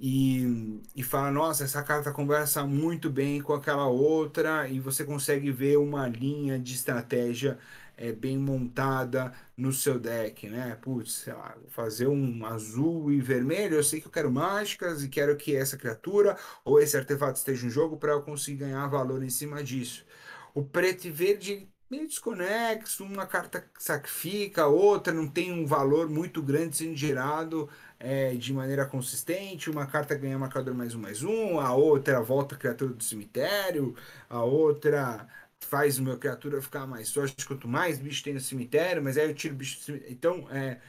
e, 0.00 0.80
e 0.94 1.02
fala, 1.02 1.30
nossa, 1.30 1.64
essa 1.64 1.82
carta 1.82 2.12
conversa 2.12 2.66
muito 2.66 3.10
bem 3.10 3.40
com 3.40 3.52
aquela 3.52 3.86
outra, 3.88 4.68
e 4.68 4.80
você 4.80 5.04
consegue 5.04 5.50
ver 5.52 5.76
uma 5.78 6.08
linha 6.08 6.58
de 6.58 6.74
estratégia 6.74 7.58
é, 7.98 8.12
bem 8.12 8.38
montada 8.38 9.32
no 9.56 9.72
seu 9.72 9.98
deck, 9.98 10.48
né? 10.48 10.78
Putz, 10.80 11.12
sei 11.14 11.32
lá, 11.32 11.54
vou 11.60 11.68
fazer 11.68 12.06
um 12.06 12.46
azul 12.46 13.12
e 13.12 13.20
vermelho, 13.20 13.74
eu 13.76 13.84
sei 13.84 14.00
que 14.00 14.06
eu 14.06 14.12
quero 14.12 14.30
mágicas 14.30 15.02
e 15.02 15.08
quero 15.08 15.36
que 15.36 15.54
essa 15.56 15.76
criatura 15.76 16.38
ou 16.64 16.80
esse 16.80 16.96
artefato 16.96 17.38
esteja 17.38 17.66
em 17.66 17.70
jogo 17.70 17.96
para 17.96 18.12
eu 18.12 18.22
conseguir 18.22 18.58
ganhar 18.58 18.86
valor 18.86 19.22
em 19.22 19.30
cima 19.30 19.62
disso. 19.62 20.06
O 20.54 20.62
preto 20.64 21.06
e 21.06 21.10
verde 21.10 21.68
meio 21.90 22.06
desconexo, 22.06 23.04
uma 23.04 23.26
carta 23.26 23.64
sacrifica, 23.78 24.66
outra 24.66 25.12
não 25.12 25.26
tem 25.26 25.52
um 25.52 25.66
valor 25.66 26.08
muito 26.08 26.42
grande 26.42 26.76
sendo 26.76 26.94
gerado 26.96 27.68
é, 27.98 28.34
de 28.34 28.52
maneira 28.52 28.84
consistente, 28.86 29.70
uma 29.70 29.86
carta 29.86 30.14
ganha 30.14 30.38
marcador 30.38 30.74
mais 30.74 30.94
um 30.94 31.00
mais 31.00 31.22
um, 31.22 31.58
a 31.58 31.74
outra 31.74 32.20
volta 32.20 32.54
a 32.54 32.58
criatura 32.58 32.92
do 32.92 33.02
cemitério, 33.02 33.94
a 34.28 34.42
outra 34.44 35.26
faz 35.60 35.98
meu 35.98 36.18
criatura 36.18 36.62
ficar 36.62 36.86
mais 36.86 37.12
forte 37.12 37.46
quanto 37.46 37.68
mais 37.68 37.98
bicho 37.98 38.22
tem 38.24 38.34
no 38.34 38.40
cemitério, 38.40 39.02
mas 39.02 39.16
aí 39.18 39.28
eu 39.28 39.34
tiro 39.34 39.54
o 39.54 39.58
bicho 39.58 39.78
do 39.78 39.84
cemitério. 39.84 40.12
Então, 40.14 40.50
é, 40.50 40.80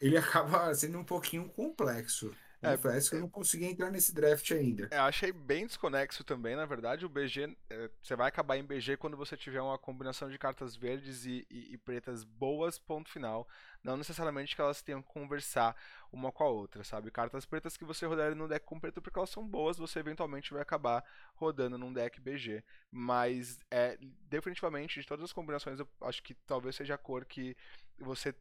ele 0.00 0.16
acaba 0.18 0.74
sendo 0.74 0.98
um 0.98 1.04
pouquinho 1.04 1.48
complexo. 1.50 2.34
É, 2.60 2.76
Confesso 2.76 3.10
que 3.10 3.16
eu 3.16 3.20
não 3.20 3.28
consegui 3.28 3.66
entrar 3.66 3.90
nesse 3.90 4.12
draft 4.12 4.50
ainda. 4.50 4.88
Eu 4.90 5.02
achei 5.02 5.30
bem 5.30 5.64
desconexo 5.64 6.24
também, 6.24 6.56
na 6.56 6.66
verdade. 6.66 7.06
O 7.06 7.08
BG, 7.08 7.56
é, 7.70 7.90
você 8.02 8.16
vai 8.16 8.28
acabar 8.28 8.56
em 8.56 8.64
BG 8.64 8.96
quando 8.96 9.16
você 9.16 9.36
tiver 9.36 9.60
uma 9.60 9.78
combinação 9.78 10.28
de 10.28 10.36
cartas 10.38 10.74
verdes 10.74 11.24
e, 11.24 11.46
e, 11.48 11.74
e, 11.74 11.78
pretas 11.78 12.24
boas, 12.24 12.76
ponto 12.76 13.08
final. 13.10 13.48
Não 13.82 13.96
necessariamente 13.96 14.56
que 14.56 14.60
elas 14.60 14.82
tenham 14.82 15.00
que 15.00 15.08
conversar 15.08 15.76
uma 16.12 16.32
com 16.32 16.42
a 16.42 16.48
outra, 16.48 16.82
sabe? 16.82 17.12
Cartas 17.12 17.46
pretas 17.46 17.76
que 17.76 17.84
você 17.84 18.06
rodar 18.06 18.34
no 18.34 18.48
deck 18.48 18.66
com 18.66 18.80
preto 18.80 19.00
porque 19.00 19.18
elas 19.18 19.30
são 19.30 19.46
boas, 19.46 19.78
você 19.78 20.00
eventualmente 20.00 20.52
vai 20.52 20.62
acabar 20.62 21.04
rodando 21.36 21.78
num 21.78 21.92
deck 21.92 22.20
BG. 22.20 22.64
Mas, 22.90 23.60
é, 23.70 23.96
definitivamente, 24.28 25.00
de 25.00 25.06
todas 25.06 25.24
as 25.24 25.32
combinações, 25.32 25.78
eu 25.78 25.88
acho 26.00 26.20
que 26.24 26.34
talvez 26.34 26.74
seja 26.74 26.94
a 26.94 26.98
cor 26.98 27.24
que 27.24 27.56
você 28.00 28.34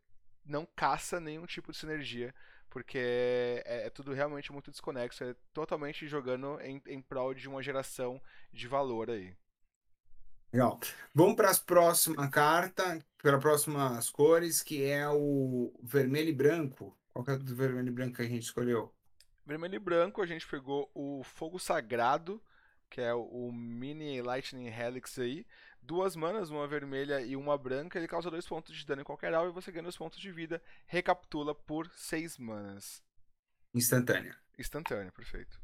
não 0.43 0.65
caça 0.65 1.19
nenhum 1.19 1.45
tipo 1.45 1.71
de 1.71 1.77
sinergia 1.77 2.33
porque 2.69 2.97
é, 2.97 3.85
é, 3.85 3.89
tudo 3.89 4.13
realmente 4.13 4.51
muito 4.51 4.71
desconexo, 4.71 5.23
é 5.23 5.35
totalmente 5.53 6.07
jogando 6.07 6.59
em, 6.61 6.81
em 6.87 7.01
prol 7.01 7.33
de 7.33 7.47
uma 7.47 7.61
geração 7.61 8.21
de 8.51 8.67
valor 8.67 9.09
aí. 9.09 9.35
Legal. 10.51 10.79
Vamos 11.13 11.35
para 11.35 11.49
as 11.49 11.59
próximas 11.59 12.29
cartas, 12.29 13.03
para 13.21 13.35
as 13.35 13.41
próximas 13.41 14.09
cores, 14.09 14.63
que 14.63 14.83
é 14.83 15.07
o 15.09 15.73
vermelho 15.81 16.29
e 16.29 16.33
branco. 16.33 16.97
Qual 17.11 17.25
que 17.25 17.31
é 17.31 17.33
o 17.33 17.39
do 17.39 17.55
vermelho 17.55 17.89
e 17.89 17.91
branco 17.91 18.15
que 18.15 18.21
a 18.21 18.27
gente 18.27 18.43
escolheu? 18.43 18.93
Vermelho 19.45 19.75
e 19.75 19.79
branco, 19.79 20.21
a 20.21 20.25
gente 20.25 20.47
pegou 20.47 20.89
o 20.93 21.23
Fogo 21.23 21.59
Sagrado, 21.59 22.41
que 22.89 23.01
é 23.01 23.13
o 23.13 23.51
Mini 23.51 24.21
Lightning 24.21 24.67
Helix 24.67 25.17
aí. 25.19 25.45
Duas 25.81 26.15
manas, 26.15 26.49
uma 26.49 26.67
vermelha 26.67 27.21
e 27.21 27.35
uma 27.35 27.57
branca. 27.57 27.97
Ele 27.97 28.07
causa 28.07 28.29
dois 28.29 28.45
pontos 28.45 28.75
de 28.75 28.85
dano 28.85 29.01
em 29.01 29.05
qualquer 29.05 29.33
alvo 29.33 29.51
e 29.51 29.53
você 29.53 29.71
ganha 29.71 29.83
dois 29.83 29.97
pontos 29.97 30.19
de 30.19 30.31
vida. 30.31 30.61
Recapitula 30.85 31.55
por 31.55 31.89
seis 31.95 32.37
manas. 32.37 33.01
Instantânea. 33.73 34.35
Instantânea, 34.57 35.11
perfeito. 35.11 35.59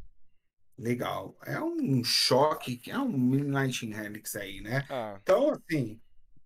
Legal. 0.78 1.38
É 1.46 1.62
um 1.62 2.04
choque, 2.04 2.82
é 2.88 2.98
um 2.98 3.52
Lightning 3.52 3.94
Helix 3.94 4.36
aí, 4.36 4.62
né? 4.62 4.86
Ah. 4.90 5.20
Então, 5.22 5.52
assim, 5.52 6.02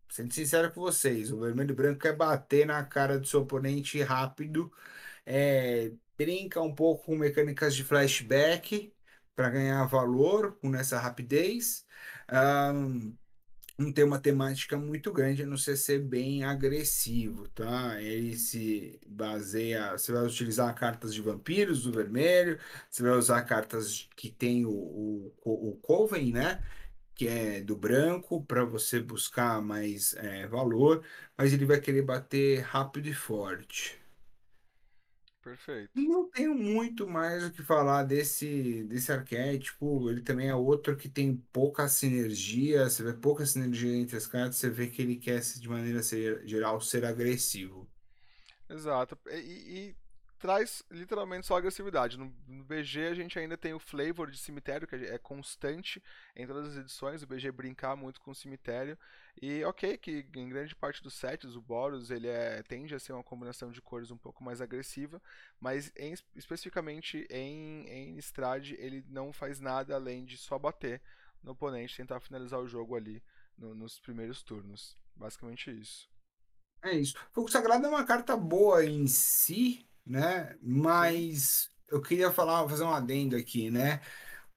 sendo 0.09 0.33
sincero 0.33 0.71
com 0.71 0.81
vocês, 0.81 1.31
o 1.31 1.39
vermelho 1.39 1.71
e 1.71 1.75
branco 1.75 2.07
é 2.07 2.13
bater 2.13 2.65
na 2.65 2.83
cara 2.83 3.19
do 3.19 3.27
seu 3.27 3.41
oponente 3.41 4.01
rápido. 4.01 4.71
É, 5.25 5.91
brinca 6.17 6.61
um 6.61 6.73
pouco 6.73 7.05
com 7.05 7.15
mecânicas 7.15 7.75
de 7.75 7.83
flashback 7.83 8.93
para 9.35 9.49
ganhar 9.49 9.85
valor 9.85 10.57
com 10.59 10.73
essa 10.75 10.99
rapidez. 10.99 11.85
Um, 12.73 13.15
não 13.77 13.91
tem 13.91 14.03
uma 14.03 14.19
temática 14.19 14.77
muito 14.77 15.11
grande, 15.13 15.43
a 15.43 15.45
não 15.45 15.57
ser 15.57 15.77
ser 15.77 15.99
bem 15.99 16.43
agressivo, 16.43 17.47
tá? 17.49 18.01
Ele 18.01 18.35
se 18.37 18.99
baseia. 19.07 19.91
Você 19.91 20.11
vai 20.11 20.25
utilizar 20.25 20.73
cartas 20.75 21.13
de 21.13 21.21
vampiros 21.21 21.83
do 21.83 21.91
vermelho, 21.91 22.59
você 22.89 23.03
vai 23.03 23.11
usar 23.13 23.43
cartas 23.43 24.09
que 24.15 24.31
tem 24.31 24.65
o, 24.65 24.71
o, 24.71 25.69
o 25.71 25.75
Coven, 25.81 26.31
né? 26.33 26.63
Que 27.15 27.27
é 27.27 27.61
do 27.61 27.75
branco, 27.75 28.43
para 28.45 28.63
você 28.65 28.99
buscar 28.99 29.61
mais 29.61 30.13
é, 30.15 30.47
valor, 30.47 31.03
mas 31.37 31.53
ele 31.53 31.65
vai 31.65 31.79
querer 31.81 32.03
bater 32.03 32.61
rápido 32.61 33.07
e 33.07 33.13
forte. 33.13 33.99
Perfeito. 35.47 35.91
Não 35.95 36.29
tenho 36.29 36.53
muito 36.53 37.07
mais 37.07 37.45
o 37.45 37.51
que 37.51 37.63
falar 37.63 38.03
desse, 38.03 38.83
desse 38.83 39.13
arquétipo. 39.13 40.09
Ele 40.09 40.21
também 40.21 40.49
é 40.49 40.55
outro 40.55 40.97
que 40.97 41.07
tem 41.07 41.37
pouca 41.53 41.87
sinergia. 41.87 42.89
Você 42.89 43.01
vê 43.01 43.13
pouca 43.13 43.45
sinergia 43.45 43.95
entre 43.95 44.17
as 44.17 44.27
cartas. 44.27 44.57
Você 44.57 44.69
vê 44.69 44.87
que 44.87 45.01
ele 45.01 45.15
quer, 45.15 45.39
de 45.39 45.69
maneira 45.69 46.01
geral, 46.45 46.81
ser 46.81 47.05
agressivo. 47.05 47.87
Exato. 48.69 49.17
E, 49.29 49.37
e 49.37 49.95
traz 50.37 50.83
literalmente 50.91 51.47
só 51.47 51.57
agressividade. 51.57 52.17
No, 52.17 52.33
no, 52.47 52.63
BG 52.63 53.07
a 53.07 53.13
gente 53.13 53.37
ainda 53.37 53.57
tem 53.57 53.73
o 53.73 53.79
flavor 53.79 54.29
de 54.29 54.37
cemitério, 54.37 54.87
que 54.87 54.95
é 54.95 55.17
constante 55.17 56.01
em 56.35 56.45
todas 56.45 56.69
as 56.69 56.77
edições, 56.77 57.23
o 57.23 57.27
BG 57.27 57.51
brincar 57.51 57.95
muito 57.95 58.21
com 58.21 58.31
o 58.31 58.35
cemitério. 58.35 58.97
E 59.41 59.63
ok, 59.63 59.97
que 59.97 60.25
em 60.35 60.49
grande 60.49 60.75
parte 60.75 61.01
dos 61.01 61.13
sets, 61.13 61.55
o 61.55 61.61
Boros 61.61 62.11
ele 62.11 62.27
é, 62.27 62.61
tende 62.63 62.95
a 62.95 62.99
ser 62.99 63.13
uma 63.13 63.23
combinação 63.23 63.71
de 63.71 63.81
cores 63.81 64.11
um 64.11 64.17
pouco 64.17 64.43
mais 64.43 64.61
agressiva, 64.61 65.21
mas 65.59 65.91
em, 65.95 66.13
especificamente 66.35 67.27
em, 67.29 67.87
em 67.87 68.17
Strade 68.17 68.75
ele 68.79 69.03
não 69.07 69.31
faz 69.31 69.59
nada 69.59 69.95
além 69.95 70.25
de 70.25 70.37
só 70.37 70.57
bater 70.57 71.01
no 71.43 71.51
oponente, 71.51 71.97
tentar 71.97 72.19
finalizar 72.19 72.59
o 72.59 72.67
jogo 72.67 72.95
ali 72.95 73.23
no, 73.57 73.73
nos 73.73 73.99
primeiros 73.99 74.43
turnos. 74.43 74.97
Basicamente 75.15 75.71
isso. 75.71 76.09
É 76.81 76.95
isso. 76.95 77.15
Fogo 77.31 77.49
Sagrado 77.49 77.85
é 77.85 77.89
uma 77.89 78.05
carta 78.05 78.37
boa 78.37 78.85
em 78.85 79.07
si, 79.07 79.85
né? 80.07 80.55
Mas 80.61 81.69
eu 81.89 82.01
queria 82.01 82.31
falar, 82.31 82.67
fazer 82.67 82.83
um 82.83 82.91
adendo 82.91 83.35
aqui, 83.35 83.69
né? 83.69 84.01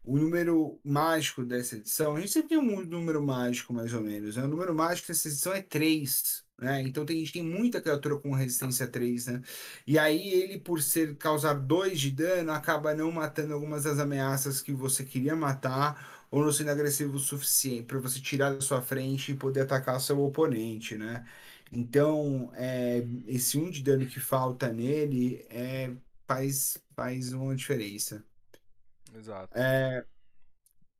O 0.03 0.16
número 0.16 0.80
mágico 0.82 1.44
dessa 1.44 1.76
edição, 1.76 2.16
a 2.16 2.20
gente 2.20 2.32
sempre 2.32 2.51
tem 2.51 2.59
um 2.59 2.84
número 2.84 3.22
mágico, 3.22 3.72
mais 3.72 3.92
ou 3.92 4.01
menos. 4.01 4.36
Né? 4.36 4.44
O 4.44 4.48
número 4.48 4.74
mágico 4.74 5.09
dessa 5.09 5.28
edição 5.28 5.53
é 5.53 5.62
3, 5.62 6.44
né? 6.59 6.82
Então 6.82 7.05
tem, 7.05 7.16
a 7.16 7.20
gente 7.20 7.32
tem 7.34 7.42
muita 7.42 7.80
criatura 7.80 8.18
com 8.18 8.32
resistência 8.32 8.86
3, 8.86 9.26
né? 9.26 9.42
E 9.86 9.98
aí 9.98 10.28
ele, 10.32 10.59
por 10.59 10.82
ser 10.82 11.16
causar 11.16 11.55
2 11.55 12.01
de 12.01 12.11
dano, 12.11 12.53
acaba 12.53 12.94
não 12.94 13.12
matando 13.12 13.55
algumas 13.55 13.84
das 13.84 13.98
ameaças 13.98 14.62
que 14.62 14.72
você 14.72 15.05
queria 15.05 15.36
matar, 15.36 16.20
ou 16.30 16.44
não 16.44 16.53
sendo 16.53 16.70
agressivo 16.70 17.16
o 17.16 17.18
suficiente 17.18 17.84
para 17.84 17.98
você 17.98 18.20
tirar 18.20 18.55
da 18.55 18.61
sua 18.61 18.80
frente 18.82 19.32
e 19.32 19.36
poder 19.36 19.62
atacar 19.62 20.01
seu 20.01 20.20
oponente, 20.20 20.96
né? 20.96 21.24
Então, 21.73 22.51
é, 22.55 23.07
esse 23.27 23.57
um 23.57 23.71
de 23.71 23.83
dano 23.83 24.07
que 24.07 24.18
falta 24.18 24.73
nele 24.73 25.47
é, 25.49 25.95
faz, 26.27 26.83
faz 26.97 27.33
uma 27.33 27.55
diferença. 27.55 28.25
Exato. 29.14 29.57
É, 29.57 30.05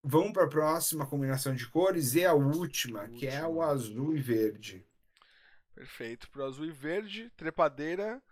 vamos 0.03 0.33
para 0.33 0.45
a 0.45 0.49
próxima 0.49 1.07
combinação 1.07 1.55
de 1.55 1.67
cores 1.69 2.15
e 2.15 2.25
a 2.25 2.35
última, 2.35 3.09
que 3.09 3.27
é 3.27 3.45
o 3.45 3.61
azul 3.63 4.17
e 4.17 4.21
verde. 4.21 4.87
Perfeito. 5.75 6.31
Para 6.31 6.43
o 6.43 6.47
azul 6.47 6.67
e 6.67 6.71
verde, 6.71 7.31
trepadeira, 7.37 8.23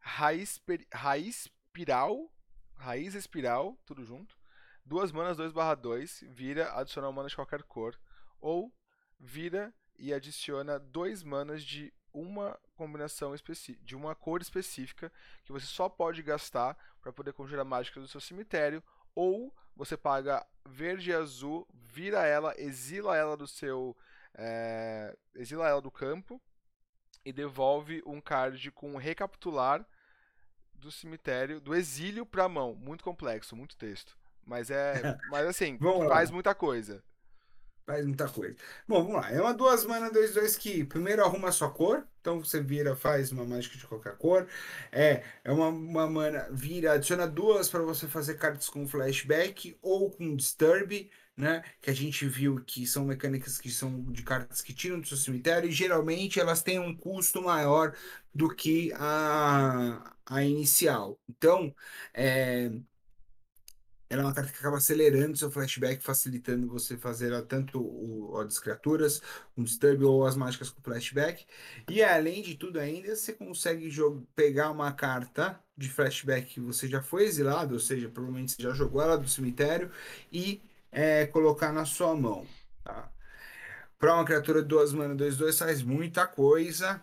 raiz, 0.00 0.60
raiz 0.92 1.46
espiral, 1.46 2.30
raiz 2.76 3.14
espiral, 3.14 3.78
tudo 3.84 4.04
junto. 4.04 4.36
Duas 4.84 5.12
manas 5.12 5.36
2/2, 5.36 6.24
vira, 6.28 6.72
adiciona 6.72 7.08
uma 7.08 7.14
mana 7.14 7.28
de 7.28 7.36
qualquer 7.36 7.62
cor. 7.62 7.98
Ou 8.40 8.72
vira 9.18 9.72
e 9.98 10.12
adiciona 10.12 10.78
dois 10.78 11.22
manas 11.22 11.62
de 11.62 11.92
uma 12.12 12.58
combinação 12.76 13.34
de 13.82 13.96
uma 13.96 14.14
cor 14.14 14.40
específica 14.40 15.10
que 15.44 15.52
você 15.52 15.66
só 15.66 15.88
pode 15.88 16.22
gastar 16.22 16.76
para 17.00 17.12
poder 17.12 17.32
conjurar 17.32 17.64
mágicas 17.64 18.02
do 18.02 18.08
seu 18.08 18.20
cemitério 18.20 18.82
ou 19.14 19.52
você 19.76 19.96
paga 19.96 20.46
verde 20.64 21.10
e 21.10 21.14
azul, 21.14 21.66
vira 21.72 22.24
ela, 22.24 22.54
exila 22.56 23.16
ela 23.16 23.36
do 23.36 23.46
seu 23.46 23.96
é, 24.34 25.16
exila 25.34 25.68
ela 25.68 25.80
do 25.80 25.90
campo 25.90 26.40
e 27.24 27.32
devolve 27.32 28.02
um 28.06 28.20
card 28.20 28.70
com 28.70 28.96
recapitular 28.96 29.86
do 30.74 30.90
cemitério, 30.90 31.60
do 31.60 31.74
exílio 31.74 32.26
para 32.26 32.44
a 32.44 32.48
mão. 32.48 32.74
Muito 32.74 33.02
complexo, 33.02 33.56
muito 33.56 33.76
texto. 33.76 34.16
Mas 34.44 34.70
é, 34.70 34.94
mas 35.30 35.46
assim, 35.46 35.78
faz 36.08 36.30
muita 36.30 36.54
coisa. 36.54 37.02
Faz 37.86 38.06
muita 38.06 38.26
coisa. 38.30 38.56
Bom, 38.88 39.02
vamos 39.04 39.20
lá. 39.20 39.30
É 39.30 39.38
uma 39.40 39.52
duas 39.52 39.84
mana, 39.84 40.10
dois, 40.10 40.32
dois 40.32 40.56
que 40.56 40.84
primeiro 40.84 41.22
arruma 41.22 41.48
a 41.50 41.52
sua 41.52 41.70
cor. 41.70 42.06
Então 42.20 42.40
você 42.40 42.58
vira, 42.62 42.96
faz 42.96 43.30
uma 43.30 43.44
mágica 43.44 43.76
de 43.76 43.86
qualquer 43.86 44.16
cor. 44.16 44.48
É, 44.90 45.22
é 45.44 45.52
uma, 45.52 45.68
uma 45.68 46.06
mana, 46.08 46.48
vira, 46.50 46.92
adiciona 46.94 47.26
duas 47.26 47.68
para 47.68 47.82
você 47.82 48.08
fazer 48.08 48.36
cartas 48.38 48.70
com 48.70 48.88
flashback 48.88 49.76
ou 49.82 50.10
com 50.10 50.34
disturb, 50.34 51.10
né? 51.36 51.62
Que 51.82 51.90
a 51.90 51.92
gente 51.94 52.26
viu 52.26 52.56
que 52.64 52.86
são 52.86 53.04
mecânicas 53.04 53.58
que 53.58 53.70
são 53.70 54.02
de 54.10 54.22
cartas 54.22 54.62
que 54.62 54.72
tiram 54.72 54.98
do 54.98 55.06
seu 55.06 55.18
cemitério 55.18 55.68
e 55.68 55.72
geralmente 55.72 56.40
elas 56.40 56.62
têm 56.62 56.78
um 56.78 56.96
custo 56.96 57.42
maior 57.42 57.94
do 58.34 58.48
que 58.54 58.92
a, 58.94 60.14
a 60.24 60.42
inicial. 60.42 61.20
Então, 61.28 61.74
é, 62.14 62.70
ela 64.14 64.22
é 64.22 64.26
uma 64.26 64.32
carta 64.32 64.52
que 64.52 64.58
acaba 64.58 64.76
acelerando 64.76 65.36
seu 65.36 65.50
flashback, 65.50 66.00
facilitando 66.00 66.68
você 66.68 66.96
fazer 66.96 67.42
tanto 67.46 67.80
o, 67.80 68.32
o 68.32 68.44
das 68.44 68.60
criaturas, 68.60 69.20
um 69.56 69.64
disturb 69.64 70.04
ou 70.04 70.24
as 70.24 70.36
mágicas 70.36 70.70
com 70.70 70.80
flashback. 70.80 71.44
E 71.88 72.00
além 72.00 72.40
de 72.40 72.54
tudo 72.54 72.78
ainda, 72.78 73.16
você 73.16 73.32
consegue 73.32 73.90
pegar 74.36 74.70
uma 74.70 74.92
carta 74.92 75.58
de 75.76 75.88
flashback 75.88 76.54
que 76.54 76.60
você 76.60 76.86
já 76.86 77.02
foi 77.02 77.24
exilado, 77.24 77.74
ou 77.74 77.80
seja, 77.80 78.08
provavelmente 78.08 78.52
você 78.52 78.62
já 78.62 78.72
jogou 78.72 79.02
ela 79.02 79.18
do 79.18 79.28
cemitério, 79.28 79.90
e 80.32 80.62
é, 80.92 81.26
colocar 81.26 81.72
na 81.72 81.84
sua 81.84 82.14
mão. 82.14 82.46
Tá? 82.84 83.10
Para 83.98 84.14
uma 84.14 84.24
criatura 84.24 84.62
de 84.62 84.68
duas 84.68 84.92
mana, 84.92 85.16
2-2 85.16 85.58
faz 85.58 85.82
muita 85.82 86.24
coisa 86.24 87.02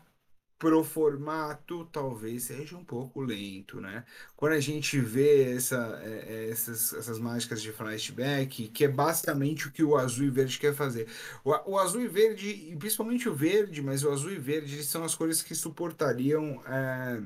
pro 0.62 0.84
formato 0.84 1.86
talvez 1.92 2.44
seja 2.44 2.78
um 2.78 2.86
pouco 2.86 3.20
lento, 3.20 3.82
né? 3.82 4.06
Quando 4.38 4.54
a 4.54 4.60
gente 4.60 5.00
vê 5.00 5.56
essa, 5.56 6.00
é, 6.04 6.26
é, 6.28 6.50
essas, 6.52 6.94
essas 6.94 7.18
mágicas 7.18 7.64
de 7.64 7.72
flashback, 7.72 8.68
que 8.68 8.86
é 8.86 8.88
basicamente 8.88 9.68
o 9.68 9.72
que 9.72 9.84
o 9.84 9.98
azul 9.98 10.26
e 10.26 10.30
verde 10.30 10.60
quer 10.60 10.76
fazer. 10.76 11.08
O, 11.44 11.50
o 11.72 11.80
azul 11.80 12.02
e 12.02 12.08
verde, 12.08 12.48
e 12.48 12.76
principalmente 12.76 13.28
o 13.28 13.34
verde, 13.34 13.82
mas 13.82 14.04
o 14.04 14.12
azul 14.12 14.32
e 14.32 14.38
verde 14.38 14.84
são 14.84 15.04
as 15.04 15.16
cores 15.16 15.42
que 15.42 15.56
suportariam. 15.56 16.62
É, 16.68 17.20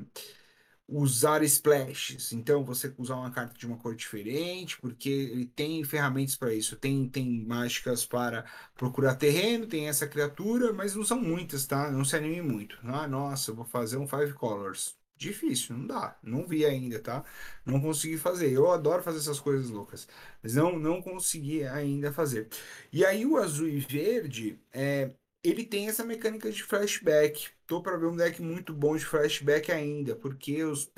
usar 0.87 1.43
splashes. 1.43 2.31
Então, 2.33 2.63
você 2.63 2.93
usar 2.97 3.15
uma 3.15 3.31
carta 3.31 3.57
de 3.57 3.65
uma 3.65 3.77
cor 3.77 3.95
diferente, 3.95 4.79
porque 4.79 5.09
ele 5.09 5.45
tem 5.45 5.83
ferramentas 5.83 6.35
para 6.35 6.53
isso. 6.53 6.75
Tem, 6.75 7.07
tem 7.09 7.45
mágicas 7.45 8.05
para 8.05 8.45
procurar 8.75 9.15
terreno, 9.15 9.67
tem 9.67 9.87
essa 9.87 10.07
criatura, 10.07 10.71
mas 10.73 10.95
não 10.95 11.03
são 11.03 11.19
muitas, 11.19 11.65
tá? 11.65 11.91
Não 11.91 12.05
se 12.05 12.15
anime 12.15 12.41
muito. 12.41 12.77
Ah, 12.83 13.07
nossa, 13.07 13.51
vou 13.53 13.65
fazer 13.65 13.97
um 13.97 14.07
Five 14.07 14.33
Colors. 14.33 14.95
Difícil, 15.17 15.77
não 15.77 15.87
dá. 15.87 16.17
Não 16.21 16.45
vi 16.45 16.65
ainda, 16.65 16.99
tá? 16.99 17.23
Não 17.65 17.79
consegui 17.79 18.17
fazer. 18.17 18.51
Eu 18.51 18.69
adoro 18.71 19.01
fazer 19.01 19.19
essas 19.19 19.39
coisas 19.39 19.69
loucas, 19.69 20.07
mas 20.43 20.55
não, 20.55 20.77
não 20.77 21.01
consegui 21.01 21.63
ainda 21.63 22.11
fazer. 22.11 22.49
E 22.91 23.05
aí, 23.05 23.25
o 23.25 23.37
azul 23.37 23.67
e 23.67 23.79
verde, 23.79 24.59
é, 24.73 25.11
ele 25.45 25.63
tem 25.63 25.87
essa 25.87 26.03
mecânica 26.03 26.51
de 26.51 26.63
flashback. 26.63 27.49
Tô 27.67 27.81
para 27.81 27.97
ver 27.97 28.07
um 28.07 28.15
deck 28.15 28.41
muito 28.41 28.73
bom 28.73 28.97
de 28.97 29.05
flashback 29.05 29.71
ainda, 29.71 30.15
porque 30.15 30.63
os, 30.63 30.91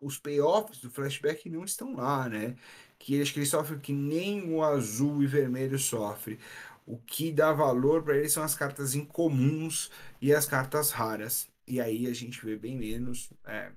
os 0.00 0.18
payoffs 0.18 0.78
do 0.80 0.90
flashback 0.90 1.48
não 1.48 1.64
estão 1.64 1.96
lá, 1.96 2.28
né? 2.28 2.56
Que 2.98 3.20
acho 3.22 3.32
que 3.32 3.38
ele 3.40 3.46
sofre 3.46 3.78
que 3.78 3.92
nem 3.92 4.52
o 4.52 4.62
azul 4.62 5.22
e 5.22 5.26
vermelho 5.26 5.78
sofre. 5.78 6.38
O 6.86 6.98
que 6.98 7.32
dá 7.32 7.52
valor 7.52 8.02
para 8.02 8.16
ele 8.16 8.28
são 8.28 8.42
as 8.42 8.54
cartas 8.54 8.94
incomuns 8.94 9.90
e 10.20 10.32
as 10.34 10.46
cartas 10.46 10.90
raras. 10.90 11.48
E 11.66 11.80
aí 11.80 12.06
a 12.06 12.14
gente 12.14 12.44
vê 12.44 12.56
bem 12.56 12.76
menos. 12.76 13.30
É, 13.46 13.72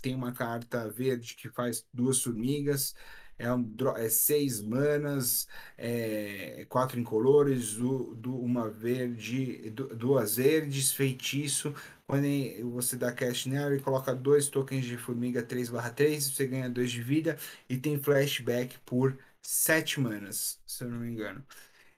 tem 0.00 0.14
uma 0.14 0.32
carta 0.32 0.88
verde 0.90 1.34
que 1.34 1.48
faz 1.50 1.86
duas 1.92 2.22
formigas 2.22 2.94
é, 3.42 3.52
um, 3.52 3.74
é 3.96 4.08
seis 4.08 4.60
manas, 4.62 5.46
é, 5.76 6.64
quatro 6.68 6.98
incolores, 7.00 7.74
do, 7.74 8.14
do, 8.14 8.36
uma 8.38 8.70
verde, 8.70 9.70
do, 9.70 9.94
duas 9.96 10.36
verdes, 10.36 10.92
feitiço. 10.92 11.74
Quando 12.06 12.26
você 12.72 12.96
dá 12.96 13.12
cast 13.12 13.48
nela 13.48 13.74
e 13.74 13.80
coloca 13.80 14.14
dois 14.14 14.48
tokens 14.48 14.84
de 14.84 14.96
formiga 14.96 15.42
3/3, 15.42 16.30
você 16.30 16.46
ganha 16.46 16.68
dois 16.70 16.90
de 16.92 17.02
vida 17.02 17.36
e 17.68 17.76
tem 17.76 17.98
flashback 17.98 18.78
por 18.84 19.18
sete 19.40 19.98
manas, 20.00 20.60
se 20.66 20.84
eu 20.84 20.90
não 20.90 20.98
me 21.00 21.10
engano. 21.10 21.44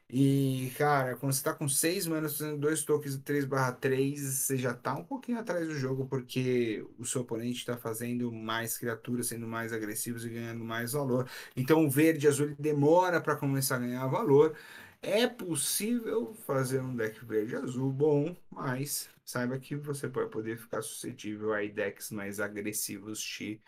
E, 0.09 0.70
cara, 0.76 1.16
quando 1.16 1.32
você 1.32 1.42
tá 1.42 1.55
com 1.55 1.68
6 1.68 2.07
manas 2.07 2.36
fazendo 2.38 2.59
dois 2.61 2.84
tokens 2.84 3.16
3/3, 3.18 4.20
você 4.20 4.57
já 4.57 4.72
tá 4.74 4.94
um 4.94 5.05
pouquinho 5.05 5.38
atrás 5.38 5.66
do 5.66 5.74
jogo, 5.74 6.07
porque 6.07 6.86
o 6.98 7.05
seu 7.05 7.22
oponente 7.22 7.64
tá 7.64 7.76
fazendo 7.76 8.30
mais 8.30 8.78
criaturas, 8.78 9.26
sendo 9.28 9.46
mais 9.48 9.72
agressivos 9.72 10.24
e 10.24 10.28
ganhando 10.30 10.62
mais 10.64 10.92
valor. 10.92 11.28
Então, 11.57 11.84
o 11.84 11.90
verde 11.90 12.26
e 12.26 12.28
azul 12.28 12.55
demora 12.59 13.20
para 13.20 13.34
começar 13.36 13.76
a 13.76 13.78
ganhar 13.80 14.07
valor. 14.07 14.57
É 15.02 15.26
possível 15.26 16.34
fazer 16.34 16.80
um 16.80 16.94
deck 16.96 17.24
verde 17.24 17.57
azul 17.57 17.92
bom, 17.92 18.36
mas 18.50 19.11
saiba 19.24 19.59
que 19.59 19.74
você 19.76 20.09
pode 20.09 20.30
poder 20.30 20.57
ficar 20.59 20.80
suscetível 20.82 21.52
a 21.52 21.61
decks 21.66 22.11
mais 22.11 22.40
agressivos 22.40 23.20
te 23.22 23.61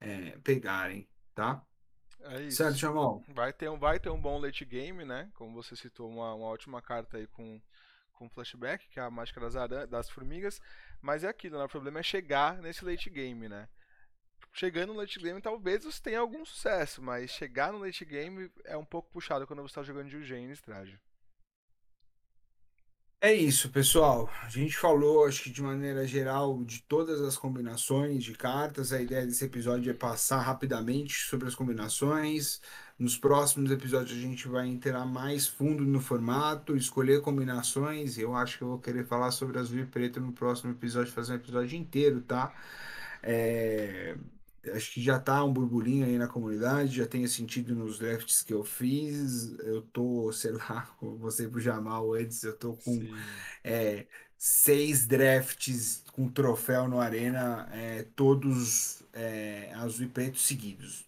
é, 0.00 0.38
pegarem, 0.40 1.08
tá? 1.34 1.67
É 2.20 2.42
isso. 2.42 2.58
Certo, 2.58 2.76
Jamal? 2.76 3.22
Vai 3.28 3.52
ter, 3.52 3.68
um, 3.68 3.78
vai 3.78 3.98
ter 3.98 4.10
um 4.10 4.20
bom 4.20 4.38
late 4.38 4.64
game, 4.64 5.04
né? 5.04 5.30
Como 5.34 5.54
você 5.54 5.76
citou, 5.76 6.08
uma, 6.08 6.34
uma 6.34 6.46
ótima 6.46 6.82
carta 6.82 7.16
aí 7.16 7.26
com, 7.26 7.60
com 8.12 8.28
flashback, 8.28 8.88
que 8.88 8.98
é 8.98 9.02
a 9.02 9.10
mágica 9.10 9.40
das, 9.40 9.56
aran 9.56 9.86
das 9.86 10.10
formigas. 10.10 10.60
Mas 11.00 11.24
é 11.24 11.28
aquilo, 11.28 11.58
né? 11.58 11.64
O 11.64 11.68
problema 11.68 12.00
é 12.00 12.02
chegar 12.02 12.58
nesse 12.58 12.84
late 12.84 13.08
game, 13.08 13.48
né? 13.48 13.68
Chegando 14.52 14.92
no 14.92 14.98
late 14.98 15.18
game, 15.20 15.40
talvez 15.40 15.84
você 15.84 16.02
tenha 16.02 16.20
algum 16.20 16.44
sucesso, 16.44 17.02
mas 17.02 17.30
chegar 17.30 17.72
no 17.72 17.78
late 17.78 18.04
game 18.04 18.50
é 18.64 18.76
um 18.76 18.84
pouco 18.84 19.10
puxado 19.10 19.46
quando 19.46 19.62
você 19.62 19.72
está 19.72 19.82
jogando 19.82 20.08
de 20.08 20.16
UG 20.16 20.34
em 20.34 20.50
Estrade. 20.50 20.98
É 23.20 23.32
isso, 23.34 23.68
pessoal. 23.70 24.30
A 24.44 24.48
gente 24.48 24.76
falou, 24.76 25.26
acho 25.26 25.42
que 25.42 25.50
de 25.50 25.60
maneira 25.60 26.06
geral, 26.06 26.62
de 26.62 26.80
todas 26.82 27.20
as 27.20 27.36
combinações 27.36 28.22
de 28.22 28.32
cartas. 28.32 28.92
A 28.92 29.02
ideia 29.02 29.26
desse 29.26 29.44
episódio 29.44 29.90
é 29.90 29.94
passar 29.94 30.40
rapidamente 30.40 31.14
sobre 31.26 31.48
as 31.48 31.54
combinações. 31.54 32.60
Nos 32.96 33.16
próximos 33.18 33.72
episódios 33.72 34.16
a 34.16 34.20
gente 34.20 34.46
vai 34.46 34.68
entrar 34.68 35.04
mais 35.04 35.48
fundo 35.48 35.82
no 35.84 36.00
formato, 36.00 36.76
escolher 36.76 37.20
combinações. 37.20 38.18
Eu 38.18 38.36
acho 38.36 38.58
que 38.58 38.62
eu 38.62 38.68
vou 38.68 38.78
querer 38.78 39.04
falar 39.04 39.32
sobre 39.32 39.58
azul 39.58 39.80
e 39.80 39.86
preto 39.86 40.20
no 40.20 40.32
próximo 40.32 40.70
episódio, 40.70 41.12
fazer 41.12 41.32
um 41.32 41.36
episódio 41.36 41.76
inteiro, 41.76 42.20
tá? 42.20 42.54
É 43.22 44.16
acho 44.74 44.92
que 44.92 45.02
já 45.02 45.18
tá 45.18 45.42
um 45.44 45.52
burburinho 45.52 46.06
aí 46.06 46.18
na 46.18 46.28
comunidade, 46.28 46.96
já 46.96 47.06
tenho 47.06 47.28
sentido 47.28 47.74
nos 47.74 47.98
drafts 47.98 48.42
que 48.42 48.52
eu 48.52 48.64
fiz. 48.64 49.58
Eu 49.60 49.82
tô, 49.82 50.32
sei 50.32 50.52
lá, 50.52 50.82
como 50.98 51.16
você 51.18 51.48
pro 51.48 51.60
Jamal 51.60 52.12
antes, 52.14 52.42
eu 52.42 52.56
tô 52.56 52.74
com 52.74 52.98
é, 53.64 54.06
seis 54.36 55.06
drafts 55.06 56.04
com 56.12 56.28
troféu 56.28 56.88
no 56.88 57.00
Arena, 57.00 57.68
é, 57.72 58.02
todos 58.14 59.02
é, 59.12 59.72
azul 59.74 60.06
e 60.06 60.08
preto 60.08 60.38
seguidos, 60.38 61.06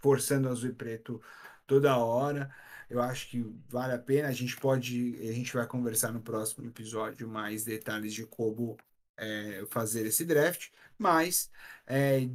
forçando 0.00 0.48
azul 0.48 0.70
e 0.70 0.74
preto 0.74 1.20
toda 1.66 1.96
hora. 1.96 2.54
Eu 2.88 3.00
acho 3.02 3.28
que 3.30 3.44
vale 3.68 3.92
a 3.94 3.98
pena. 3.98 4.28
A 4.28 4.32
gente 4.32 4.56
pode, 4.56 5.16
a 5.28 5.32
gente 5.32 5.52
vai 5.54 5.66
conversar 5.66 6.12
no 6.12 6.20
próximo 6.20 6.66
episódio 6.66 7.28
mais 7.28 7.64
detalhes 7.64 8.14
de 8.14 8.26
como 8.26 8.76
é, 9.16 9.64
fazer 9.70 10.06
esse 10.06 10.24
draft, 10.24 10.70
mas 10.98 11.50
é, 11.86 12.28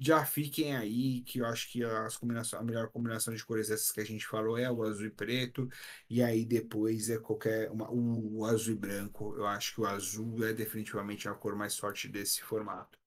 já 0.00 0.24
fiquem 0.24 0.74
aí, 0.76 1.22
que 1.22 1.40
eu 1.40 1.46
acho 1.46 1.70
que 1.70 1.84
as 1.84 2.16
combinações, 2.16 2.60
a 2.62 2.64
melhor 2.64 2.88
combinação 2.90 3.34
de 3.34 3.44
cores 3.44 3.70
essas 3.70 3.92
que 3.92 4.00
a 4.00 4.04
gente 4.04 4.26
falou 4.26 4.58
é 4.58 4.70
o 4.70 4.82
azul 4.82 5.06
e 5.06 5.10
preto, 5.10 5.68
e 6.08 6.22
aí 6.22 6.44
depois 6.46 7.10
é 7.10 7.18
qualquer 7.18 7.70
uma, 7.70 7.90
o, 7.90 8.38
o 8.38 8.44
azul 8.46 8.74
e 8.74 8.76
branco. 8.78 9.34
Eu 9.36 9.46
acho 9.46 9.74
que 9.74 9.80
o 9.82 9.86
azul 9.86 10.44
é 10.46 10.52
definitivamente 10.54 11.28
a 11.28 11.34
cor 11.34 11.54
mais 11.54 11.76
forte 11.78 12.08
desse 12.08 12.42
formato. 12.42 12.98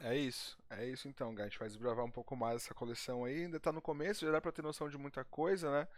É 0.00 0.14
isso, 0.16 0.58
é 0.70 0.86
isso 0.86 1.08
então, 1.08 1.34
A 1.38 1.42
gente 1.44 1.58
vai 1.58 1.68
desbravar 1.68 2.04
um 2.04 2.10
pouco 2.10 2.36
mais 2.36 2.62
essa 2.62 2.74
coleção 2.74 3.24
aí. 3.24 3.44
Ainda 3.44 3.58
tá 3.58 3.72
no 3.72 3.80
começo, 3.80 4.24
já 4.26 4.30
dá 4.32 4.40
pra 4.40 4.52
ter 4.52 4.62
noção 4.62 4.88
de 4.90 4.98
muita 4.98 5.24
coisa, 5.24 5.70
né? 5.70 5.88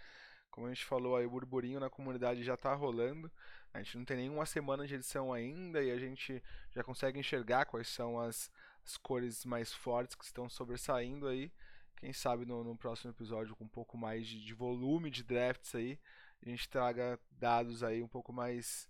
Como 0.51 0.67
a 0.67 0.71
gente 0.71 0.85
falou 0.85 1.17
aí, 1.17 1.27
o 1.27 1.31
burburinho 1.31 1.81
na 1.81 1.91
comunidade 1.91 2.45
já 2.45 2.57
tá 2.57 2.75
rolando. 2.75 3.31
A 3.75 3.83
gente 3.83 3.99
não 3.99 4.05
tem 4.05 4.17
nenhuma 4.19 4.47
semana 4.47 4.87
de 4.87 4.95
edição 4.95 5.33
ainda 5.33 5.83
e 5.83 5.91
a 5.91 5.99
gente 5.99 6.43
já 6.73 6.85
consegue 6.85 7.19
enxergar 7.19 7.67
quais 7.67 7.89
são 7.89 8.19
as, 8.21 8.51
as 8.89 8.97
cores 8.97 9.45
mais 9.45 9.71
fortes 9.71 10.17
que 10.17 10.25
estão 10.25 10.49
sobressaindo 10.49 11.29
aí. 11.29 11.53
Quem 11.97 12.13
sabe 12.13 12.47
no, 12.47 12.65
no 12.65 12.75
próximo 12.77 13.11
episódio 13.11 13.55
com 13.55 13.65
um 13.65 13.69
pouco 13.69 13.99
mais 13.99 14.27
de, 14.27 14.43
de, 14.43 14.55
volume 14.55 15.11
de 15.11 15.23
drafts 15.23 15.75
aí, 15.75 15.99
a 16.43 16.49
gente 16.49 16.69
traga 16.69 17.21
dados 17.33 17.83
aí 17.83 18.03
um 18.03 18.09
pouco 18.09 18.33
mais, 18.33 18.89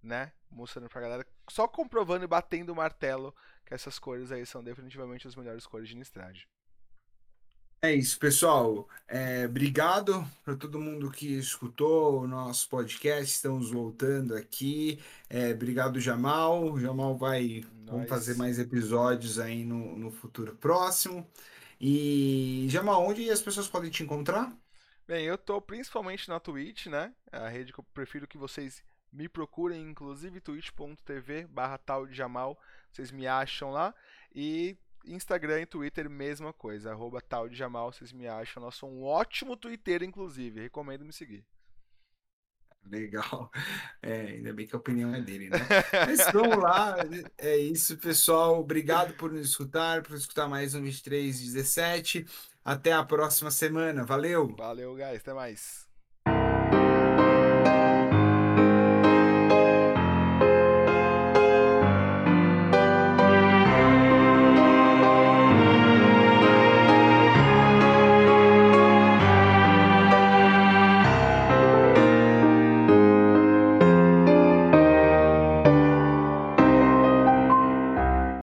né, 0.00 0.32
mostrando 0.48 0.88
pra 0.88 1.00
galera, 1.00 1.26
só 1.48 1.66
comprovando 1.66 2.24
e 2.24 2.28
batendo 2.28 2.70
o 2.70 2.76
martelo 2.76 3.34
que 3.66 3.74
essas 3.74 3.98
cores 3.98 4.30
aí 4.30 4.46
são 4.46 4.62
definitivamente 4.62 5.26
as 5.26 5.34
melhores 5.34 5.66
cores 5.66 5.88
de 5.88 5.96
Nistrad. 5.96 6.44
É 7.82 7.94
isso, 7.94 8.18
pessoal. 8.18 8.86
É, 9.08 9.46
obrigado 9.46 10.22
para 10.44 10.54
todo 10.54 10.78
mundo 10.78 11.10
que 11.10 11.38
escutou 11.38 12.20
o 12.20 12.28
nosso 12.28 12.68
podcast. 12.68 13.24
Estamos 13.34 13.70
voltando 13.70 14.36
aqui. 14.36 15.02
É, 15.30 15.52
obrigado, 15.52 15.98
Jamal. 15.98 16.72
O 16.72 16.78
Jamal 16.78 17.16
vai 17.16 17.64
vamos 17.86 18.06
fazer 18.06 18.34
mais 18.36 18.58
episódios 18.58 19.38
aí 19.38 19.64
no, 19.64 19.96
no 19.96 20.10
futuro 20.10 20.54
próximo. 20.56 21.26
E 21.80 22.66
Jamal, 22.68 23.02
onde 23.02 23.30
as 23.30 23.40
pessoas 23.40 23.66
podem 23.66 23.90
te 23.90 24.02
encontrar? 24.02 24.54
Bem, 25.08 25.24
eu 25.24 25.38
tô 25.38 25.58
principalmente 25.58 26.28
na 26.28 26.38
Twitch, 26.38 26.86
né? 26.86 27.14
A 27.32 27.48
rede 27.48 27.72
que 27.72 27.80
eu 27.80 27.84
prefiro 27.94 28.28
que 28.28 28.36
vocês 28.36 28.84
me 29.10 29.26
procurem, 29.26 29.88
inclusive 29.88 30.38
twitch.tv 30.38 31.46
barra 31.46 31.78
tal 31.78 32.06
de 32.06 32.14
Jamal. 32.14 32.60
Vocês 32.92 33.10
me 33.10 33.26
acham 33.26 33.70
lá. 33.70 33.94
E 34.34 34.76
Instagram 35.04 35.62
e 35.62 35.66
Twitter, 35.66 36.08
mesma 36.08 36.52
coisa. 36.52 36.90
Arroba 36.90 37.20
tal 37.20 37.48
de 37.48 37.56
Jamal, 37.56 37.92
vocês 37.92 38.12
me 38.12 38.26
acham. 38.26 38.62
Nós 38.62 38.74
somos 38.74 38.96
um 38.96 39.04
ótimo 39.04 39.56
Twitter, 39.56 40.02
inclusive. 40.02 40.60
Recomendo 40.60 41.04
me 41.04 41.12
seguir. 41.12 41.44
Legal. 42.84 43.50
É, 44.02 44.22
ainda 44.22 44.54
bem 44.54 44.66
que 44.66 44.74
a 44.74 44.78
opinião 44.78 45.14
é 45.14 45.20
dele, 45.20 45.50
né? 45.50 45.58
Mas 46.06 46.32
vamos 46.32 46.56
lá. 46.56 46.96
É 47.36 47.54
isso, 47.58 47.98
pessoal. 47.98 48.58
Obrigado 48.58 49.12
por 49.12 49.30
nos 49.30 49.50
escutar, 49.50 50.02
por 50.02 50.16
escutar 50.16 50.48
mais 50.48 50.74
um 50.74 50.80
2317. 50.80 52.26
Até 52.64 52.90
a 52.90 53.04
próxima 53.04 53.50
semana. 53.50 54.04
Valeu! 54.04 54.56
Valeu, 54.56 54.94
guys. 54.94 55.20
Até 55.20 55.34
mais. 55.34 55.89